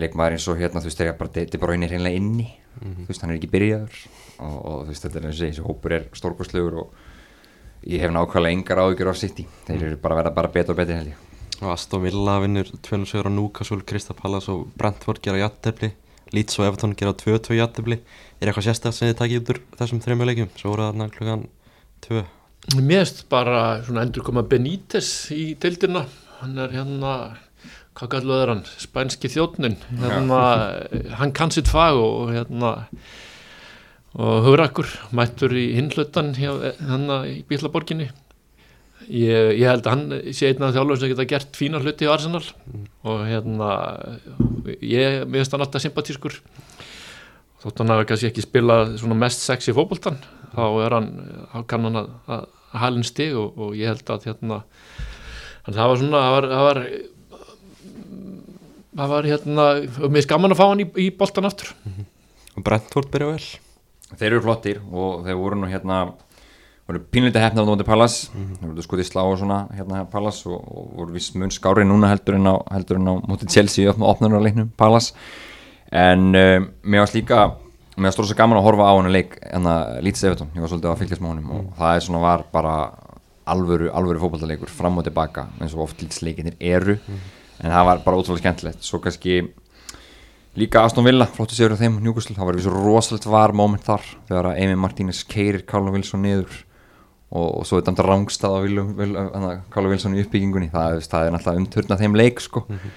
leikmaður 0.00 0.36
eins 0.36 0.48
og 0.50 0.60
hérna 0.60 0.82
þú 0.82 0.90
veist, 0.90 1.00
þegar 1.00 1.18
bara 1.20 1.34
Deiti 1.38 1.60
Bróin 1.62 1.86
er 1.86 1.94
hreinlega 1.94 2.20
inni 2.20 2.48
þú 2.80 3.08
veist, 3.08 3.22
hann 3.22 3.32
er 3.32 3.38
ekki 3.38 3.52
byrjaður 3.52 3.98
og, 4.38 4.54
og 4.54 4.78
þú 4.84 4.92
veist, 4.92 5.06
þetta 5.06 5.20
er 5.20 5.28
eins 5.28 5.40
og 5.40 5.48
þessi 5.48 5.66
hópur 5.66 5.96
er 5.96 6.08
stórkostlegur 6.18 6.78
og 6.82 7.02
ég 7.86 8.02
hef 8.02 8.14
nákvæmlega 8.14 8.58
engar 8.58 8.82
áhyggjur 8.84 9.12
á 9.12 9.14
City, 9.18 9.46
þeir 9.66 9.88
eru 9.90 10.00
bara 10.02 10.16
að 10.16 10.22
verða 10.22 10.36
bara 10.38 10.52
betur 10.54 10.74
og 10.74 10.80
betur 10.80 10.98
held 10.98 11.12
ég. 11.12 11.20
Og 11.60 11.68
Aston 11.70 12.02
Villa 12.02 12.38
vinnur 12.42 12.70
2-7 12.82 13.20
á 13.24 13.30
Newcastle, 13.30 13.84
Crystal 13.86 14.16
Palace 14.18 14.50
og 14.50 14.72
Brentford 14.78 15.20
gera 15.24 15.42
jattefli, 15.44 15.92
Leeds 16.34 16.58
og 16.58 16.66
Everton 16.70 16.96
gera 16.98 17.12
2-2 17.20 17.58
jattefli, 17.60 18.00
er 18.40 18.50
eitthvað 18.50 18.70
sérstaklega 18.70 18.96
sem 18.98 19.10
þið 19.10 19.18
takkið 19.20 19.42
út 19.42 19.52
úr 19.52 19.60
þessum 19.78 20.00
þrejum 20.02 20.26
leikjum? 20.30 20.50
Svo 20.58 20.72
voru 20.72 20.88
það 20.88 21.14
klukkan 21.18 21.46
2 22.08 22.24
Mér 22.72 23.04
finnst 23.04 23.26
bara 23.28 23.58
svona 23.84 24.06
endur 24.06 24.24
koma 24.24 24.42
Benítez 24.48 25.28
í 25.36 25.52
deildina. 25.60 26.06
Hann 26.40 26.56
er 26.64 26.72
hérna 26.72 27.10
hvað 27.94 28.10
kalluður 28.16 28.52
hann, 28.54 28.64
spænski 28.82 29.30
þjóttnin 29.30 29.78
hérna, 30.00 30.40
hann 31.20 31.34
kann 31.36 31.54
sitt 31.54 31.70
fag 31.70 31.98
og 32.00 32.34
hérna 32.34 32.74
og 34.14 34.44
hugrakkur, 34.46 34.90
mættur 35.14 35.54
í 35.58 35.72
hinlutan 35.74 36.34
hérna 36.38 37.24
í 37.26 37.40
Bílaborginni 37.48 38.10
ég, 39.08 39.54
ég 39.58 39.66
held 39.68 39.86
að 39.86 39.92
hann 39.92 40.34
sé 40.34 40.50
einn 40.50 40.64
af 40.64 40.74
þjálfur 40.74 41.00
sem 41.00 41.12
geta 41.12 41.26
gert 41.28 41.58
fína 41.58 41.80
hluti 41.82 42.08
á 42.08 42.14
Arsenal. 42.14 42.44
Og 43.04 43.24
hérna 43.28 43.70
ég 44.80 45.24
miðast 45.28 45.54
hann 45.54 45.64
alltaf 45.64 45.84
sympatískur. 45.84 46.38
Þótt 47.64 47.82
hann 47.82 47.94
hafi 47.94 48.08
kannski 48.10 48.30
ekki 48.30 48.44
spilað 48.44 48.96
svona 49.00 49.18
mest 49.18 49.44
sexy 49.44 49.74
fókbóltan 49.76 50.20
þá 50.54 50.64
er 50.84 50.96
hann, 50.98 51.10
þá 51.52 51.58
kann 51.70 51.88
hann 51.88 52.00
að, 52.02 52.12
að, 52.28 52.46
að 52.70 52.82
halin 52.84 53.06
stig 53.06 53.34
og, 53.38 53.56
og 53.58 53.76
ég 53.78 53.90
held 53.90 54.12
að 54.12 54.28
hérna 54.28 54.60
það 55.64 55.88
var 55.90 56.00
svona, 56.02 56.20
það 56.20 56.34
var, 56.36 56.48
það 56.52 56.66
var 56.68 56.80
það 58.94 59.14
var 59.14 59.28
hérna 59.30 59.68
mér 60.08 60.22
er 60.22 60.30
gaman 60.30 60.54
að 60.54 60.60
fá 60.60 60.66
hann 60.68 60.84
í, 60.84 60.88
í 61.04 61.08
boltan 61.18 61.48
aftur. 61.48 61.74
Og 62.54 62.66
Brentford 62.66 63.10
byrja 63.12 63.32
vel. 63.32 63.48
Þeir 64.14 64.30
eru 64.30 64.44
flottir 64.44 64.80
og 64.92 65.24
þeir 65.26 65.40
voru 65.40 65.58
nú 65.58 65.70
hérna 65.70 66.04
voru 66.84 67.00
pínleita 67.10 67.40
hefna 67.40 67.64
á 67.64 67.66
Nóti 67.66 67.84
Pallas 67.86 68.26
þeir 68.34 68.68
voru 68.68 68.84
skotið 68.84 69.08
slá 69.08 69.22
og 69.24 69.38
svona 69.40 69.62
hérna 69.72 70.04
Pallas 70.12 70.42
og, 70.44 70.58
og 70.60 70.90
voru 70.98 71.16
vist 71.16 71.36
mun 71.40 71.52
skári 71.52 71.86
núna 71.88 72.10
heldur 72.12 72.36
en 72.36 72.50
á, 72.50 72.54
heldur 72.74 73.00
en 73.00 73.08
á 73.08 73.14
móti 73.24 73.48
Chelsea 73.48 73.88
opna 73.90 74.10
opnarleiknum 74.12 74.68
Pallas 74.76 75.14
en 75.88 76.34
uh, 76.36 76.58
mér 76.84 77.04
varst 77.06 77.16
líka 77.16 77.54
mér 77.96 78.10
varst 78.10 78.20
rosa 78.20 78.36
gaman 78.36 78.60
að 78.60 78.68
horfa 78.68 78.90
á 78.90 78.94
hann 78.98 79.12
leik 79.14 79.38
en 79.48 79.70
að 79.70 79.94
lítið 80.04 80.28
Evertón, 80.28 80.52
ég 80.52 80.64
var 80.64 80.72
svolítið 80.74 80.90
að 80.92 81.00
fylgjast 81.00 81.24
með 81.24 81.32
honum 81.32 81.54
og 81.56 81.72
það 81.80 81.96
er 81.96 82.04
svona 82.04 82.22
var 82.26 82.44
bara 82.52 82.74
alvöru, 83.54 83.88
alvöru 83.88 84.20
fókbaltaleikur 84.20 84.72
fram 84.72 85.00
og 85.00 85.08
tilbaka 85.08 85.48
eins 85.60 85.72
og 85.72 85.86
oft 85.86 86.04
lítið 86.04 86.52
eru 86.60 86.98
en 87.60 87.70
það 87.70 87.86
var 87.88 88.02
bara 88.04 88.18
ótrúlega 88.18 88.42
skemmtilegt 88.42 88.84
svo 88.86 89.00
kannski 89.02 89.40
líka 90.58 90.84
Aston 90.84 91.06
Villa 91.06 91.26
flottu 91.30 91.56
sigur 91.56 91.74
á 91.74 91.78
þeim 91.80 91.98
njúkusl 92.02 92.34
það 92.36 92.48
var 92.48 92.58
vissu 92.58 92.74
rosalegt 92.74 93.26
var 93.30 93.54
moment 93.56 93.84
þar 93.86 94.04
þegar 94.28 94.50
að 94.50 94.60
Amy 94.64 94.78
Martínez 94.78 95.24
keirir 95.28 95.64
Carlo 95.66 95.94
Wilson 95.94 96.22
niður 96.24 96.60
og, 97.34 97.48
og 97.60 97.66
svo 97.66 97.78
er 97.78 97.86
þetta 97.86 98.06
rángstað 98.06 98.58
á 98.58 98.58
Carlo 99.74 99.90
Wilson 99.92 100.16
í 100.16 100.24
uppbyggingunni 100.24 100.70
það, 100.74 101.02
það 101.10 101.26
er 101.26 101.34
náttúrulega 101.34 101.62
umturna 101.62 102.00
þeim 102.00 102.18
leik 102.18 102.40
sko. 102.42 102.64
mm 102.68 102.78
-hmm. 102.78 102.96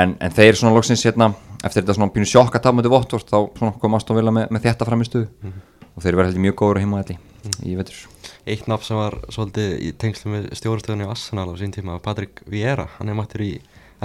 en, 0.00 0.16
en 0.20 0.36
þeir 0.40 0.56
svona 0.56 0.74
loksins 0.74 1.04
hérna, 1.04 1.32
eftir 1.62 1.82
þetta 1.82 1.94
svona 1.94 2.12
pínu 2.12 2.26
sjokk 2.26 2.54
að 2.54 2.62
tapa 2.62 2.80
mjög 2.80 2.90
vott 2.90 3.16
þá 3.30 3.38
kom 3.80 3.94
Aston 3.94 4.16
Villa 4.16 4.30
með, 4.30 4.50
með 4.50 4.68
þetta 4.68 4.88
framistuðu 4.88 5.28
mm 5.28 5.50
-hmm. 5.50 5.62
og 5.96 6.02
þeir 6.02 6.16
verði 6.16 6.44
mjög 6.44 6.54
góður 6.54 6.80
heima 6.80 7.02
þetta 7.02 7.18
mm 7.20 7.26
í 7.66 7.76
vetur 7.78 8.06
Eitt 8.46 8.68
nafn 8.70 8.86
sem 8.86 8.98
var 8.98 9.16
svolítið 9.32 9.72
í 9.82 9.92
tengslu 9.98 10.32
með 10.32 10.46
stjórastöðunni 10.58 11.06
á 11.06 11.12
Arsenal 11.12 11.48
á 11.50 11.54
sín 11.58 11.74
tíma 11.74 11.98
Patrik 12.02 12.42
Vieira, 12.50 12.86
hann 12.98 13.10
er 13.10 13.18
mættur 13.18 13.42
í 13.42 13.52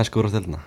á 0.10 0.34
stelina 0.34 0.62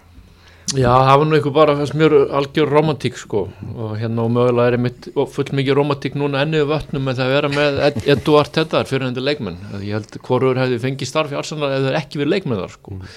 Já, 0.73 0.89
það 0.91 1.19
var 1.21 1.29
nú 1.29 1.37
eitthvað 1.37 1.55
bara 1.55 1.75
fannst 1.79 1.95
mjög 1.99 2.15
algjör 2.35 2.71
romantík 2.73 3.19
sko. 3.21 3.45
Og 3.77 3.93
hérna 4.01 4.25
og 4.25 4.33
mögulega 4.33 4.71
er 4.71 4.77
einmitt 4.79 5.07
full 5.13 5.53
mikið 5.59 5.77
romantík 5.79 6.17
núna 6.19 6.41
ennið 6.43 6.65
vötnum 6.71 7.05
með 7.05 7.21
það 7.21 7.27
að 7.29 7.35
vera 7.35 7.51
með 7.53 7.81
Ed, 7.87 7.99
Eduard 8.17 8.53
Teddar 8.55 8.89
fyrir 8.89 9.07
hendur 9.07 9.27
leikmenn 9.27 9.61
ég 9.85 9.99
held 9.99 10.19
hvorur 10.25 10.59
hefði 10.59 10.81
fengið 10.83 11.11
starf 11.11 11.35
í 11.35 11.39
Arsenal 11.39 11.71
ef 11.71 11.85
það 11.85 11.99
ekki 12.01 12.23
verið 12.23 12.35
leikmenn 12.35 12.63
þar 12.63 12.75
sko. 12.75 12.97
Mm. 12.97 13.17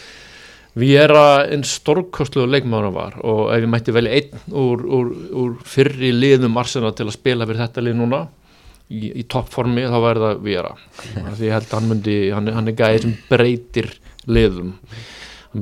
við 0.77 0.99
erum 1.01 1.53
einn 1.55 1.63
stórkostluðu 1.65 2.51
leikmenn 2.51 2.91
var. 2.93 3.17
Og 3.23 3.47
ef 3.55 3.63
ég 3.63 3.71
mætti 3.73 3.95
velja 3.95 4.19
einn 4.19 4.51
úr, 4.51 4.83
úr, 4.99 5.13
úr 5.41 5.55
fyrri 5.65 6.11
liðum 6.13 6.59
Arsenal 6.61 6.93
til 6.93 7.07
að 7.07 7.15
spila 7.15 7.47
fyrir 7.47 7.63
þetta 7.63 7.85
lið 7.87 7.97
núna 8.03 8.25
í, 8.91 9.13
í 9.21 9.23
toppformi 9.23 9.87
þá 9.87 9.97
væri 10.03 10.25
það 10.25 10.43
við 10.43 10.59
erum 10.61 10.83
því 11.37 11.47
ég 11.47 11.55
held 11.55 11.71
að 11.71 11.77
hann 11.79 11.89
myndi, 11.93 12.17
hann, 12.35 12.51
hann 12.59 12.69
er 12.69 12.77
gæðið 12.77 13.07
sem 13.07 13.15
breytir 13.31 13.89
liðum 14.27 14.75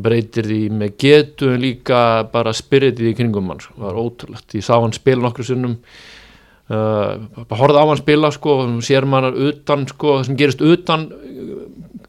breytir 0.04 0.48
því 0.50 0.60
með 0.80 0.98
getu 1.02 1.52
en 1.54 1.64
líka 1.64 2.00
bara 2.32 2.54
spiritið 2.56 3.12
í 3.12 3.16
kringum 3.18 3.52
hann 3.52 3.64
sko. 3.64 3.76
það 3.78 3.88
var 3.88 4.02
ótrúlegt, 4.02 4.56
ég 4.58 4.66
sá 4.66 4.76
hann 4.76 4.96
spila 4.96 5.26
nokkru 5.26 5.48
sinnum. 5.48 5.80
Uh, 6.66 7.22
horfði 7.54 7.82
á 7.82 7.86
hann 7.86 8.02
spila 8.02 8.32
sko, 8.34 8.56
sér 8.86 9.06
mannar 9.10 9.36
utan 9.38 9.86
sko, 9.90 10.18
það 10.18 10.30
sem 10.30 10.40
gerist 10.40 10.64
utan 10.66 11.10
uh, 11.14 11.60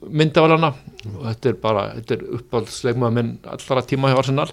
myndavalana 0.07 0.73
og 1.13 1.27
þetta 1.27 1.51
er 1.51 1.59
bara, 1.61 1.85
þetta 1.99 2.17
er 2.17 2.25
uppáhaldsleikmaða 2.39 3.17
minn 3.19 3.35
allra 3.53 3.85
tíma 3.85 4.13
hjá 4.13 4.23
Arsenal. 4.23 4.49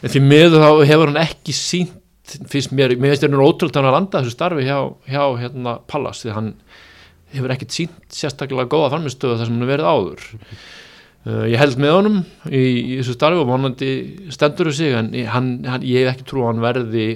En 0.00 0.12
því 0.12 0.22
miður 0.24 0.62
þá 0.62 0.70
hefur 0.90 1.10
hann 1.10 1.22
ekki 1.24 1.56
sínt 1.56 1.96
fyrst 2.50 2.74
mér, 2.76 2.94
mér 3.00 3.14
finnst 3.14 3.24
þetta 3.24 3.42
ótrúlegt 3.42 3.78
að 3.78 3.88
hann 3.88 3.96
landa 3.96 4.20
þessu 4.20 4.36
starfi 4.36 4.66
hjá, 4.68 4.78
hjá 5.10 5.24
hérna 5.40 5.78
Pallas 5.90 6.22
því 6.22 6.36
hann 6.36 6.52
hefur 7.34 7.54
ekkert 7.54 7.74
sínt 7.74 8.14
sérstaklega 8.14 8.70
góða 8.70 8.92
fannmjöstöðu 8.94 9.38
þar 9.38 9.48
sem 9.48 9.58
hann 9.58 9.70
verið 9.70 9.90
áður 9.90 10.28
Uh, 11.20 11.44
ég 11.52 11.60
held 11.60 11.76
með 11.76 11.90
honum 11.92 12.14
í, 12.48 12.60
í 12.60 12.94
þessu 13.02 13.12
starfi 13.12 13.42
og 13.42 13.48
vonandi 13.50 13.88
stendur 14.32 14.70
þessu 14.70 14.86
sig 14.86 14.94
en 14.96 15.10
hann, 15.28 15.50
hann, 15.68 15.82
ég 15.84 16.06
hef 16.06 16.14
ekki 16.14 16.24
trú 16.30 16.46
að 16.46 16.54
hann 16.54 16.62
verði, 16.64 17.08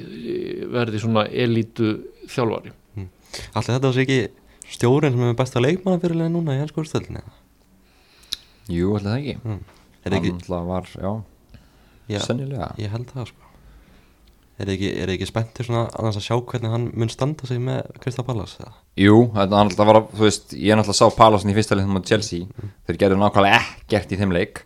verði 0.75 1.01
svona 1.01 1.23
elítu 1.45 1.95
þjálfari 2.29 2.75
mm. 2.99 3.07
Alltaf 3.55 3.71
þetta 3.71 3.87
var 3.87 3.97
sér 3.97 4.05
ekki 4.05 4.75
stjórin 4.75 5.17
sem 5.17 5.25
er 5.25 5.39
besta 5.39 5.63
leikmannafyrirlega 5.65 6.35
núna 6.35 6.59
í 6.59 6.61
hans 6.61 6.77
góðstöldinni? 6.77 7.25
Jú, 8.69 8.93
alltaf 8.93 9.09
það 9.09 9.17
ekki 9.23 9.39
mm. 9.41 9.65
Hann 10.05 10.19
alltaf 10.35 10.69
var, 10.69 10.93
já, 11.01 11.15
já 12.13 12.21
sennilega 12.29 12.69
Ég 12.85 12.93
held 12.93 13.09
það 13.09 13.33
sko 13.33 13.44
Er 14.55 14.69
þið 14.69 14.75
ekki, 14.77 14.91
ekki 15.17 15.27
spenntir 15.27 15.67
svona 15.67 15.89
annars 15.99 16.21
að 16.21 16.27
sjá 16.29 16.37
hvernig 16.39 16.71
hann 16.71 16.85
mun 16.95 17.11
standa 17.11 17.49
sig 17.49 17.59
með 17.63 17.89
Krista 18.03 18.23
Pallas? 18.27 18.53
Jú, 19.01 19.17
það 19.35 19.57
alltaf 19.59 19.89
var, 19.89 19.99
þú 20.13 20.23
veist, 20.29 20.55
ég 20.55 20.79
alltaf 20.79 20.95
sá 20.95 21.09
Pallasin 21.17 21.51
í 21.51 21.57
fyrsta 21.57 21.75
leikum 21.75 21.99
á 21.99 22.07
Chelsea, 22.07 22.47
mm. 22.47 22.71
þeir 22.87 23.01
gerðu 23.01 23.19
nákvæmlega 23.19 23.59
ekkert 23.59 24.15
í 24.15 24.21
þeim 24.21 24.37
leik. 24.37 24.63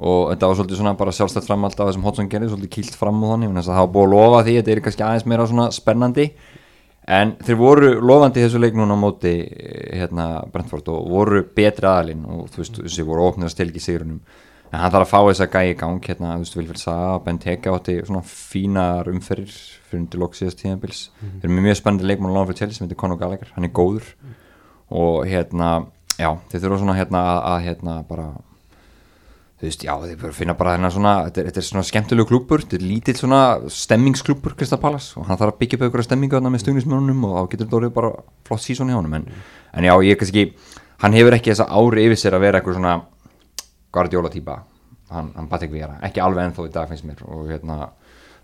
Og 0.00 0.30
þetta 0.30 0.48
var 0.48 0.56
svolítið 0.56 0.80
svona 0.80 0.94
bara 0.96 1.12
sjálfstætt 1.12 1.44
fram 1.44 1.66
alltaf 1.68 1.90
þessum 1.90 2.06
Hodson 2.08 2.30
gerði, 2.32 2.48
svolítið 2.54 2.72
kýlt 2.78 2.96
fram 2.96 3.20
á 3.20 3.26
þannig, 3.34 3.50
þannig 3.50 3.60
að 3.60 3.68
það 3.68 3.80
hafa 3.82 3.92
búið 3.92 4.06
að 4.06 4.14
lofa 4.14 4.40
því, 4.46 4.54
þetta 4.56 4.72
er 4.72 4.82
kannski 4.86 5.04
aðeins 5.04 5.28
meira 5.28 5.48
svona 5.50 5.66
spennandi. 5.76 6.26
En 7.10 7.34
þeir 7.44 7.58
voru 7.60 7.90
lofandi 8.00 8.44
þessu 8.46 8.62
leik 8.62 8.78
núna 8.78 8.96
á 8.96 9.02
móti 9.02 9.34
hérna 9.44 10.30
Brentford 10.52 10.88
og 10.94 11.10
voru 11.12 11.42
betri 11.44 11.90
aðalinn. 11.90 12.24
Og 12.24 12.48
þú 12.54 12.62
veist, 12.62 12.80
þessi 12.86 13.04
voru 13.04 13.26
ópnir 13.28 13.52
en 14.70 14.78
hann 14.78 14.92
þarf 14.92 15.06
að 15.06 15.10
fá 15.10 15.20
þess 15.28 15.44
að 15.44 15.54
gæja 15.54 15.70
í 15.72 15.78
gang 15.78 16.04
hérna, 16.06 16.34
þú 16.34 16.44
veist, 16.44 16.58
Vilfred 16.58 16.80
Saga, 16.80 17.14
Benteke 17.24 17.72
átti 17.74 17.96
svona 18.06 18.22
fínar 18.26 19.10
umferðir 19.10 19.56
fyrir 19.90 20.02
undir 20.04 20.22
loksíðast 20.22 20.60
tíðanbils 20.60 21.00
mm 21.08 21.28
-hmm. 21.28 21.40
þeir 21.40 21.50
eru 21.50 21.62
mjög 21.62 21.80
spennandi 21.80 22.06
leikmann 22.06 22.30
á 22.30 22.34
lána 22.36 22.46
fyrir 22.46 22.58
Chelsea 22.58 22.78
sem 22.78 22.86
heitir 22.86 23.00
Conor 23.00 23.18
Gallagher, 23.18 23.50
hann 23.54 23.64
er 23.64 23.70
góður 23.70 24.06
mm 24.06 24.28
-hmm. 24.28 24.96
og 25.00 25.26
hérna, 25.26 25.86
já, 26.18 26.38
þeir 26.50 26.60
þurfa 26.62 26.78
svona 26.78 26.98
hérna 26.98 27.18
að, 27.18 27.40
að 27.52 27.60
hérna 27.66 28.02
bara 28.08 28.26
þú 29.60 29.66
veist, 29.68 29.82
já, 29.84 29.94
þeir 30.00 30.32
finna 30.32 30.54
bara 30.54 30.76
hérna 30.76 30.90
svona, 30.90 31.14
þetta 31.26 31.40
er, 31.40 31.46
þetta 31.46 31.60
er 31.60 31.64
svona 31.68 31.84
skemmtilegu 31.84 32.26
klúpur 32.26 32.62
þetta 32.62 32.76
er 32.76 32.82
lítill 32.82 33.16
svona 33.16 33.60
stemmingsklúpur 33.68 34.54
Krista 34.56 34.76
Pallas 34.76 35.16
og 35.16 35.26
hann 35.26 35.36
þarf 35.36 35.52
að 35.52 35.58
byggja 35.58 35.76
upp 35.76 35.82
einhverja 35.82 36.08
stemmingu 36.08 36.36
þarna 36.36 36.50
með 36.50 36.62
stugnismönunum 36.64 37.24
og 37.24 37.34
þá 37.36 37.50
getur 37.50 37.66
þetta 37.66 37.90
bara 37.90 38.12
flott 38.46 38.62
sísón 38.64 38.88
í 38.88 38.96
honum 38.96 39.14
en, 39.14 39.22
mm 39.22 39.28
-hmm. 39.28 39.78
en 39.78 39.84
já, 39.84 39.94
ég 40.02 40.16
kannski, 40.16 40.52
hann 41.02 41.12
hefur 41.12 41.34
ekki 41.34 41.50
þessa 41.50 41.68
ári 41.68 42.06
yfir 42.06 42.16
sér 42.16 42.34
að 42.34 42.40
vera 42.40 42.58
eitthvað 42.58 42.74
svona 42.74 43.02
Guardiola 43.94 44.30
týpa 44.32 44.60
hann, 45.10 45.32
hann 45.36 45.50
Patrik 45.50 45.72
Vera, 45.74 45.98
ekki 46.06 46.22
alveg 46.22 46.48
ennþá 46.48 46.68
í 46.68 46.72
dag 46.74 46.88
finnst 46.90 47.06
mér 47.08 47.22
og 47.26 47.50
hérna 47.50 47.90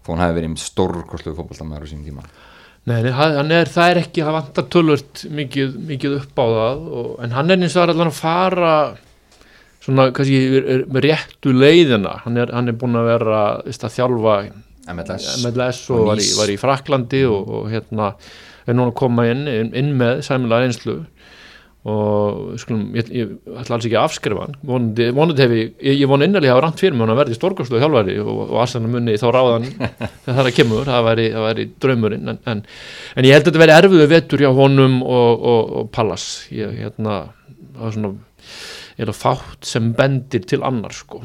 þó 0.03 0.13
hann 0.13 0.23
hefði 0.25 0.39
verið 0.41 0.61
stórkostluðu 0.63 1.39
fólkváltamæður 1.41 1.87
á 1.87 1.91
sínum 1.91 2.07
tíma. 2.07 2.27
Nei, 2.87 3.01
hann 3.11 3.51
er, 3.51 3.67
það 3.71 3.93
er 3.93 4.01
ekki 4.05 4.23
að 4.23 4.37
vanta 4.37 4.63
tölvört 4.71 5.25
mikið, 5.35 5.73
mikið 5.89 6.13
upp 6.21 6.39
á 6.39 6.47
það 6.47 6.85
og, 7.01 7.09
en 7.25 7.35
hann 7.35 7.51
er 7.51 7.65
eins 7.67 7.75
og 7.75 7.91
allan 7.91 8.13
að 8.13 8.21
fara 8.21 8.75
svona 9.83 10.07
kannski 10.15 10.61
með 10.87 11.09
réttu 11.09 11.55
leiðina, 11.55 12.21
hann 12.25 12.39
er, 12.43 12.53
hann 12.55 12.71
er 12.71 12.79
búin 12.79 12.99
að 12.99 13.11
vera 13.11 13.41
veist, 13.67 13.87
að 13.87 13.97
þjálfa 13.99 14.37
MLS, 14.95 15.27
MLS 15.43 15.83
og, 15.91 15.99
og 15.99 16.11
var 16.13 16.23
í, 16.23 16.29
var 16.39 16.53
í 16.53 16.59
Fraklandi 16.63 17.25
og, 17.27 17.51
og 17.59 17.67
hérna 17.73 18.13
er 18.67 18.75
núna 18.75 18.93
að 18.93 18.99
koma 19.03 19.27
inn, 19.31 19.45
inn, 19.51 19.73
inn 19.79 19.93
með 19.99 20.23
sæmilega 20.27 20.71
einslu 20.71 20.97
og 21.87 22.57
skulum, 22.59 22.89
ég, 22.99 23.11
ég 23.15 23.33
ætla 23.61 23.77
alls 23.77 23.87
ekki 23.87 23.95
að 23.95 24.09
afskrifa 24.09 24.47
hann. 24.47 24.57
Vonandi, 24.67 25.07
vonandi 25.15 25.45
hef 25.45 25.55
ég, 25.55 25.73
ég, 25.79 25.99
ég 26.01 26.11
von 26.11 26.25
innarlega 26.25 26.51
að 26.51 26.57
hafa 26.57 26.65
rand 26.65 26.83
fyrir 26.83 26.97
mig 26.99 27.13
að 27.13 27.21
verði 27.21 27.39
stórkoslu 27.39 27.83
hjálfari 27.83 28.17
og, 28.23 28.41
og 28.49 28.57
Arsena 28.65 28.91
munni 28.91 29.15
þá 29.21 29.27
ráðan 29.37 29.69
þegar 30.27 30.41
það 30.41 30.53
kemur, 30.57 30.85
það 30.91 31.09
væri, 31.11 31.27
það 31.37 31.47
væri 31.47 31.67
draumurinn 31.85 32.33
en, 32.33 32.41
en, 32.51 32.63
en 33.15 33.29
ég 33.29 33.37
held 33.37 33.45
að 33.45 33.53
þetta 33.53 33.63
veri 33.63 33.77
erfiðu 33.77 34.11
vettur 34.17 34.43
hjá 34.43 34.51
honum 34.59 35.01
og, 35.05 35.47
og, 35.53 35.75
og 35.81 35.91
Pallas. 35.95 36.29
Ég 36.55 36.75
hérna 36.83 37.19
það 37.77 37.89
er 37.89 37.99
svona, 37.99 38.15
ég 38.97 39.07
er 39.07 39.13
að 39.13 39.21
fátt 39.23 39.75
sem 39.75 39.93
bendir 39.97 40.49
til 40.51 40.65
annar 40.67 40.97
sko. 40.97 41.23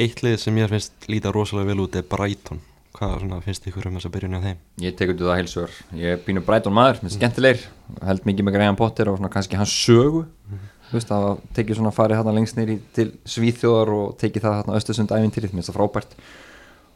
Eitt 0.00 0.24
lið 0.24 0.40
sem 0.46 0.62
ég 0.62 0.72
finnst 0.72 1.10
líta 1.12 1.34
rosalega 1.34 1.74
vel 1.74 1.84
út 1.84 2.00
er 2.00 2.08
Brighton 2.08 2.64
hvað 2.94 3.42
finnst 3.44 3.66
ykkur 3.68 3.88
um 3.88 3.96
þess 3.98 4.08
að 4.08 4.14
byrjuna 4.14 4.40
þeim? 4.44 4.60
Ég 4.84 4.94
tek 4.98 5.10
undir 5.12 5.26
það 5.26 5.40
heilsugur, 5.40 5.74
ég 5.98 6.22
býnur 6.26 6.46
Breitón 6.46 6.76
maður 6.76 7.02
með 7.02 7.16
skemmtilegir, 7.16 7.66
held 8.06 8.28
mikið 8.28 8.46
með 8.46 8.56
Graham 8.56 8.78
Potter 8.78 9.10
og 9.10 9.26
kannski 9.34 9.58
hans 9.58 9.74
sögu. 9.74 10.24
Mm 10.24 10.54
-hmm. 10.54 10.70
þú 10.88 10.96
veist 10.98 11.10
að 11.10 11.28
tekið 11.58 11.76
svona 11.76 11.90
farið 11.90 12.16
hérna 12.18 12.34
lengst 12.34 12.56
neyri 12.56 12.78
til 12.94 13.12
Svíþjóðar 13.24 13.88
og 13.98 14.16
tekið 14.18 14.42
það 14.42 14.56
hérna 14.58 14.76
Östersund 14.78 15.10
ævintýrið, 15.10 15.52
mér 15.52 15.62
finnst 15.62 15.70
það 15.70 15.78
frábært. 15.80 16.14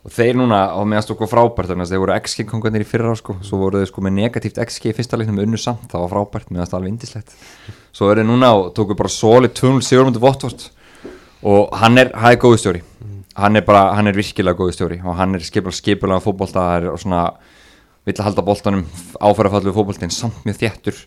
Og 0.05 0.12
þeir 0.14 0.34
núna 0.36 0.70
á 0.70 0.80
meðan 0.86 1.11
okkur 1.11 1.26
frábært 1.26 1.68
þannig 1.68 1.84
að 1.84 1.90
þeir 1.90 2.03
voru 2.05 2.20
XG 2.22 2.46
kongarnir 2.46 2.80
í 2.80 2.86
fyrra 2.86 3.16
sko, 3.16 3.36
svo 3.42 3.59
voru 3.59 3.78
þeir 3.82 3.90
sko 3.90 4.01
með 4.01 4.12
negatíft 4.12 4.59
XG 4.62 4.86
í 4.86 4.94
fyrsta 4.94 5.18
leiknum 5.18 5.42
unnu 5.42 5.59
samt, 5.59 5.90
það 5.90 6.01
var 6.01 6.11
frábært, 6.14 6.51
meðan 6.51 6.66
það 6.66 6.78
alveg 6.78 6.92
indislegt 6.92 7.34
svo 7.99 8.11
er 8.12 8.20
þeir 8.20 8.28
núna 8.28 8.53
og 8.55 8.68
tóku 8.76 8.96
bara 8.99 9.11
soli 9.11 9.51
2-0 9.51 9.82
sigurmundi 9.82 10.22
Votvort 10.22 10.68
og 11.42 11.74
hann 11.80 11.99
er, 11.99 12.12
hann 12.14 12.34
er 12.34 12.40
góðu 12.40 12.61
stjóri 12.62 12.82
hann 13.39 13.59
er 13.59 13.64
bara, 13.66 13.93
hann 13.97 14.11
er 14.11 14.16
virkilega 14.18 14.59
góðu 14.59 14.74
stjóri 14.76 14.99
og 15.05 15.16
hann 15.18 15.39
er 15.39 15.45
skipulega 15.45 16.22
fótbolta 16.24 16.64
það 16.64 16.76
er 16.78 17.03
svona, 17.03 17.22
vill 18.09 18.16
að 18.16 18.26
halda 18.26 18.47
boltanum 18.47 18.84
áfærafallu 19.20 19.74
fótboltin 19.76 20.14
samt 20.14 20.43
með 20.49 20.64
þjættur 20.64 21.05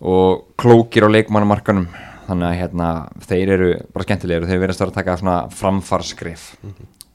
og 0.00 0.46
klókir 0.60 1.06
á 1.06 1.08
leikmannumarkanum 1.12 1.90
þannig 2.30 2.46
að 2.46 2.58
hérna, 2.60 2.88
þeir 3.26 3.52
eru 3.56 3.68
bara 3.90 4.06
skemmtilegir 4.06 4.46
og 4.46 4.50
þeir 4.50 4.62
verðast 4.62 4.84
að 4.86 4.96
taka 4.96 5.18
svona 5.18 5.38
framfarskrif 5.54 6.50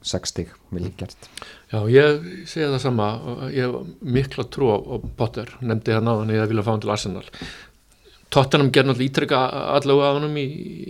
sex 0.06 0.30
stig, 0.30 0.50
vil 0.70 0.84
ég 0.86 0.94
gert. 1.00 1.16
Já, 1.72 1.80
ég 1.90 2.26
segi 2.46 2.68
það 2.68 2.82
sama 2.84 3.08
og 3.26 3.40
ég 3.50 3.64
hef 3.66 4.04
mikla 4.06 4.44
trú 4.52 4.68
á, 4.70 4.76
Potter 5.18 5.50
nefndi 5.66 5.96
hann 5.96 6.06
á 6.06 6.14
hann 6.20 6.30
ég 6.30 6.46
vilja 6.52 6.62
fá 6.66 6.74
hann 6.74 6.84
til 6.84 6.92
Arsenal 6.94 7.24
Tottenham 8.34 8.72
gerði 8.74 8.90
náttúrulega 8.90 9.10
ítrykka 9.10 9.40
allavega 9.76 10.06
að 10.08 10.16
honum 10.18 10.38
í, 10.40 10.44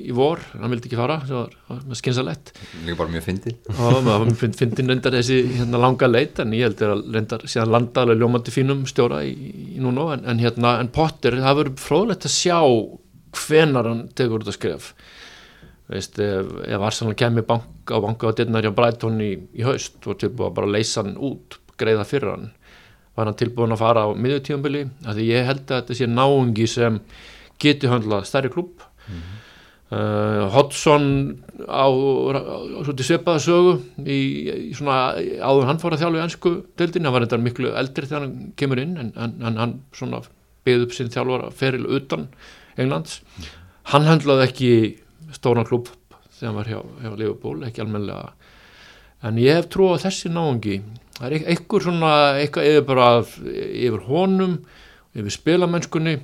í 0.08 0.14
vor 0.16 0.40
hann 0.54 0.72
vildi 0.72 0.88
ekki 0.88 0.98
fara, 0.98 1.18
það 1.28 1.36
var, 1.36 1.82
var 1.90 1.98
skynsalett 2.00 2.52
líka 2.86 2.98
bara 3.02 3.12
mjög 3.12 3.26
fyndi 3.26 3.52
og 3.74 3.98
maður 4.06 4.32
finn, 4.40 4.56
fyndin 4.56 4.92
reyndar 4.92 5.16
þessi 5.18 5.42
hérna, 5.58 5.82
langa 5.82 6.08
leit 6.08 6.40
en 6.42 6.54
ég 6.56 6.70
held 6.70 6.84
að 6.86 7.04
reyndar 7.14 7.44
síðan 7.44 7.74
landa 7.74 8.06
alveg 8.06 8.22
ljómandi 8.22 8.54
fínum 8.54 8.86
stjóra 8.88 9.20
í, 9.28 9.34
í 9.76 9.82
núna 9.84 10.08
en, 10.16 10.24
en 10.32 10.40
hérna, 10.42 10.78
en 10.80 10.90
Potter, 10.96 11.36
það 11.44 11.60
verður 11.60 11.84
fróðlegt 11.84 12.26
að 12.30 12.36
sjá 12.38 12.58
hvenar 13.36 13.90
hann 13.90 14.02
tekur 14.16 14.40
út 14.40 14.50
að 14.50 14.56
skrif 14.56 14.90
veist, 15.92 16.18
ef, 16.18 16.50
ef 16.66 16.88
Arsenal 16.88 17.14
kemur 17.18 17.46
bank 17.46 17.92
á 17.92 18.00
banka 18.02 18.32
á 18.32 18.36
dittnar 18.36 18.64
hjá 18.64 18.72
Brighton 18.74 19.20
í, 19.22 19.34
í 19.54 19.66
haust 19.66 20.00
og 20.08 20.18
tilbúið 20.22 20.48
að 20.48 20.56
bara 20.56 20.72
leysa 20.72 21.02
hann 21.04 21.18
út 21.20 21.60
greiða 21.76 22.06
fyrir 22.08 22.32
hann 22.32 22.48
var 23.16 23.30
hann 23.30 23.38
tilbúin 23.38 23.74
að 23.74 23.82
fara 23.82 24.04
á 24.04 24.08
miðjutíumbili 24.12 24.84
því 25.06 25.26
ég 25.30 25.48
held 25.48 25.64
að 25.64 25.80
þetta 25.80 25.96
sé 25.98 26.08
náungi 26.10 26.68
sem 26.70 27.00
geti 27.62 27.88
höndlað 27.90 28.26
stærri 28.28 28.52
klúb 28.52 28.84
mm 29.08 29.16
-hmm. 29.16 29.36
uh, 29.96 30.48
Hodgson 30.52 31.06
á, 31.64 31.88
á, 31.88 32.40
á 32.76 32.80
svipaða 33.00 33.40
sögu 33.40 33.74
í, 34.04 34.20
í 34.70 34.74
svona 34.76 35.16
áður 35.40 35.68
hann 35.70 35.80
fór 35.80 35.96
að 35.96 36.04
þjálfu 36.04 36.20
í 36.20 36.24
ennsku 36.24 36.54
deildin, 36.76 37.04
hann 37.04 37.14
var 37.14 37.26
þetta 37.26 37.42
miklu 37.42 37.72
eldri 37.72 38.06
þegar 38.06 38.26
hann 38.26 38.52
kemur 38.56 38.78
inn 38.78 38.96
en, 38.96 39.12
en, 39.16 39.36
en 39.42 39.56
hann 39.56 39.80
svona 39.92 40.20
beigð 40.64 40.88
upp 40.88 40.92
sinn 40.92 41.12
þjálfara 41.12 41.50
feril 41.50 41.86
utan 41.86 42.28
Englands 42.76 43.22
mm 43.22 43.42
-hmm. 43.42 43.48
hann 43.92 44.08
höndlaði 44.10 44.48
ekki 44.48 44.72
stóran 45.32 45.64
klúb 45.64 45.88
þegar 46.36 46.52
hann 46.52 46.56
var 46.56 46.68
hjá, 46.68 46.80
hjá 47.02 47.16
Liverpool, 47.16 47.64
ekki 47.64 47.80
almenlega 47.80 48.32
en 49.22 49.38
ég 49.38 49.56
hef 49.56 49.68
trú 49.72 49.88
á 49.94 49.96
þessi 49.96 50.28
náungi 50.28 50.82
það 51.16 51.26
er 51.26 51.50
einhver 51.54 51.86
svona 51.86 52.12
eitthvað 52.40 52.70
yfir 52.70 52.86
bara 52.88 53.10
yfir 53.24 54.06
honum 54.08 54.56
yfir 55.16 55.32
spilamennskunni 55.34 56.16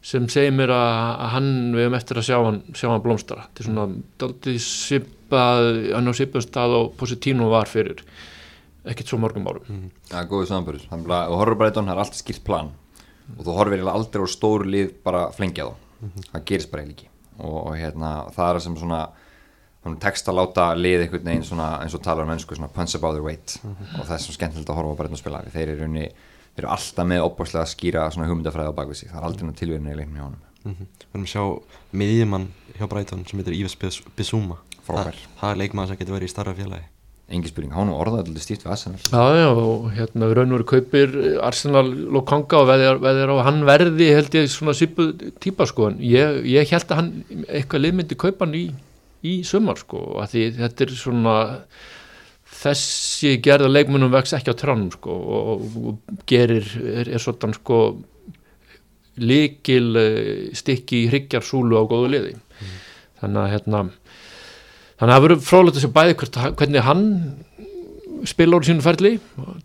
sem 0.00 0.26
segir 0.32 0.54
mér 0.56 0.72
að 0.72 1.24
hann 1.34 1.48
við 1.74 1.84
hefum 1.84 1.98
eftir 1.98 2.20
að 2.20 2.28
sjá 2.30 2.36
hann, 2.40 2.60
sjá 2.72 2.88
hann 2.88 3.04
blómstara 3.04 3.46
þetta 3.48 3.62
er 3.62 3.68
svona 3.68 3.86
daldið 4.22 4.60
sipað 4.64 5.66
hann 5.92 6.08
á 6.08 6.12
sipað 6.16 6.46
stað 6.46 6.76
og 6.78 6.92
Positino 6.96 7.50
var 7.52 7.68
fyrir 7.68 8.00
ekkert 8.88 9.10
svo 9.10 9.18
mörgum 9.20 9.48
árum. 9.50 9.66
Mm. 9.68 9.88
Það 10.08 10.20
er 10.22 10.28
góðið 10.30 10.50
samanbörður 10.50 10.86
og 10.94 11.36
horfur 11.40 11.58
bara 11.60 11.70
eitthvað, 11.70 11.88
það 11.88 11.94
er 11.94 12.02
alltaf 12.04 12.20
skilt 12.20 12.44
plan. 12.46 12.70
Og 13.36 13.46
þú 13.46 13.56
horfir 13.58 13.86
aldrei 13.92 14.24
á 14.24 14.28
stóru 14.30 14.68
lið 14.68 14.92
bara 15.04 15.26
flengja 15.34 15.68
þá, 15.68 15.74
mm 15.74 16.08
-hmm. 16.08 16.28
það 16.32 16.44
gerist 16.50 16.70
bara 16.70 16.82
ekki. 16.82 17.08
Og, 17.38 17.66
og 17.66 17.76
hérna 17.76 18.10
það 18.36 18.54
er 18.54 18.60
sem 18.60 18.76
svona 18.76 19.08
þannig 19.84 20.00
tekst 20.04 20.28
að 20.28 20.38
láta 20.40 20.66
lið 20.76 21.06
einhvern 21.06 21.24
veginn 21.30 21.46
svona, 21.46 21.70
eins 21.80 21.96
og 21.96 22.02
talar 22.04 22.26
um 22.26 22.32
mennsku 22.34 22.56
svona 22.56 22.72
punch 22.74 22.96
above 22.98 23.16
their 23.16 23.24
weight. 23.24 23.58
Mm 23.62 23.74
-hmm. 23.74 24.00
og 24.00 24.06
það 24.06 24.14
er 24.14 24.22
svona 24.24 24.38
skemmtilegt 24.38 24.70
að 24.70 24.78
horfa 24.78 24.92
á 24.92 24.98
bara 24.98 25.08
einn 25.08 25.18
og 25.18 25.22
spila. 25.22 25.42
Þeir 25.54 25.68
eru, 25.68 25.84
unni, 25.84 26.06
þeir 26.54 26.64
eru 26.64 26.72
alltaf 26.76 27.06
með 27.06 27.26
opbúrslega 27.28 27.64
að 27.64 27.72
skýra 27.74 28.10
svona 28.10 28.28
hugmyndafræði 28.28 28.70
á 28.72 28.78
bakvið 28.78 28.96
sig. 28.96 29.08
Það 29.10 29.18
er 29.18 29.24
aldrei 29.24 29.44
náttúrulega 29.44 29.60
tilverðinu 29.60 29.92
í 29.92 29.96
leiknum 29.96 30.16
hjá 30.16 30.24
honum. 30.24 30.42
Mm 30.64 30.72
-hmm. 30.72 30.86
Við 31.00 31.14
erum 31.14 31.24
að 31.24 31.34
sjá 31.34 31.44
miðjumann 31.92 32.48
hjá 32.78 32.86
Breiton 32.88 33.26
sem 33.26 33.38
heitir 33.38 33.54
Íves 33.54 33.76
Bissúma 34.16 34.56
Þa, 34.86 35.12
það 35.40 35.52
er 35.52 35.60
leikmann 35.60 35.90
sem 35.90 35.98
getur 36.00 36.16
verið 36.16 36.30
í 36.30 36.32
starra 36.32 36.54
félagi. 36.56 36.88
Engi 37.30 37.46
spurning, 37.46 37.70
hann 37.76 37.92
orðaði 37.94 38.24
alltaf 38.24 38.42
stíft 38.42 38.64
við 38.64 38.72
Arsenal. 38.74 38.98
Já, 39.06 39.22
já, 39.38 39.48
og 39.54 39.84
hérna 39.94 40.26
við 40.26 40.34
raun 40.34 40.50
og 40.50 40.56
veru 40.56 40.66
kaupir 40.72 41.12
Arsenal 41.46 41.84
Lokanga 42.16 42.58
og 42.58 42.70
veðir 42.72 43.30
á 43.30 43.46
hann 43.46 43.60
verði 43.68 44.08
held 44.16 44.34
ég 44.34 44.48
svona 44.50 44.74
sýpu 44.74 45.12
típa 45.38 45.68
sko. 45.70 45.92
En 45.92 46.00
ég, 46.02 46.40
ég 46.50 46.72
held 46.74 46.90
að 46.90 46.98
hann 46.98 47.12
eitthvað 47.46 47.84
liðmyndi 47.84 48.18
kaupa 48.18 48.48
hann 48.48 48.56
í 48.58 48.64
í 49.26 49.40
sumar 49.46 49.80
sko 49.80 50.02
að 50.22 50.34
því 50.34 50.44
þetta 50.58 50.86
er 50.86 50.94
svona 50.96 51.34
þessi 52.60 53.36
gerða 53.44 53.70
leikmunum 53.70 54.12
vex 54.12 54.34
ekki 54.36 54.52
á 54.52 54.60
tránum 54.60 54.90
sko 54.94 55.14
og, 55.14 55.66
og 55.80 56.22
gerir, 56.28 56.66
er, 56.80 57.08
er 57.08 57.22
svona 57.22 57.54
sko 57.56 57.80
líkil 59.20 59.96
eh, 60.00 60.50
stikki 60.56 61.06
hryggjarsúlu 61.10 61.76
á 61.76 61.84
góðu 61.88 62.12
liði 62.14 62.34
mm. 62.36 62.74
þannig 63.22 63.42
að 63.42 63.52
hérna 63.54 63.84
þannig 65.00 65.10
að 65.10 65.14
það 65.14 65.24
verður 65.26 65.46
frólægt 65.46 65.78
að 65.78 65.84
sé 65.84 65.92
bæði 65.96 66.18
hvert, 66.20 66.40
hvernig 66.60 66.86
hann 66.86 67.06
spila 68.28 68.58
úr 68.58 68.66
sínu 68.66 68.84
ferli 68.84 69.14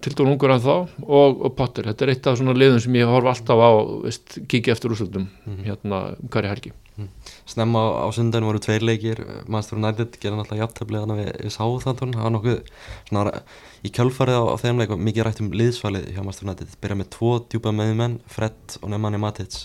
til 0.04 0.14
dún 0.16 0.32
ungur 0.34 0.54
en 0.54 0.64
þá 0.64 0.74
og, 0.76 1.42
og 1.44 1.56
Potter, 1.58 1.90
þetta 1.90 2.06
er 2.06 2.14
eitt 2.14 2.30
af 2.30 2.38
svona 2.40 2.56
liðum 2.56 2.82
sem 2.84 2.96
ég 2.96 3.10
horf 3.10 3.32
alltaf 3.32 3.60
á 3.60 3.72
veist, 4.06 4.38
kíkja 4.52 4.76
eftir 4.76 4.96
úrslutum 4.96 5.28
mm. 5.28 5.64
hérna 5.66 6.02
hverja 6.32 6.54
helgi 6.54 6.72
mm. 6.72 7.10
Snemma 7.46 7.82
á, 7.82 7.88
á 8.06 8.10
sundan 8.16 8.46
voru 8.48 8.60
tveir 8.62 8.82
leikir. 8.86 9.22
Master 9.52 9.78
United 9.78 10.18
gerði 10.18 10.40
náttúrulega 10.40 10.64
jafntefnilega 10.64 11.18
við, 11.20 11.30
við 11.46 11.54
Sáþantun, 11.54 12.16
það 12.16 12.26
var 12.26 12.34
nokkuð 12.34 12.72
svona, 13.10 13.34
í 13.86 13.92
kjölfarið 13.94 14.40
á, 14.42 14.44
á 14.50 14.56
þeim 14.64 14.82
leik 14.82 14.94
mikið 15.10 15.28
rætt 15.28 15.42
um 15.44 15.52
liðsvalið 15.54 16.08
hjá 16.16 16.22
Master 16.26 16.48
United. 16.48 16.78
Byrja 16.82 17.00
með 17.02 17.12
tvo 17.18 17.34
djúpa 17.46 17.74
meðmenn, 17.76 18.18
Fred 18.32 18.80
og 18.82 18.94
Nemanja 18.94 19.22
Matic. 19.22 19.60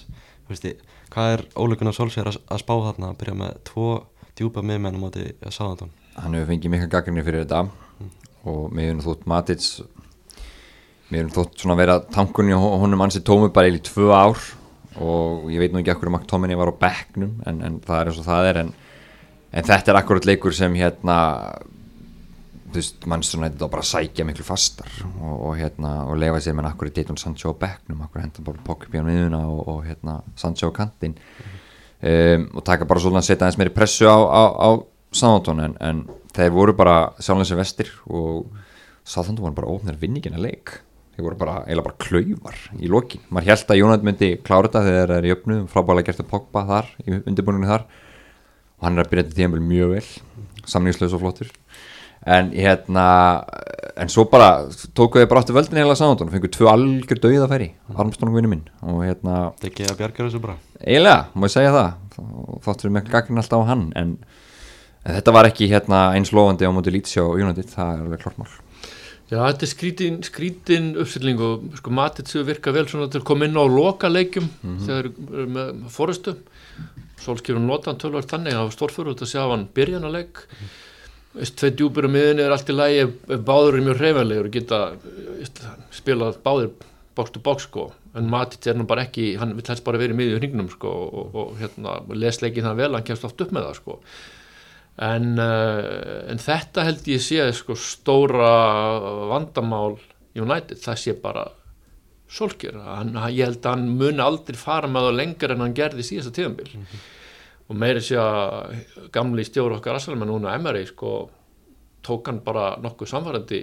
Hvað 1.11 1.33
er 1.37 1.45
óleikunar 1.57 1.97
Solskjær 1.97 2.33
að, 2.33 2.43
að 2.51 2.63
spá 2.63 2.75
þarna? 2.89 3.15
Að 3.15 3.23
byrja 3.23 3.39
með 3.41 3.57
tvo 3.71 3.89
djúpa 4.37 4.67
meðmenn 4.67 5.01
á 5.01 5.03
móti 5.03 5.31
Sáþantun 5.47 5.95
Hann 6.21 6.37
hefur 6.37 6.51
fengið 6.51 6.75
mikla 6.75 6.91
gaggrinni 6.91 7.25
fyrir 7.25 7.47
þetta. 7.47 7.65
Mm. 7.97 8.13
Og 8.51 8.63
mér 8.75 8.93
hefur 8.93 9.09
þótt 9.09 9.27
Matic 9.31 9.65
mér 11.11 11.27
hefur 11.27 11.41
þótt 11.41 11.63
svona 11.65 11.77
vera 11.79 11.99
tankunni 12.15 12.55
og 12.55 12.81
honum 12.85 13.03
ansið 13.05 13.25
tómi 13.27 13.51
bara 13.55 13.71
í 13.71 13.81
tvö 13.83 14.11
ár 14.15 14.39
og 15.01 15.51
ég 15.53 15.63
veit 15.63 15.75
nú 15.75 15.81
ekki 15.81 15.93
akkur 15.95 16.11
um 16.11 16.19
að 16.21 16.29
Tóminni 16.31 16.59
var 16.59 16.73
á 16.73 16.81
bekknum 16.85 17.43
en, 17.49 17.61
en 17.67 17.81
það 17.85 18.01
er 18.01 18.11
eins 18.11 18.23
og 18.23 18.27
það 18.29 18.49
er 18.51 18.63
en, 18.65 18.73
en 19.51 19.69
þetta 19.71 19.93
er 19.93 20.01
akkurat 20.01 20.29
leikur 20.29 20.57
sem 20.57 20.77
hérna 20.79 21.19
þú 22.71 22.79
veist, 22.79 23.07
mannstur 23.11 23.43
nættið 23.43 23.67
á 23.67 23.69
bara 23.73 23.87
sækja 23.87 24.27
miklu 24.27 24.47
fastar 24.47 24.91
og, 25.09 25.33
og 25.35 25.57
hérna 25.59 25.95
og 26.07 26.21
lefa 26.21 26.43
sér 26.45 26.57
með 26.59 26.71
akkur 26.71 26.91
í 26.91 26.95
Dayton 26.95 27.19
Sancho 27.21 27.55
á 27.55 27.61
bekknum 27.65 28.05
akkur 28.07 28.23
henda 28.23 28.45
bara 28.47 28.77
hann 28.95 29.11
viðuna 29.11 29.41
og, 29.51 29.63
og 29.73 29.81
hérna 29.89 30.21
Sancho 30.39 30.71
á 30.71 30.73
kantinn. 30.77 31.17
Um, 32.01 32.47
og 32.57 32.65
taka 32.65 32.87
bara 32.89 33.03
svona 33.03 33.21
að 33.21 33.27
setja 33.29 33.49
eins 33.49 33.59
meiri 33.61 33.75
pressu 33.77 34.07
á, 34.09 34.17
á, 34.17 34.43
á 34.57 34.69
Sántón 35.13 35.59
en, 35.61 35.75
en 35.83 36.05
þeir 36.33 36.53
voru 36.55 36.73
bara 36.79 37.11
sjálfins 37.19 37.51
sem 37.51 37.59
vestir 37.59 37.91
og 38.07 38.47
Sántón 39.05 39.43
voru 39.43 39.57
bara 39.57 39.73
ofnir 39.73 39.99
vinningina 40.01 40.39
leik 40.41 40.79
þeir 41.21 41.27
voru 41.29 41.39
bara, 41.41 41.57
eiginlega 41.67 41.87
bara 41.87 42.01
klauvar 42.01 42.61
í 42.81 42.91
lokin, 42.91 43.23
maður 43.29 43.53
held 43.53 43.73
að 43.75 43.81
Jónat 43.81 44.07
myndi 44.07 44.31
klára 44.47 44.69
þetta 44.69 44.85
þegar 44.87 45.13
það 45.13 45.19
er 45.19 45.29
í 45.29 45.33
öfnu, 45.37 45.59
frábæðilega 45.71 46.09
gert 46.09 46.23
að 46.25 46.31
Pogba 46.33 46.65
þar, 46.71 46.91
í 47.05 47.19
undirbúininu 47.21 47.71
þar. 47.71 47.87
Og 48.81 48.87
hann 48.89 48.97
er 48.97 49.05
að 49.05 49.13
byrja 49.13 49.27
þetta 49.27 49.39
tíðanbel 49.39 49.63
mjög 49.69 49.95
vel. 49.95 50.05
Samningslaus 50.71 51.17
og 51.17 51.23
flottur. 51.25 51.53
En 52.31 52.51
hérna 52.53 53.07
en 54.01 54.11
svo 54.13 54.27
bara 54.29 54.67
tókuðu 54.97 55.25
þið 55.25 55.31
bara 55.31 55.43
áttu 55.45 55.57
völdin 55.57 55.81
eiginlega 55.81 56.01
Sántón 56.01 56.29
og 56.29 56.35
fenguðu 56.35 56.53
tvö 56.57 56.69
algjör 56.73 57.21
dauð 57.21 57.45
að 57.45 57.53
færi. 57.55 57.69
Armstrong 57.93 58.37
vinnu 58.37 58.53
minn. 58.53 58.67
Og 58.85 59.03
hérna 59.05 59.37
Það 59.61 59.67
er 59.67 59.71
ekki 59.71 59.89
að 59.89 59.99
bjarga 60.01 60.27
þessu 60.27 60.43
bara. 60.45 60.57
Eiginlega, 60.81 61.19
má 61.35 61.47
ég 61.49 61.55
segja 61.57 61.75
það. 61.77 61.91
Þáttur 62.65 62.89
við 62.89 62.97
með 62.97 63.13
gagnin 63.13 63.43
alltaf 63.43 63.65
á 63.65 63.71
hann. 63.73 63.87
En 64.01 64.15
En 65.01 65.17
þetta 65.17 65.33
var 65.33 65.49
ekki 65.49 65.71
hérna 65.71 66.11
eins 66.13 66.33
lofandi 66.37 66.69
á 66.69 66.73
móti 66.77 66.93
Lítsjá 66.93 67.23
Já, 69.31 69.39
þetta 69.45 69.63
er 69.63 69.71
skrítin, 69.71 70.17
skrítin 70.27 70.87
uppstilling 70.99 71.41
og 71.47 71.67
sko 71.79 71.93
Matitsu 71.95 72.43
virka 72.47 72.73
vel 72.75 72.89
svona 72.91 73.07
til 73.11 73.21
að 73.21 73.29
koma 73.29 73.47
inn 73.47 73.55
á 73.55 73.63
loka 73.63 74.11
leikjum 74.11 74.49
mm 74.49 74.61
-hmm. 74.63 74.87
þegar 74.87 75.07
þeir 75.07 75.39
eru 75.39 75.47
með 75.55 75.69
fórustu. 75.95 76.35
Solskjörun 77.21 77.67
notan 77.69 77.99
tölvar 78.01 78.27
þannig 78.27 78.55
að 78.59 78.73
stórfur 78.75 79.13
út 79.13 79.23
að 79.23 79.31
sjá 79.31 79.43
hann 79.47 79.69
byrjan 79.75 80.05
að 80.09 80.17
leik. 80.19 80.35
Mm 80.35 80.67
-hmm. 80.67 81.55
Tvei 81.57 81.71
djúpur 81.71 82.07
á 82.07 82.11
miðinni 82.11 82.43
er 82.43 82.51
allt 82.51 82.71
í 82.71 82.75
lægi 82.75 82.99
ef, 83.05 83.11
ef 83.29 83.41
báður 83.41 83.75
er 83.79 83.87
mjög 83.87 83.99
hreyfanlegur 84.01 84.47
og 84.47 84.53
geta 84.53 84.79
spilað 85.93 86.43
báðir 86.43 86.71
box 87.15 87.31
to 87.31 87.41
box 87.41 87.63
sko. 87.63 87.93
En 88.15 88.31
Matitsu 88.31 88.71
er 88.71 88.77
nú 88.77 88.87
bara 88.87 89.05
ekki, 89.07 89.37
hann 89.39 89.55
vil 89.55 89.65
helst 89.69 89.85
bara 89.85 89.99
verið 89.99 90.17
miðið 90.19 90.37
í 90.37 90.41
hringnum 90.41 90.71
sko 90.73 90.89
og, 90.89 91.35
og 91.35 91.59
hérna 91.61 92.01
lesleikin 92.15 92.65
það 92.65 92.81
vel, 92.83 92.95
hann 92.95 93.07
kemst 93.07 93.25
oft 93.25 93.41
upp 93.41 93.53
með 93.53 93.69
það 93.69 93.77
sko. 93.77 93.99
En, 95.01 95.31
uh, 95.41 96.29
en 96.29 96.41
þetta 96.41 96.85
held 96.85 97.07
ég 97.09 97.23
sé 97.25 97.47
sko, 97.57 97.77
stóra 97.79 98.51
vandamál 99.31 99.95
United, 100.37 100.77
það 100.83 101.01
sé 101.01 101.15
bara 101.23 101.47
solkjör, 102.31 102.77
ég 103.35 103.49
held 103.49 103.65
að 103.65 103.73
hann 103.73 103.89
muni 103.99 104.23
aldrei 104.23 104.59
fara 104.59 104.91
með 104.91 105.09
það 105.09 105.17
lengur 105.19 105.55
en 105.55 105.65
hann 105.65 105.75
gerði 105.75 106.05
síðasta 106.07 106.35
tíðanbíl 106.37 106.69
mm 106.69 106.85
-hmm. 106.85 107.07
og 107.67 107.81
meiri 107.83 108.03
sé 108.07 108.19
að 108.23 108.77
gamli 109.13 109.45
stjóru 109.45 109.79
okkar 109.79 109.99
Assalman 109.99 110.31
núna 110.31 110.55
Emery 110.55 110.85
sko, 110.87 111.31
tók 112.03 112.29
hann 112.29 112.41
bara 112.45 112.77
nokkuð 112.83 113.09
samfærandi 113.09 113.61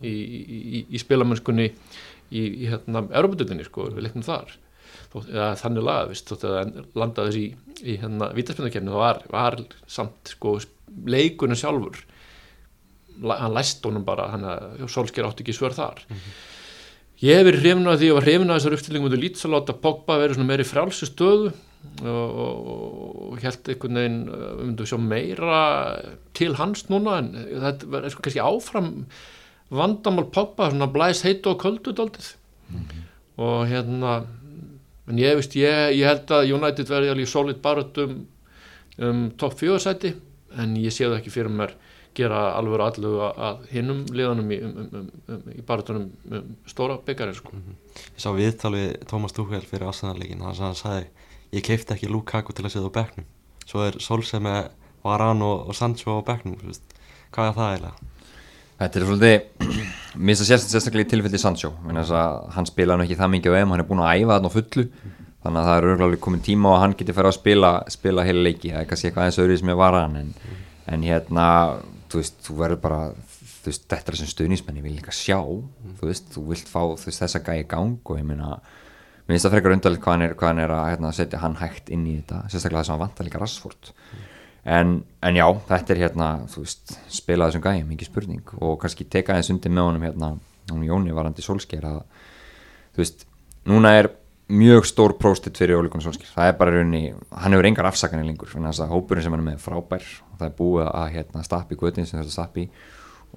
í, 0.00 0.10
í, 0.10 0.40
í, 0.78 0.86
í 0.90 0.98
spilamennskunni 0.98 1.72
í 2.30 2.66
hérna 2.68 3.08
Európa-döldinni 3.10 3.64
sko, 3.64 3.90
við 3.90 4.06
leiknum 4.06 4.22
þar 4.22 4.54
eða 5.24 5.50
þannig 5.60 5.86
laga, 5.86 6.16
þótt 6.30 6.46
að 6.48 6.72
landaðis 6.98 7.38
í 7.40 7.96
hérna 8.00 8.30
vítarspilnarkefni, 8.36 8.90
það 8.94 9.02
var, 9.04 9.22
var 9.34 9.58
samt 9.90 10.34
sko 10.34 10.56
leikunum 11.10 11.58
sjálfur 11.58 12.02
La- 13.22 13.36
hann 13.44 13.54
læst 13.54 13.84
honum 13.86 14.02
bara 14.06 14.26
hann 14.32 14.42
að 14.42 14.88
Solskjær 14.90 15.28
átti 15.28 15.44
ekki 15.44 15.54
svör 15.54 15.74
þar. 15.76 16.00
Ég 17.22 17.36
hef 17.38 17.44
verið 17.46 17.60
hrifin 17.62 17.86
að 17.86 18.00
því 18.00 18.08
ég 18.08 18.16
var 18.16 18.24
hrifin 18.26 18.50
að 18.50 18.56
þessar 18.58 18.74
uppstillingum 18.74 19.12
með 19.12 19.22
lítið 19.22 19.44
að 19.46 19.52
láta 19.54 19.76
Pogba 19.84 20.16
verið 20.18 20.34
svona 20.34 20.48
meiri 20.48 20.66
frálsi 20.66 21.06
stöðu 21.06 21.52
og, 22.02 22.08
og, 22.10 22.72
og 23.28 23.38
held 23.44 23.70
einhvern 23.70 24.00
veginn 24.00 24.18
uh, 24.26 24.42
við 24.58 24.64
myndum 24.66 24.88
sjá 24.90 24.98
meira 25.04 25.60
til 26.34 26.50
hans 26.58 26.82
núna 26.90 27.20
en 27.22 27.30
þetta 27.38 27.90
verður 27.94 28.16
sko 28.16 28.24
kannski 28.26 28.42
áfram 28.42 28.90
vandamál 29.78 30.26
Pogba 30.34 30.72
svona 30.74 30.90
blæs 30.90 31.22
heitu 31.28 31.52
og 31.54 31.62
köldu 31.62 31.94
daldið 31.94 32.32
og 33.38 33.62
hérna 33.70 34.16
en 35.08 35.18
ég 35.20 35.38
veist, 35.38 35.56
ég, 35.58 35.96
ég 35.98 36.06
held 36.08 36.30
að 36.32 36.52
United 36.56 36.90
verði 36.90 37.12
alveg 37.12 37.30
solid 37.30 37.60
barut 37.64 37.98
um, 38.02 38.20
um 39.02 39.26
topp 39.40 39.58
fjóðsæti 39.60 40.14
en 40.60 40.76
ég 40.80 40.94
sé 40.94 41.08
það 41.08 41.18
ekki 41.18 41.34
fyrir 41.34 41.52
mér 41.52 41.74
gera 42.14 42.54
alveg 42.54 42.82
allu 42.84 43.12
að 43.26 43.64
hinnum 43.72 44.04
liðanum 44.14 44.52
í, 44.54 44.60
um, 44.62 44.74
um, 44.84 45.08
um, 45.34 45.44
í 45.50 45.64
barutunum 45.66 46.06
um, 46.30 46.52
stóra 46.70 47.00
byggarinn 47.02 47.34
sko. 47.34 47.58
Ég 48.14 48.22
sá 48.22 48.30
viðtal 48.36 48.74
við 48.76 48.92
Tómas 49.10 49.34
Tuchel 49.34 49.64
fyrir 49.66 49.88
Arsenal-leikin 49.90 50.44
þannig 50.44 50.60
að 50.60 50.68
hann 50.68 50.78
sagði 50.78 51.08
ég 51.58 51.66
keipti 51.66 51.96
ekki 51.96 52.10
Lukaku 52.12 52.54
til 52.54 52.66
að 52.66 52.76
setja 52.76 52.90
á 52.90 52.96
bekknum 52.98 53.28
svo 53.64 53.84
er 53.86 53.98
Solskjaer 54.02 54.44
með 54.44 54.60
Varan 55.04 55.42
og, 55.44 55.68
og 55.68 55.76
Sancho 55.76 56.20
á 56.20 56.22
veist. 56.24 56.84
hvað 57.34 57.48
er 57.48 57.56
það 57.58 57.70
eiginlega? 57.72 58.13
Þetta 58.80 58.98
er 59.00 59.04
svolítið, 59.06 59.34
mér 60.18 60.34
finnst 60.34 60.42
það 60.42 60.48
sérst- 60.50 60.72
sérstaklega 60.74 61.06
í 61.06 61.10
tilfelli 61.12 61.38
Sancho, 61.40 61.70
að 61.86 62.32
hann 62.56 62.66
spila 62.66 62.96
nú 62.98 63.04
ekki 63.06 63.16
það 63.20 63.32
mikið 63.36 63.54
á 63.54 63.58
EM, 63.60 63.70
hann 63.74 63.80
er 63.84 63.88
búin 63.88 64.02
að 64.02 64.14
æfa 64.18 64.34
þarna 64.34 64.50
á 64.50 64.56
fullu. 64.56 64.84
Þannig 65.44 65.60
að 65.60 65.68
það 65.68 65.76
er 65.78 65.86
örgulega 65.92 66.20
komin 66.24 66.40
tíma 66.44 66.70
og 66.72 66.80
hann 66.80 66.94
geti 66.98 67.12
færa 67.14 67.28
að 67.30 67.36
spila, 67.38 67.70
spila 67.92 68.24
heila 68.24 68.42
leiki. 68.48 68.72
Það 68.72 68.80
er 68.80 68.88
kannski 68.90 69.08
eitthvað 69.10 69.24
aðeins 69.26 69.40
öðruð 69.44 69.58
sem 69.60 69.72
ég 69.74 69.76
var 69.82 69.92
hann 69.98 70.16
en, 70.16 70.30
en 70.94 71.02
hérna, 71.04 71.48
þú 72.08 72.20
veist, 72.22 72.38
þú 72.46 72.56
verður 72.62 72.80
bara 72.80 73.00
þú 73.64 73.70
veist, 73.70 73.84
þetta 73.88 74.12
er 74.12 74.18
sem 74.20 74.30
stuðnismenn 74.32 74.78
ég 74.80 74.84
vil 74.88 74.94
líka 74.96 75.12
sjá, 75.14 75.38
þú 76.00 76.08
veist, 76.08 76.26
þú 76.34 76.46
vilt 76.50 76.68
fá 76.72 76.80
veist, 76.96 77.20
þessa 77.20 77.40
gæi 77.44 77.62
gang 77.68 77.94
og 78.04 78.18
ég 78.20 78.24
meina 78.28 78.58
mér 79.24 79.32
finnst 79.36 79.46
það 79.46 79.54
frekar 79.56 79.72
undarlegt 79.76 80.02
hvað 80.04 80.12
hann 80.16 80.24
er, 80.26 80.34
hvað 80.36 80.50
hann 80.52 80.62
er 80.64 80.74
að 80.76 80.88
hérna, 80.92 81.12
setja 81.16 81.40
hann 81.40 81.54
hægt 81.60 81.88
inn 81.94 82.02
í 82.08 82.16
þetta, 82.18 82.42
sérstaklega 82.52 82.82
þess 82.82 82.92
að 82.92 82.96
hann 82.96 83.04
vantar 83.06 83.28
líka 83.28 83.40
rassfórt 83.40 83.92
en, 84.64 84.96
en 85.20 85.38
já, 85.38 85.46
þetta 85.68 85.94
er 85.94 86.02
hérna 86.06 86.28
veist, 86.56 86.96
spila 87.12 87.48
þessum 87.50 87.64
gæjum, 87.64 87.94
ekki 87.94 88.08
spurning. 88.08 88.56
Og 88.60 88.76
kannski 88.82 89.06
teka 89.10 89.34
aðeins 89.34 89.52
undir 89.54 89.72
með 89.72 89.88
honum 89.90 90.06
hérna, 90.08 90.32
hún 90.72 90.84
Jóni 90.88 91.16
varandi 91.16 91.44
Solskjær 91.44 91.88
að 91.90 92.02
þú 92.94 93.04
veist, 93.04 93.26
núna 93.68 93.94
er 93.98 94.10
mjög 94.54 94.88
stór 94.88 95.14
próstitt 95.20 95.56
fyrir 95.56 95.78
Óli 95.78 95.88
Gunnar 95.88 96.04
Solskjær 96.04 96.34
það 96.34 96.50
er 96.50 96.58
bara 96.58 96.72
í 96.72 96.76
rauninni, 96.76 97.14
hann 97.32 97.56
hefur 97.56 97.68
engar 97.70 97.88
afsakanir 97.88 98.28
lengur 98.28 98.50
þess 98.52 98.82
að 98.84 98.92
hópurinn 98.92 99.24
sem 99.24 99.32
hann 99.32 99.44
er 99.44 99.48
með 99.52 99.58
er 99.58 99.64
frábær. 99.64 100.10
Og 100.30 100.36
það 100.40 100.50
er 100.50 100.58
búið 100.58 100.90
að 100.90 101.08
hérna, 101.18 101.46
stappi 101.46 101.80
gutin 101.80 102.08
sem 102.08 102.20
þetta 102.20 102.34
stappi. 102.34 102.68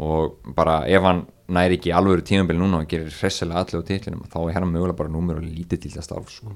Og 0.07 0.53
bara 0.55 0.81
ef 0.85 1.05
hann 1.05 1.23
næri 1.49 1.77
ekki 1.77 1.93
alvöru 1.95 2.23
tímabili 2.25 2.59
núna 2.59 2.81
og 2.83 2.89
gerir 2.91 3.07
hressilega 3.09 3.63
allir 3.63 3.81
á 3.81 3.87
titlinum 3.87 4.25
þá 4.29 4.39
er 4.43 4.57
hann 4.59 4.67
mögulega 4.69 4.99
bara 4.99 5.11
númer 5.13 5.39
og 5.39 5.47
lítið 5.47 5.85
til 5.85 5.93
það 5.95 6.05
starf 6.05 6.33
sko. 6.33 6.55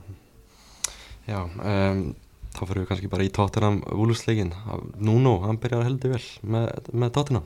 Já, 1.27 1.39
um, 1.41 2.03
þá 2.55 2.61
fyrir 2.61 2.83
við 2.83 2.89
kannski 2.91 3.09
bara 3.11 3.25
í 3.25 3.31
Tottenham 3.33 3.81
Wolves-leikin 3.87 4.53
Nuno, 4.99 5.37
hann 5.45 5.59
byrjar 5.61 5.85
heldur 5.87 6.15
vel 6.15 6.23
með, 6.43 6.89
með 6.93 7.13
Tottenham. 7.17 7.45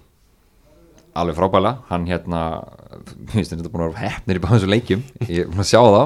Alveg 1.15 1.37
frábæla, 1.37 1.75
hann 1.89 2.07
hérna 2.09 2.39
finnst 3.31 3.53
þetta 3.53 3.71
búin 3.71 3.85
að 3.85 3.93
vera 3.93 4.09
hefnir 4.09 4.39
í 4.39 4.41
báðum 4.43 4.57
þessu 4.57 4.71
leikjum. 4.73 5.05
Ég 5.29 5.45
er 5.45 5.51
búin 5.51 5.63
að 5.63 5.69
sjá 5.71 5.79
þá. 5.83 6.01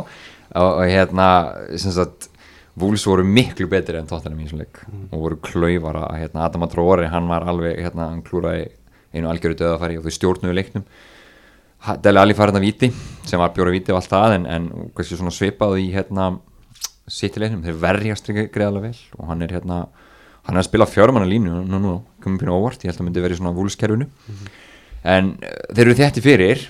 Og, 0.59 0.81
hérna, 0.89 1.29
sem 1.77 1.93
sagt 1.95 2.29
Vúls 2.79 3.03
voru 3.03 3.25
miklu 3.27 3.67
betri 3.67 3.97
enn 3.99 4.07
Tottenham 4.07 4.39
í 4.39 4.45
þessum 4.45 4.61
leik. 4.61 4.83
Og 5.09 5.23
voru 5.23 5.39
klaufara, 5.43 6.05
hérna 6.15 6.45
Adam 6.45 6.67
Atróri, 6.67 7.07
hann 7.11 7.27
var 7.31 7.47
alveg, 7.49 7.79
hérna, 7.81 8.11
hann 8.13 8.21
klúraði 8.25 8.69
einu 9.13 9.31
algjöru 9.31 9.57
döðafæri 9.57 9.97
og 9.99 10.05
þau 10.05 10.15
stjórnuðu 10.15 10.55
leiknum. 10.55 10.85
Dele 12.03 12.21
Alli 12.21 12.35
farið 12.35 12.59
að 12.59 12.65
víti 12.67 12.89
sem 13.27 13.39
var 13.39 13.53
bjóra 13.55 13.71
víti 13.73 13.93
og 13.93 14.01
allt 14.01 14.11
það 14.11 14.35
en, 14.35 14.45
en 14.51 15.31
svipað 15.31 15.77
í 15.79 15.89
hérna 15.93 16.33
sittilegnum, 17.14 17.64
þeir 17.66 17.82
verjast 17.82 18.30
greiðalega 18.30 18.89
vel 18.89 19.20
og 19.20 19.30
hann 19.32 19.45
er 19.45 19.57
hérna 19.57 19.84
hann 20.47 20.57
er 20.57 20.64
að 20.64 20.70
spila 20.70 20.88
fjármanna 20.89 21.30
línu 21.30 21.62
nú, 21.68 21.80
nú, 21.82 21.93
komið 22.24 22.43
pínu 22.43 22.55
óvart, 22.55 22.84
ég 22.84 22.91
held 22.91 23.03
að 23.03 23.07
myndi 23.07 23.24
verið 23.24 23.41
svona 23.41 23.55
vúlskerfinu 23.57 24.07
en 25.03 25.34
uh, 25.38 25.55
þeir 25.76 25.86
eru 25.86 25.97
þétti 25.99 26.26
fyrir 26.26 26.68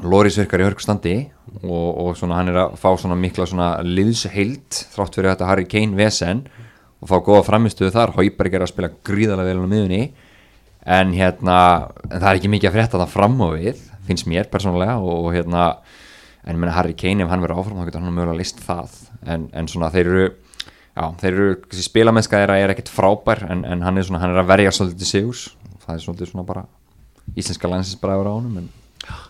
Loris 0.00 0.38
virkar 0.40 0.62
í 0.62 0.64
hörkustandi 0.64 1.14
og, 1.60 1.88
og 2.00 2.10
svona 2.16 2.38
hann 2.38 2.48
er 2.52 2.58
að 2.62 2.78
fá 2.80 2.88
svona 2.96 3.18
mikla 3.20 3.44
svona 3.48 3.70
liðsheild 3.84 4.78
þrátt 4.94 5.18
fyrir 5.18 5.32
þetta 5.34 5.50
Harry 5.50 5.66
Kane 5.68 5.98
vesen 5.98 6.46
og 7.00 7.10
fá 7.10 7.18
góða 7.24 7.44
framistuðu 7.48 7.92
þar, 7.92 8.14
Hauberg 8.16 8.56
er 8.56 8.64
að 8.64 8.72
spila 8.72 8.92
gríðalega 9.06 9.50
vel 9.50 9.64
á 9.64 9.72
miðunni 9.72 10.02
en 10.88 11.12
hérna, 11.12 11.56
en 12.08 12.16
það 12.16 12.28
er 12.30 12.38
ekki 12.38 12.52
mikið 12.54 12.70
að 12.70 12.76
frétta 12.78 13.00
það 13.02 13.12
fram 13.12 13.36
á 13.44 13.48
við, 13.52 13.82
finnst 14.08 14.28
mér 14.30 14.48
persónulega 14.52 14.96
og, 15.02 15.26
og 15.26 15.34
hérna, 15.36 15.66
en 16.46 16.54
ég 16.54 16.60
meina 16.62 16.76
Harry 16.76 16.96
Kane 16.96 17.26
ef 17.26 17.32
hann 17.32 17.44
verður 17.44 17.60
áfram 17.60 17.82
þá 17.82 17.90
getur 17.90 18.04
hann 18.04 18.16
mögulega 18.16 18.40
list 18.40 18.62
það 18.64 18.94
en, 19.26 19.48
en 19.52 19.68
svona 19.68 19.90
þeir 19.94 20.06
eru 20.10 20.26
já, 20.30 21.04
þeir 21.20 21.30
eru, 21.32 21.48
þessi 21.70 21.86
spilamennska 21.86 22.40
þeirra 22.42 22.58
er 22.64 22.74
ekkert 22.74 22.92
frábær 22.92 23.44
en, 23.50 23.64
en 23.64 23.82
hann 23.86 23.98
er 24.00 24.06
svona, 24.08 24.20
hann 24.24 24.34
er 24.34 24.42
að 24.42 24.50
verja 24.52 24.72
svolítið 24.74 25.10
sigurs, 25.10 25.46
það 25.86 25.94
er 25.96 26.04
svolítið 26.04 26.32
svona 26.32 26.46
bara 26.48 26.66
íslenska 27.38 27.70
landsinsbræður 27.70 28.30
á 28.30 28.32
honum 28.34 28.56
en 28.62 28.68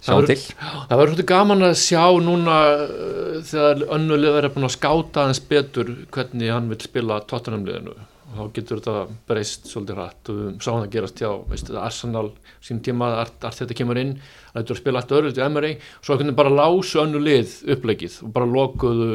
sjáum 0.02 0.22
verður- 0.22 0.30
til. 0.32 0.54
það 0.60 0.94
verður 1.00 1.12
svolítið 1.12 1.28
gaman 1.30 1.66
að 1.68 1.74
sjá 1.82 2.04
núna 2.26 2.56
uh, 2.84 3.34
þegar 3.50 3.84
önnuleg 3.98 4.34
verður 4.38 4.54
búin 4.56 4.68
að 4.70 4.76
skáta 4.76 5.24
aðeins 5.24 5.42
betur 5.52 5.92
hvernig 6.14 6.50
hann 6.54 6.70
vil 6.72 6.80
spila 6.82 7.20
Tottenham 7.30 7.66
liðinu 7.68 7.94
og 8.30 8.36
þá 8.38 8.54
getur 8.56 8.80
þetta 8.80 9.18
breyst 9.28 9.66
svolítið 9.70 9.98
hratt. 9.98 10.30
Og 10.30 10.38
við 10.38 10.50
sáum 10.62 10.80
það 10.80 10.92
gerast 10.94 11.22
hjá 11.22 11.30
veistu, 11.50 11.76
Arsenal 11.80 12.28
sín 12.62 12.82
tíma 12.84 13.10
að 13.10 13.20
allt 13.48 13.58
þetta 13.58 13.76
kemur 13.78 14.00
inn 14.00 14.12
að 14.16 14.60
þetta 14.60 14.64
er 14.66 14.74
að 14.74 14.80
spila 14.80 15.02
allt 15.02 15.14
öðru 15.16 15.32
til 15.34 15.44
Emery 15.44 15.72
svo 15.80 16.14
einhvern 16.14 16.30
veginn 16.30 16.38
bara 16.40 16.54
lásu 16.54 17.00
önnu 17.02 17.22
lið 17.22 17.54
upplegið 17.74 18.18
og 18.26 18.34
bara 18.36 18.50
lokuðu 18.50 19.08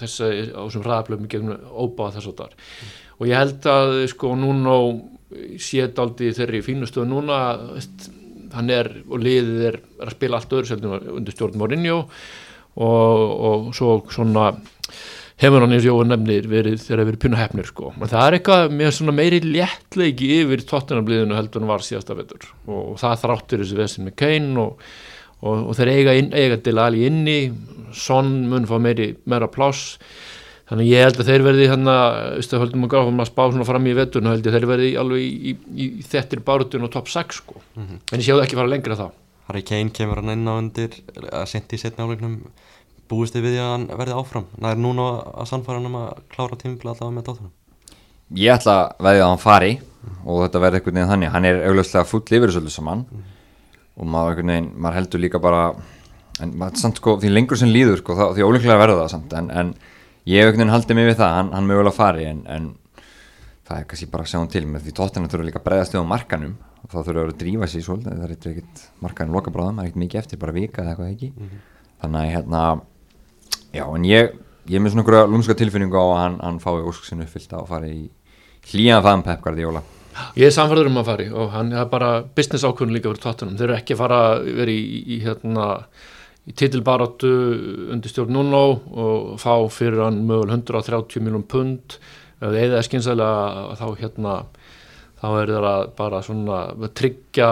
þessi 0.00 0.30
á 0.52 0.60
þessum 0.62 0.86
hraðaplöfum 0.86 1.30
gegnum 1.32 1.66
óbáða 1.72 2.18
þess 2.18 2.32
að 2.32 2.38
þar 2.42 2.56
og 3.18 3.30
ég 3.30 3.38
held 3.38 3.68
að 3.72 3.94
sko 4.12 4.34
núna 4.38 4.76
séð 5.62 6.02
aldrei 6.02 6.34
þeirri 6.36 6.62
fínustu 6.66 7.06
núna 7.08 7.40
hann 8.52 8.72
er 8.72 8.90
og 9.08 9.22
liðið 9.22 9.66
er, 9.70 9.80
er 10.00 10.10
að 10.10 10.16
spila 10.18 10.40
allt 10.40 10.56
öðru 10.58 10.98
undir 11.16 11.34
stjórn 11.34 11.58
Mourinho 11.60 12.02
og, 12.02 13.22
og 13.48 13.70
svo 13.76 13.98
svona 14.12 14.50
hefur 15.42 15.64
hann 15.64 15.74
eins 15.74 15.86
og 15.86 16.00
Jói 16.00 16.08
nefnir 16.08 16.48
verið 16.50 16.82
þegar 16.84 17.08
verið 17.08 17.22
puna 17.24 17.40
hefnir 17.40 17.68
sko. 17.68 17.92
En 17.98 18.10
það 18.10 18.26
er 18.26 18.36
eitthvað 18.38 18.74
með 18.78 18.92
svona 18.96 19.14
meiri 19.16 19.40
léttleiki 19.44 20.28
yfir 20.38 20.64
tóttunarbliðinu 20.68 21.38
heldur 21.38 21.64
en 21.64 21.72
var 21.72 21.86
síðasta 21.86 22.16
vetur. 22.18 22.46
Og, 22.68 22.92
það 23.00 23.16
þráttur 23.24 23.64
þessi 23.64 23.78
vesin 23.80 24.06
með 24.08 24.16
Kane 24.22 24.52
og, 24.62 24.84
og, 25.42 25.64
og 25.70 25.78
þeir 25.78 25.92
eiga, 25.96 26.14
inn, 26.20 26.30
eiga 26.36 26.60
til 26.62 26.76
alveg 26.78 27.08
inni. 27.10 27.38
Son 27.92 28.30
mun 28.52 28.68
fá 28.70 28.78
meiri, 28.82 29.12
meira 29.28 29.50
pláss. 29.52 29.98
Þannig 30.70 30.88
ég 30.88 31.02
held 31.04 31.18
að 31.20 31.28
þeir 31.28 31.42
verði 31.44 31.64
þannig 31.68 31.98
að 32.00 32.60
höldum 32.62 32.86
að 32.86 32.92
gráfum 32.94 33.18
að 33.20 33.28
spá 33.28 33.42
svona 33.42 33.66
fram 33.68 33.88
í 33.90 33.96
veturinn 33.98 34.30
held 34.30 34.46
ég 34.46 34.52
að 34.52 34.54
þeir 34.56 34.68
verði 34.70 34.92
alveg 35.02 35.24
í, 35.26 35.52
í, 35.52 35.56
í 35.84 36.06
þettir 36.06 36.40
bárutun 36.46 36.86
og 36.86 36.92
top 36.94 37.10
6 37.12 37.42
sko. 37.42 37.60
En 37.76 38.16
ég 38.16 38.24
séu 38.24 38.38
það 38.38 38.46
ekki 38.46 38.56
fara 38.56 38.72
lengra 38.72 38.96
þá. 38.96 39.10
Harry 39.50 39.64
Kane 39.68 39.92
kemur 39.92 40.22
hann 40.22 40.32
inn 40.32 40.48
á 40.48 40.54
undir 40.54 40.94
að 41.28 41.44
sendi 41.50 41.76
í 41.76 41.82
setna 41.82 42.06
áleiknum 42.06 42.38
búist 43.10 43.36
þið 43.36 43.46
við 43.46 43.54
því 43.54 43.62
að 43.62 43.72
hann 43.72 43.86
verði 44.00 44.18
áfram? 44.18 44.46
Nær 44.62 44.80
núna 44.80 45.08
að 45.32 45.48
sannfæra 45.50 45.80
hann 45.80 45.88
um 45.90 45.98
að 46.00 46.10
klára 46.32 46.58
tímbil 46.60 46.90
allavega 46.90 47.16
með 47.16 47.26
Tottenham? 47.28 47.54
Ég 48.38 48.54
ætla 48.54 48.76
að 48.82 49.06
veðja 49.08 49.24
að 49.24 49.32
hann 49.32 49.42
fari 49.42 49.72
og 50.24 50.44
þetta 50.44 50.62
verði 50.62 50.80
einhvern 50.80 50.98
veginn 50.98 51.12
þannig. 51.12 51.32
Hann 51.34 51.48
er 51.48 51.64
augljóslega 51.68 52.08
full 52.08 52.22
yfir 52.22 52.52
þessu 52.52 52.72
saman 52.72 53.06
og 53.92 54.08
maður, 54.08 54.40
veginn, 54.42 54.70
maður 54.76 55.00
heldur 55.00 55.22
líka 55.22 55.42
bara 55.42 55.64
en 56.40 56.54
samt 56.78 57.00
sko, 57.00 57.18
því 57.20 57.32
lengur 57.32 57.60
sem 57.60 57.70
líður 57.70 58.00
sko, 58.00 58.16
þá, 58.16 58.24
því 58.36 58.46
ólíklega 58.46 58.78
verður 58.80 59.02
það 59.02 59.10
samt 59.12 59.34
en, 59.36 59.50
en 59.52 59.74
ég 60.28 60.62
haldið 60.72 60.96
mig 60.96 61.10
við 61.10 61.18
það 61.20 61.34
hann, 61.36 61.50
hann 61.52 61.68
mögulega 61.68 61.96
fari 61.96 62.28
en, 62.30 62.40
en 62.48 62.70
það 63.68 63.78
er 63.78 63.88
kannski 63.90 64.08
bara 64.12 64.24
að 64.24 64.32
sjá 64.32 64.38
hann 64.38 64.52
til 64.52 64.64
með 64.68 64.86
því 64.86 64.94
tóttina 64.98 65.30
þurfa 65.32 65.48
líka 65.48 65.60
að 65.60 65.66
bregðast 65.68 65.96
við 65.96 66.04
á 66.04 66.12
markanum 66.12 66.54
og 66.82 66.88
þá 66.92 66.98
þurfa 66.98 67.26
að 67.26 67.36
drífa 67.42 67.68
sér 67.70 67.84
svolítið 67.86 68.16
það 68.16 68.24
er 68.24 68.34
eitthvað 68.36 68.86
markanum 69.04 69.36
loka 69.36 69.54
bráðum, 69.54 69.78
það 69.78 69.84
er 69.84 69.90
ekkert 69.90 70.02
mikið 70.02 70.22
eftir 70.22 70.40
bara 70.42 70.56
vika 70.56 70.82
eða 70.82 70.94
eitthvað 70.94 71.12
ekki. 71.12 71.30
Þannig 72.02 72.22
að 72.22 72.32
hérna 72.32 72.62
já 73.72 73.84
en 73.86 74.04
ég, 74.08 74.36
ég 74.68 74.78
er 74.78 74.84
með 74.84 74.94
svona 74.94 75.04
einhverja 75.04 75.32
lúmska 75.32 75.56
tilfinningu 75.58 75.98
á 75.98 76.04
að 76.04 76.20
hann, 76.20 76.38
hann 76.42 76.62
fái 76.62 76.78
ósk 76.82 77.08
sinni 77.08 77.26
uppfyllt 77.26 77.56
að 77.56 77.68
fara 77.72 77.90
í 77.90 78.06
hlýjan 78.70 79.04
faðum 79.04 79.26
Pep 79.26 79.44
Guardiola 79.44 79.82
Ég 80.36 80.48
er 80.48 80.52
samfærður 80.52 80.90
um 80.90 80.98
að 81.00 81.06
fari 81.08 81.26
og 81.32 81.52
hann 81.54 81.70
er 81.72 81.86
bara 81.88 82.10
business 82.36 82.66
ákvörðun 82.68 82.96
líka 82.96 83.08
fyrir 83.08 83.22
tóttunum. 83.22 83.54
Þeir 83.56 83.70
eru 83.70 83.76
ekki 83.78 83.94
að 83.94 84.00
fara 84.02 84.18
verið 84.44 84.76
í, 84.76 84.98
í, 85.16 85.18
hérna, 85.24 85.68
í 86.44 86.52
titilbaróttu 86.58 87.30
undir 87.94 88.12
stjórn 88.12 88.34
Nuno 88.36 88.62
og 88.92 89.30
fá 89.40 89.54
fyrir 89.72 90.02
hann 90.04 90.20
möguleg 90.28 90.58
130 90.58 91.24
miljón 91.24 91.46
pund 91.48 91.96
þið 92.42 92.58
eða 92.66 92.82
skynsælega 92.84 93.78
þá 93.78 93.86
hérna 94.02 94.36
þá 95.22 95.26
er 95.30 95.52
þeirra 95.54 95.74
bara 95.96 96.22
svona 96.26 96.60
tryggja 96.98 97.50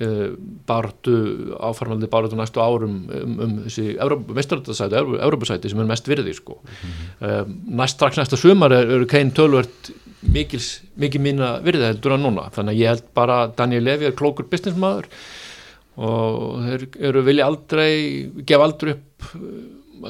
uh, 0.00 0.26
baróttu 0.68 1.14
áfarmaldi 1.58 2.10
baróttu 2.10 2.38
næstu 2.38 2.62
árum 2.62 2.98
um, 3.08 3.38
um 3.44 3.56
þessi 3.66 3.96
meistaröldasæti, 4.34 5.00
Európusæti 5.18 5.70
sem 5.72 5.80
er 5.82 5.90
mest 5.90 6.08
virði 6.08 6.34
sko. 6.34 6.60
Mm 6.62 6.92
-hmm. 7.20 7.56
næst 7.80 7.96
strax 7.96 8.18
næsta 8.18 8.36
sumar 8.36 8.72
eru 8.72 9.02
er 9.02 9.06
Kane 9.06 9.30
tölvert 9.30 9.92
mikið 10.26 11.20
mína 11.22 11.50
virða 11.62 11.92
heldur 11.92 12.16
en 12.16 12.24
núna 12.26 12.48
þannig 12.54 12.74
að 12.74 12.80
ég 12.80 12.92
held 12.92 13.04
bara 13.14 13.42
að 13.44 13.52
Daniel 13.60 13.84
Levy 13.86 14.08
er 14.08 14.16
klókur 14.18 14.48
businessmaður 14.50 15.06
og 15.98 16.64
þeir 16.64 16.86
eru 17.10 17.22
vilja 17.26 17.46
aldrei 17.46 17.92
gefa 18.46 18.66
aldrei 18.66 18.94
upp 18.96 19.28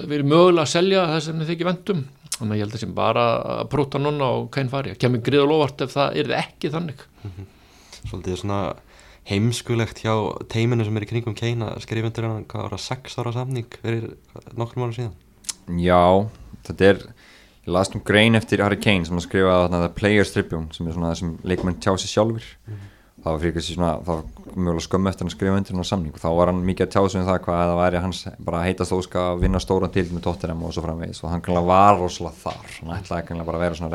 verið 0.09 0.29
mögulega 0.29 0.65
að 0.65 0.73
selja 0.73 1.05
það 1.13 1.23
sem 1.27 1.43
þeir 1.43 1.55
ekki 1.55 1.69
vendum 1.69 2.03
þannig 2.39 2.55
að 2.55 2.59
ég 2.59 2.65
held 2.65 2.77
að 2.79 2.83
sem 2.85 2.97
bara 2.97 3.27
að 3.59 3.63
próta 3.75 4.01
núna 4.01 4.33
og 4.39 4.51
kæn 4.55 4.73
fari, 4.73 4.97
kemur 5.01 5.25
grið 5.25 5.45
og 5.45 5.53
lofart 5.53 5.85
ef 5.85 5.95
það 5.97 6.21
er 6.23 6.35
ekki 6.41 6.73
þannig 6.73 7.07
Svolítið 8.09 8.41
svona 8.41 8.61
heimskulegt 9.29 10.03
hjá 10.05 10.15
teiminu 10.53 10.87
sem 10.87 10.99
er 10.99 11.07
í 11.07 11.11
kringum 11.11 11.37
skrifa 11.37 12.11
undir 12.11 12.29
hann 12.29 12.45
hvað 12.49 12.67
var 12.67 12.77
það 12.77 12.85
6 12.89 13.19
ára 13.21 13.35
samning 13.37 13.79
fyrir 13.83 14.11
nokkrum 14.57 14.89
ára 14.89 14.97
síðan? 14.97 15.17
Já, 15.79 16.29
þetta 16.69 16.91
er 16.93 17.03
ég 17.69 17.73
las 17.75 17.93
um 17.93 18.05
grein 18.05 18.39
eftir 18.39 18.65
Harry 18.65 18.81
Kane 18.81 19.05
sem 19.05 19.19
að 19.19 19.27
skrifa 19.29 19.65
þarna 19.67 19.91
Players 19.97 20.33
Tribune 20.33 20.73
sem 20.73 20.89
er 20.89 20.97
svona 20.97 21.13
það 21.13 21.21
sem 21.23 21.35
leikmenn 21.45 21.83
tjá 21.83 21.93
sig 21.97 22.15
sjálfur 22.15 22.47
það 23.19 23.35
var 23.35 23.41
fyrir 23.43 23.55
kannski 23.57 23.75
svona, 23.75 23.91
það 24.05 24.13
var 24.15 24.23
mjögulega 24.55 24.85
skömmu 24.85 25.11
eftir 25.11 25.25
hann 25.25 25.59
undir 25.59 25.75
hann 25.75 25.85
á 25.85 25.91
samning. 25.91 26.13
Og 26.15 26.23
þá 26.23 26.31
var 26.39 26.51
hann 26.53 26.61
mikið 26.69 26.85
að 26.87 26.93
tjá 26.95 27.03
sig 27.09 27.21
um 27.21 27.27
það 27.29 27.41
hvað 27.45 27.59
það 27.63 27.81
væri 27.81 28.03
hans 28.05 28.21
bara 28.47 28.65
heitast 28.65 28.95
óska 28.95 29.19
að 29.33 29.43
vinna 29.43 29.61
stóran 29.63 29.95
til 29.95 30.07
með 30.13 30.25
Tottenham 30.27 30.65
og 30.65 30.75
svo 30.75 30.83
framvegis. 30.85 31.23
Og 31.25 31.33
hann 31.33 31.43
kannlega 31.45 31.69
var 31.69 31.95
rosalega 31.99 32.41
þar, 32.45 32.67
hann 32.79 32.95
ætlaði 32.97 33.27
kannlega 33.29 33.49
bara 33.49 33.59
að 33.59 33.65
vera 33.67 33.79
svona 33.79 33.93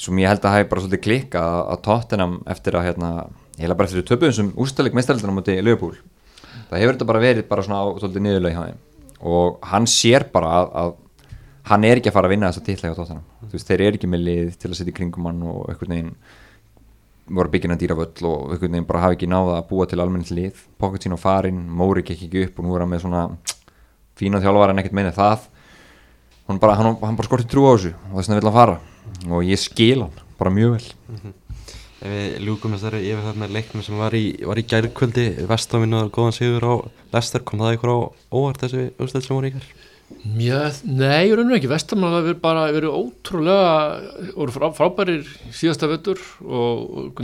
sem 0.00 0.18
ég 0.18 0.30
held 0.30 0.44
að 0.44 0.56
hafi 0.56 0.68
bara 0.70 0.82
svolítið 0.82 1.02
klikka 1.04 1.42
að, 1.44 1.60
að 1.74 1.82
Tottenham 1.86 2.34
eftir 2.50 2.78
að 2.78 2.88
hérna, 2.88 3.10
ég 3.58 3.66
held 3.66 3.78
bara 3.78 3.90
eftir 3.90 4.06
töpuðum 4.08 4.36
sem 4.38 4.50
úrstæðleik 4.64 4.96
meðstældunum 4.98 5.38
mútið 5.38 5.60
Liverpool. 5.62 5.94
Það 6.70 6.80
hefur 6.82 6.96
þetta 6.96 7.08
bara 7.10 7.22
verið 7.22 7.48
bara 7.50 7.64
svona 7.66 7.82
á 7.82 7.86
svolítið 8.00 8.24
niðurlega 8.26 8.54
hjá 8.58 8.70
þeim. 8.70 8.80
Og 9.34 9.58
hann 9.70 9.86
sér 9.90 10.26
bara 10.34 10.54
að, 10.58 10.72
að 10.82 10.94
hann 11.70 11.86
er 11.88 12.00
ekki 12.00 12.10
að 12.10 12.16
fara 12.18 12.28
að 12.30 12.34
vinna 12.34 12.50
þessa 12.50 12.66
titla 12.66 12.90
hjá 12.90 12.96
Tottenham. 12.98 13.28
Þú 13.44 13.52
veist, 13.54 13.70
þeir 13.70 13.84
eru 13.86 14.00
ekki 14.00 14.10
með 14.10 14.24
lið 14.28 14.58
til 14.58 14.70
að 14.72 14.78
setja 14.80 14.94
í 14.94 14.96
kringum 14.98 15.30
hann 15.30 15.46
og 15.46 15.70
einhvern 15.70 15.94
veginn 15.94 16.14
voru 17.34 17.52
byggina 17.54 17.78
dýravöll 17.80 18.26
og 18.28 18.52
einhvern 18.52 18.74
veginn 18.74 18.88
bara 18.88 19.06
hafi 19.06 19.16
ekki 19.16 19.30
náða 19.30 19.60
að 19.60 19.68
búa 19.70 19.86
til 19.88 20.02
almennt 20.02 20.34
lið. 20.34 20.58
Pocket 20.82 21.06
sín 21.06 21.16
á 21.16 21.18
farin, 21.20 21.62
Móri 21.70 22.04
gekk 22.04 22.26
ekki 22.26 22.48
upp 22.48 22.58
og 22.60 22.66
nú 22.66 22.74
er 22.74 22.84
hann 22.84 22.92
með 22.92 23.06
svona 23.06 23.22
fína 24.18 24.42
þjálfar 24.42 24.74
en 24.74 24.82
ekkert 24.82 24.98
meina 24.98 25.14
það 25.14 25.46
hann 26.48 26.60
bara, 26.62 26.76
hann, 26.78 26.98
hann 27.00 27.16
bara 27.18 27.28
skorti 27.28 27.48
trú 27.50 27.64
á 27.68 27.74
þessu 27.74 27.94
og 27.94 28.18
þess 28.18 28.28
vegna 28.28 28.40
vil 28.40 28.50
hann 28.50 28.58
fara. 28.58 28.76
Og 29.30 29.48
ég 29.48 29.60
skil 29.60 30.04
hann 30.04 30.20
bara 30.38 30.52
mjög 30.54 30.76
vel. 30.76 31.32
Ef 32.04 32.12
við 32.12 32.44
ljúkum 32.44 32.74
þessari 32.76 33.00
yfir 33.06 33.24
það 33.24 33.40
með 33.40 33.54
leiknum 33.56 33.84
sem 33.86 33.96
var 33.96 34.16
í, 34.18 34.24
var 34.44 34.60
í 34.60 34.66
gærkvöldi 34.68 35.24
Vestaminn 35.48 35.96
og 35.96 36.10
góðan 36.12 36.36
sigur 36.36 36.66
á 36.68 36.74
Lester 37.14 37.44
kom 37.48 37.62
það 37.64 37.78
ykkur 37.78 37.92
á 37.96 37.98
óvart 38.34 38.60
þessi 38.60 38.90
úrslit 39.00 39.24
sem 39.24 39.38
voru 39.38 39.48
í 39.48 39.54
gær? 39.54 39.70
Já, 40.36 40.58
nei, 40.84 41.30
ég 41.30 41.38
raunum 41.38 41.56
ekki, 41.56 41.70
það 41.70 42.18
verið 42.28 42.42
bara 42.42 42.66
verið 42.76 42.92
ótrúlega 42.92 44.34
voru 44.36 44.52
frá, 44.52 44.66
frábærir 44.76 45.24
síðasta 45.48 45.88
vettur 45.88 46.20
og 46.44 47.16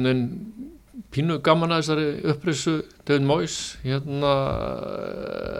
pínu 1.10 1.40
gaman 1.44 1.74
að 1.74 1.82
þessari 1.82 2.08
upprisu. 2.32 2.74
David 3.04 3.26
Moyes 3.26 3.58
hérna 3.84 4.32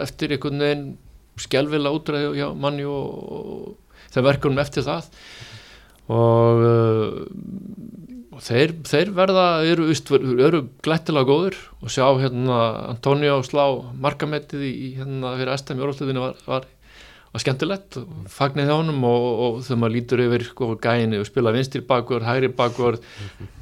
eftir 0.03 0.33
einhvern 0.35 0.63
veginn 0.63 0.85
skjálfilega 1.39 1.95
útræði 1.95 2.33
hjá 2.39 2.49
manni 2.57 2.85
og, 2.87 3.31
og 3.37 4.11
þeir 4.13 4.27
verkunum 4.27 4.61
eftir 4.63 4.85
það. 4.87 5.07
Og, 6.11 6.65
uh, 6.67 8.35
og 8.35 8.43
þeir, 8.43 8.75
þeir 8.89 9.13
verða 9.15 9.47
eru, 9.69 9.87
eru 10.41 10.65
glættilega 10.83 11.29
góður 11.29 11.57
og 11.79 11.93
sjá 11.93 12.07
hérna 12.19 12.59
Antonio 12.89 13.39
slá 13.47 13.65
markamettið 14.01 14.67
í 14.67 14.93
hérna 14.99 15.35
fyrir 15.37 15.55
Estam 15.55 15.79
í 15.79 15.85
orðsliðinu 15.87 16.25
var, 16.25 16.39
var 16.49 16.67
var 17.31 17.39
skemmtilegt, 17.39 17.95
fagnir 18.27 18.67
hjá 18.67 18.73
honum 18.75 19.05
og, 19.07 19.25
og 19.43 19.59
þegar 19.63 19.79
maður 19.79 19.93
lítur 19.95 20.23
yfir 20.25 20.43
sko 20.49 20.67
gæinu 20.83 21.21
og 21.21 21.27
spila 21.29 21.53
vinstri 21.55 21.79
bakvörð, 21.87 22.25
hægri 22.27 22.49
bakvörð 22.57 23.05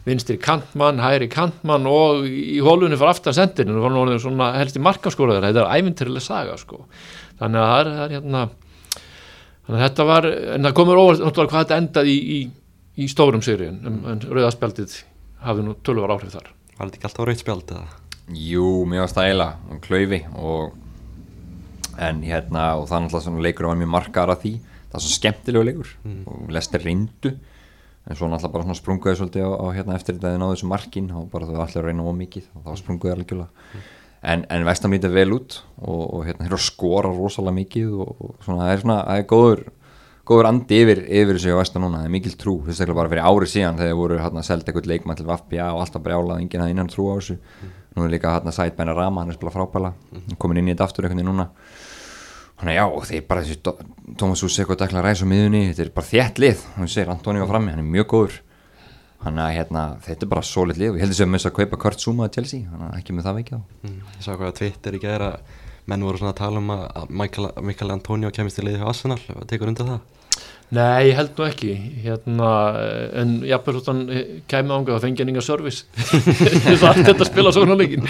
vinstri 0.08 0.40
kantmann, 0.42 1.02
hægri 1.04 1.28
kantmann 1.30 1.86
og 1.90 2.26
í 2.26 2.58
hólunni 2.66 2.98
fyrir 2.98 3.14
aftan 3.14 3.38
sendinu 3.38 3.78
og 3.78 3.86
var 3.86 3.98
hann 4.00 4.24
svona 4.24 4.50
helst 4.58 4.80
í 4.80 4.82
markaskóraður 4.82 5.52
þetta 5.52 5.68
er 5.68 5.84
ævintýrileg 5.84 6.26
saga 6.26 6.58
sko 6.58 6.82
þannig 7.40 7.62
að 7.64 7.72
það 7.72 7.80
er, 7.82 7.92
það 7.96 8.04
er 8.06 8.16
hérna 8.18 8.44
þannig 9.66 9.80
að 9.80 9.86
þetta 9.86 10.08
var, 10.10 10.28
en 10.56 10.68
það 10.68 10.78
komur 10.80 11.02
óvart 11.02 11.24
náttúrulega 11.24 11.54
hvað 11.54 11.66
þetta 11.66 11.80
endaði 11.84 12.14
í, 12.16 12.38
í, 12.38 12.40
í 13.04 13.10
stórum 13.12 13.44
sigri 13.46 13.70
en, 13.72 14.00
en 14.14 14.24
rauðaspjaldið 14.28 15.00
hafði 15.46 15.66
nú 15.68 15.76
tölvar 15.86 16.16
áhrif 16.16 16.36
þar 16.36 16.54
Var 16.80 16.88
þetta 16.88 17.00
ekki 17.00 17.10
alltaf 17.10 17.28
rauðspjald 17.28 17.74
eða? 17.76 17.98
Jú, 18.40 18.68
mjög 18.88 19.10
stæla 19.12 19.50
og 19.72 19.82
klöyfi 19.84 20.22
og 20.38 20.78
en 22.00 22.24
hérna 22.24 22.74
og 22.80 22.88
það 22.88 22.98
er 22.98 23.06
náttúrulega 23.06 23.26
svona 23.26 23.46
leikur 23.46 23.68
að 23.68 23.74
var 23.74 23.80
mjög 23.82 23.94
margar 23.94 24.32
að 24.32 24.44
því 24.44 24.54
það 24.64 24.98
er 24.98 25.04
svona 25.06 25.18
skemmtilegu 25.18 25.68
leikur 25.68 25.94
mm. 26.06 26.20
og 26.32 26.52
lestir 26.56 26.86
reyndu 26.86 27.34
en 27.34 28.18
svo 28.18 28.30
náttúrulega 28.30 28.54
bara 28.56 28.68
svona 28.68 28.80
sprunguði 28.80 29.20
svolítið 29.20 29.46
á, 29.46 29.52
á 29.60 29.66
hérna 29.76 29.98
eftir 29.98 30.18
þetta 30.18 30.32
að 30.32 30.42
náðu 30.42 30.56
þessu 30.56 30.70
markin 30.72 31.10
og 31.20 31.28
bara 31.34 31.50
þau 31.50 31.60
allir 31.60 31.82
að 31.82 31.90
reyna 31.90 32.06
ómikið 32.10 32.48
og 32.56 32.66
þá 32.66 32.84
sprunguði 32.84 33.16
algjörlega 33.16 33.50
mm. 33.50 33.88
En, 34.22 34.46
en 34.50 34.68
vestam 34.68 34.94
lítið 34.96 35.16
vel 35.16 35.34
út 35.38 35.60
og, 35.80 36.02
og 36.04 36.24
hérna 36.28 36.48
hér 36.48 36.62
skora 36.62 37.12
rosalega 37.14 37.56
mikið 37.60 37.92
og, 38.04 38.16
og 38.20 38.40
svona 38.46 38.66
það 38.66 38.74
er 38.74 38.84
svona, 38.84 38.98
það 39.08 39.22
er 39.22 39.30
góður 39.34 39.66
góður 40.30 40.50
andi 40.52 40.80
yfir, 40.84 41.02
yfir 41.08 41.38
þessu 41.40 41.56
á 41.58 41.62
vestam 41.62 41.86
núna 41.86 42.04
það 42.04 42.10
er 42.10 42.14
mikil 42.14 42.34
trú, 42.38 42.56
þess 42.68 42.84
að 42.86 42.96
bara 43.00 43.10
fyrir 43.10 43.26
árið 43.26 43.52
síðan 43.56 43.80
þegar 43.80 43.96
voru 43.98 44.20
hérna 44.22 44.44
selgt 44.46 44.68
eitthvað 44.70 44.90
leikmann 44.92 45.18
til 45.18 45.26
Vafbja 45.30 45.70
og 45.74 45.84
alltaf 45.86 46.04
brjálað, 46.06 46.44
enginn 46.44 46.62
hafði 46.62 46.76
innan 46.76 46.92
trú 46.92 47.08
á 47.10 47.14
þessu. 47.18 47.38
Mm. 47.40 47.72
nú 47.96 48.06
er 48.06 48.12
líka 48.14 48.34
hérna 48.36 48.54
Sæt 48.54 48.76
Bæna 48.78 48.94
Rama, 48.94 49.24
hann 49.24 49.34
er 49.34 49.38
spilað 49.40 49.56
frábæla 49.58 49.94
komin 50.38 50.62
inn 50.62 50.70
í 50.70 50.76
þetta 50.76 50.86
aftur 50.86 51.08
eitthvað 51.08 51.26
núna. 51.26 51.48
Þannig 52.60 52.78
já, 52.78 52.86
þeir 53.10 53.26
bara 53.26 53.48
þessi 53.48 53.74
Tómas 54.20 54.44
Úsek 54.46 54.70
og 54.70 54.78
Dekla 54.78 55.02
Ræs 55.02 55.24
á 55.24 55.28
miðunni, 55.32 55.64
þetta 55.72 55.86
er 55.88 55.92
bara 55.96 56.10
þjætt 56.12 56.44
lið. 56.44 56.64
Hún 56.76 56.92
segir 56.92 57.10
Antoni 57.10 57.42
var 57.42 57.50
frammi, 57.50 57.74
hann 57.74 57.82
er 57.82 57.90
mjög 57.98 58.10
góður 58.14 58.38
þannig 59.24 59.44
að 59.46 59.56
hérna, 59.58 59.86
þetta 60.06 60.26
er 60.26 60.32
bara 60.34 60.46
solid 60.48 60.78
lið 60.80 60.94
og 60.94 61.00
ég 61.00 61.04
heldur 61.06 61.20
sem 61.20 61.40
að 61.40 61.56
kaupa 61.58 61.82
Kurt 61.82 62.04
Zuma 62.04 62.28
að 62.28 62.38
Chelsea 62.38 62.70
þannig 62.70 62.86
að 62.90 63.00
ekki 63.02 63.16
með 63.18 63.28
það 63.28 63.40
veikja 63.40 63.60
á. 63.60 63.62
Mm, 63.84 63.98
Ég 64.16 64.24
sá 64.24 64.32
hvað 64.32 64.48
að 64.52 64.58
Twitter 64.62 64.96
í 64.96 65.02
gæra 65.04 65.32
menn 65.90 66.06
voru 66.06 66.22
svona 66.22 66.32
að 66.36 66.40
tala 66.40 66.62
um 66.62 66.72
að 66.76 67.10
Michael, 67.10 67.50
Michael 67.66 67.94
Antonio 67.96 68.32
kemist 68.36 68.62
í 68.62 68.66
liði 68.66 68.84
á 68.86 68.90
Arsenal. 68.92 69.20
Tekur 69.50 69.72
undir 69.72 69.90
það? 69.90 70.00
Nei, 70.78 71.10
ég 71.10 71.18
held 71.18 71.34
nú 71.34 71.46
ekki. 71.48 71.72
Hérna, 72.04 72.50
en 73.18 73.32
jafnveg 73.50 73.88
hann 73.90 74.04
kemur 74.52 74.78
ánga 74.78 74.98
að 75.00 75.08
fengja 75.08 75.26
ninga 75.26 75.42
service. 75.42 75.88
Það 75.98 76.86
er 76.92 77.02
þetta 77.10 77.16
að 77.18 77.30
spila 77.32 77.54
svona 77.56 77.78
leikin 77.80 78.06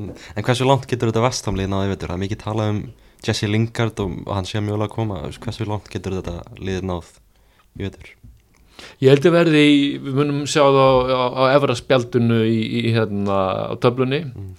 En 0.00 0.44
hversu 0.46 0.64
langt 0.64 0.86
getur 0.88 1.10
þetta 1.10 1.26
vestamlið 1.26 1.68
náði 1.68 1.90
veitur? 1.92 2.08
Það 2.08 2.16
er 2.16 2.22
mikið 2.24 2.40
talað 2.40 2.72
um 2.72 2.80
Jesse 3.26 3.50
Lingard 3.50 4.00
og 4.00 4.30
hann 4.32 4.48
sé 4.48 4.62
mjög 4.64 4.78
alveg 4.78 4.88
að 4.88 4.94
koma. 4.96 5.20
Hversu 5.44 5.66
langt 5.68 5.90
getur 5.92 6.16
þetta 6.16 6.38
liðið 6.56 6.86
náð 6.88 7.10
í 7.76 7.84
veitur? 7.84 8.14
Ég 9.02 9.12
held 9.12 9.28
að 9.28 9.36
verði, 9.36 9.64
við 10.02 10.18
munum 10.20 10.40
sjá 10.48 10.62
það 10.62 10.80
á, 10.80 10.92
á, 11.10 11.24
á 11.36 11.42
efra 11.56 11.76
spjaldunu 11.78 12.40
í, 12.46 12.60
í 12.80 12.94
hérna 12.96 13.38
á 13.70 13.74
töflunni. 13.82 14.24
Mm. 14.30 14.54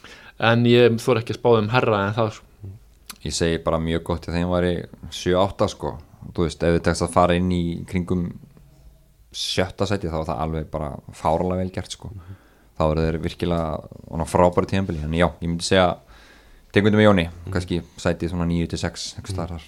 en 0.51 0.63
ég 0.65 0.95
þór 1.01 1.21
ekki 1.21 1.35
að 1.35 1.41
spáða 1.41 1.63
um 1.63 1.73
herra 1.73 2.05
en 2.07 2.15
það 2.17 2.37
mm. 2.41 2.77
Ég 3.21 3.35
segi 3.37 3.59
bara 3.61 3.81
mjög 3.81 4.05
gott 4.07 4.25
þegar 4.25 4.39
það 4.39 4.53
var 4.55 4.69
í 4.69 4.75
7-8 5.13 5.67
sko. 5.75 5.95
Þú 6.31 6.47
veist, 6.47 6.63
ef 6.63 6.77
þið 6.77 6.85
tekst 6.87 7.05
að 7.05 7.13
fara 7.13 7.35
inn 7.37 7.51
í 7.53 7.63
kringum 7.89 8.29
sjötta 9.31 9.85
seti 9.87 10.09
þá 10.09 10.17
var 10.19 10.29
það 10.31 10.45
alveg 10.45 10.71
bara 10.71 10.95
fáralega 11.15 11.61
vel 11.61 11.75
gert 11.75 11.93
sko. 11.93 12.09
Mm 12.15 12.39
þá 12.81 12.87
eru 12.89 13.05
þeir 13.05 13.19
virkilega 13.25 14.25
frábæri 14.29 14.71
tíðanbili, 14.71 15.03
en 15.05 15.17
já, 15.17 15.27
ég 15.41 15.49
myndi 15.49 15.67
segja 15.67 15.87
tengundum 16.73 17.01
með 17.01 17.07
Jóni, 17.09 17.27
mm. 17.27 17.51
kannski 17.53 17.81
sætið 17.99 18.33
svona 18.33 18.47
9-6 18.49 19.07
eitthvað 19.17 19.35
starfar 19.35 19.65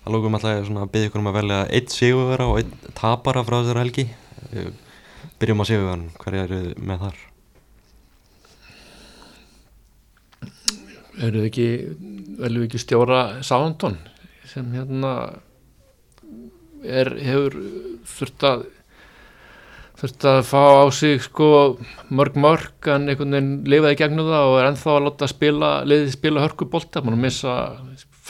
Það 0.00 0.14
lókum 0.14 0.36
alltaf 0.38 0.70
að 0.70 0.92
byggja 0.94 1.08
ykkur 1.10 1.20
um 1.20 1.28
að 1.28 1.36
velja 1.36 1.58
eitt 1.76 1.92
sigurvera 1.92 2.46
og 2.48 2.60
eitt 2.62 2.86
tapara 2.96 3.42
frá 3.44 3.58
þessari 3.58 3.82
helgi. 3.82 4.06
Byrjum 5.40 5.60
á 5.60 5.64
sigurveran, 5.68 6.06
hverja 6.22 6.46
eru 6.46 6.60
þið 6.62 6.86
með 6.88 7.04
þar? 7.04 7.20
Eru 11.20 11.36
þið 11.36 11.46
ekki 11.50 11.68
veljum 12.40 12.66
ekki 12.66 12.80
stjóra 12.80 13.20
Sándon 13.44 13.98
sem 14.48 14.72
hérna 14.72 15.14
er, 16.80 17.12
hefur 17.20 17.56
þurft 18.08 18.46
að 18.48 18.68
þurft 20.00 20.24
að 20.30 20.38
fá 20.48 20.62
á 20.80 20.84
sig 20.96 21.20
sko 21.26 21.50
mörg 22.08 22.38
mörg 22.40 22.88
en 22.88 23.10
einhvern 23.12 23.36
veginn 23.36 23.50
lifaði 23.68 23.98
gegnum 24.00 24.30
það 24.30 24.46
og 24.48 24.56
er 24.56 24.68
ennþá 24.70 24.94
að 24.94 25.04
láta 25.06 25.28
spila, 25.28 25.72
liðið 25.84 26.14
spila 26.14 26.44
hörkubólta, 26.46 27.02
mann 27.04 27.20
missa 27.20 27.56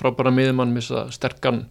frábæra 0.01 0.33
miðumann, 0.35 0.73
missa 0.75 1.07
sterkan 1.15 1.65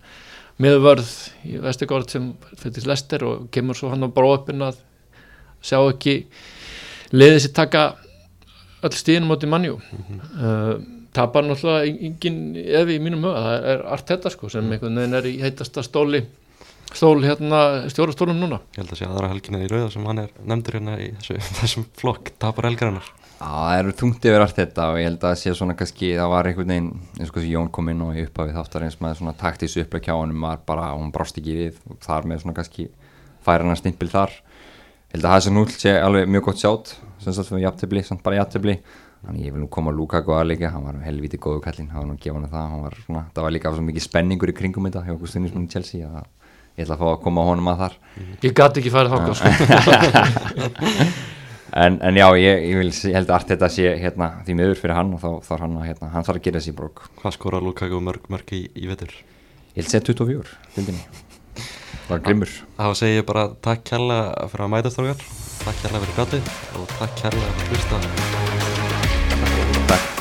miðvörð 0.59 1.09
í 1.47 1.57
vestegórð 1.63 2.13
sem 2.13 2.29
fyrir 2.59 2.87
lester 2.89 3.25
og 3.27 3.49
kemur 3.53 3.77
svo 3.79 3.91
hann 3.93 4.05
á 4.05 4.09
bróöppin 4.11 4.65
að 4.65 4.79
sjá 5.63 5.79
ekki 5.81 6.21
liðið 7.15 7.43
sér 7.45 7.55
taka 7.57 7.83
öll 8.85 8.95
stíðin 8.95 9.27
moti 9.27 9.47
mannjú 9.49 9.79
mm 9.79 10.03
-hmm. 10.07 10.19
uh, 10.39 10.99
tapar 11.13 11.43
náttúrulega 11.43 11.87
engin 11.87 12.55
evi 12.55 12.95
í 12.95 13.03
mínum 13.03 13.23
huga, 13.23 13.41
það 13.45 13.69
er 13.71 13.85
allt 13.85 14.11
þetta 14.11 14.29
sko 14.29 14.49
sem 14.49 14.71
einhvern 14.71 14.95
veginn 14.95 15.17
er 15.19 15.25
í 15.25 15.39
heitasta 15.41 15.83
stóli 15.83 16.25
stól 16.93 17.21
hérna 17.21 17.89
stjórastólum 17.89 18.39
núna. 18.39 18.59
Ég 18.73 18.81
held 18.81 18.93
að 18.93 18.97
sé 19.01 19.05
aðra 19.05 19.29
helgina 19.29 19.61
í 19.61 19.69
rauða 19.69 19.91
sem 19.93 20.05
hann 20.09 20.23
er 20.23 20.29
nefndur 20.41 20.79
hérna 20.79 20.97
í 20.97 21.11
þessu, 21.19 21.37
þessum 21.61 21.85
flokk 21.99 22.31
tapar 22.41 22.69
helgarinnar 22.69 23.11
það 23.39 23.73
eru 23.79 23.93
þungt 23.95 24.25
yfir 24.27 24.43
allt 24.43 24.57
þetta 24.57 24.85
og 24.91 24.97
ég 24.99 25.07
held 25.07 25.21
að 25.21 25.29
það 25.31 25.37
sé 25.39 25.53
svona 25.55 25.75
kannski, 25.79 26.09
það 26.17 26.31
var 26.33 26.49
einhvern 26.49 26.71
veginn 26.73 26.89
eins 27.15 27.29
og 27.29 27.35
hvað 27.37 27.47
Jón 27.47 27.69
kom 27.75 27.91
inn 27.91 28.01
og 28.03 28.17
í 28.17 28.23
upphafið 28.27 28.57
þáttar 28.57 28.85
eins 28.87 28.97
með 28.99 29.13
svona 29.19 29.35
taktis 29.39 29.77
upplega 29.79 30.05
kjá 30.09 30.15
honum 30.17 30.43
var 30.43 30.59
bara, 30.67 30.89
hún 30.97 31.13
brást 31.15 31.39
ekki 31.39 31.55
við 31.55 31.77
og 31.87 31.99
þar 32.03 32.27
með 32.27 32.41
svona 32.43 32.57
kannski 32.57 32.89
færa 33.45 33.67
hann 33.67 33.79
stimpil 33.79 34.11
þar. 34.11 34.35
Ég 35.09 35.15
held 35.15 35.23
að 35.25 35.35
það 35.35 35.45
sem 35.45 35.55
núl 35.55 35.69
sé 35.71 35.93
alveg 35.95 36.33
mjög 36.35 36.49
gott 36.49 36.59
sjátt 36.63 36.91
sem 37.23 37.35
sagt 37.35 37.49
fyrir 37.49 37.63
jafntefli, 37.63 38.03
samt 38.09 38.25
bara 38.25 38.41
jafntefli. 38.41 38.75
Þannig 39.23 39.47
ég 39.47 39.55
vil 39.55 39.63
nú 39.63 39.71
koma 39.71 39.91
Lukaku 39.95 40.35
að 40.35 40.51
líka 40.51 40.71
hann 40.71 40.85
var 40.87 40.99
helviti 41.03 41.39
góðu 41.39 41.63
kallinn, 41.63 41.89
hann 41.91 42.03
var 42.03 42.11
nú 42.11 42.15
að 42.15 42.23
gefa 42.23 42.37
hann 42.37 42.51
það 42.51 42.69
hann 42.73 42.85
var 42.85 42.99
svona, 43.05 43.23
það 43.35 43.47
var 43.47 43.55
líka 43.55 43.73
svo 43.75 43.87
mikið 43.87 44.05
spenningur 44.05 44.51
í 44.51 44.55
kringum 44.55 44.87
þetta 44.87 45.03
að 45.03 45.09
ég 46.79 46.85
ætla 46.85 46.95
að 46.95 47.01
fá 47.01 47.07
að 47.09 47.23
koma 47.25 47.43
honum 47.43 47.67
að 47.73 47.81
þar. 47.81 47.95
Ég 48.45 48.53
gati 48.55 48.79
ekki 48.79 48.93
farið 48.93 49.11
þákað 49.11 49.35
sko. 49.35 49.49
en, 51.73 51.99
en 52.01 52.19
já, 52.19 52.27
ég, 52.39 52.63
ég, 52.69 52.77
vil, 52.79 52.91
ég 52.91 53.17
held 53.17 53.29
að 53.29 53.35
allt 53.37 53.51
þetta 53.53 53.69
sé 53.73 53.95
hérna, 54.01 54.29
því 54.47 54.57
miður 54.59 54.79
fyrir 54.81 54.97
hann 54.97 55.13
og 55.15 55.21
þá 55.23 55.29
þarf 55.47 55.65
hann 55.65 55.79
að 55.79 55.87
hérna, 55.89 56.11
hann 56.15 56.27
þarf 56.27 56.39
að 56.41 56.45
gera 56.47 56.61
þessi 56.61 56.75
brók 56.77 57.03
Hvað 57.21 57.35
skora 57.37 57.63
Lukaku 57.63 57.99
mörg, 58.03 58.23
mörg 58.31 58.47
í, 58.57 58.61
í 58.73 58.89
vetur? 58.89 59.11
ég 59.75 59.81
held 59.81 59.89
að 59.89 59.93
segja 59.93 60.07
24 60.09 60.49
dildinni. 60.75 61.03
það 61.55 62.13
var 62.13 62.23
grimmur. 62.25 62.51
Þá 62.77 62.87
segi 63.01 63.19
ég 63.19 63.27
bara 63.29 63.43
takk 63.67 63.81
kærlega 63.91 64.47
fyrir 64.51 64.65
að 64.65 64.73
mæta 64.75 64.93
strókar 64.93 65.19
Takk 65.59 65.77
kærlega 65.83 66.03
fyrir 66.05 66.17
gatið 66.21 66.43
og 66.79 66.85
takk 66.95 67.13
kærlega 67.23 67.51
fyrir 67.59 67.65
að 67.65 67.71
hlusta 67.73 67.97
Takk 69.91 70.18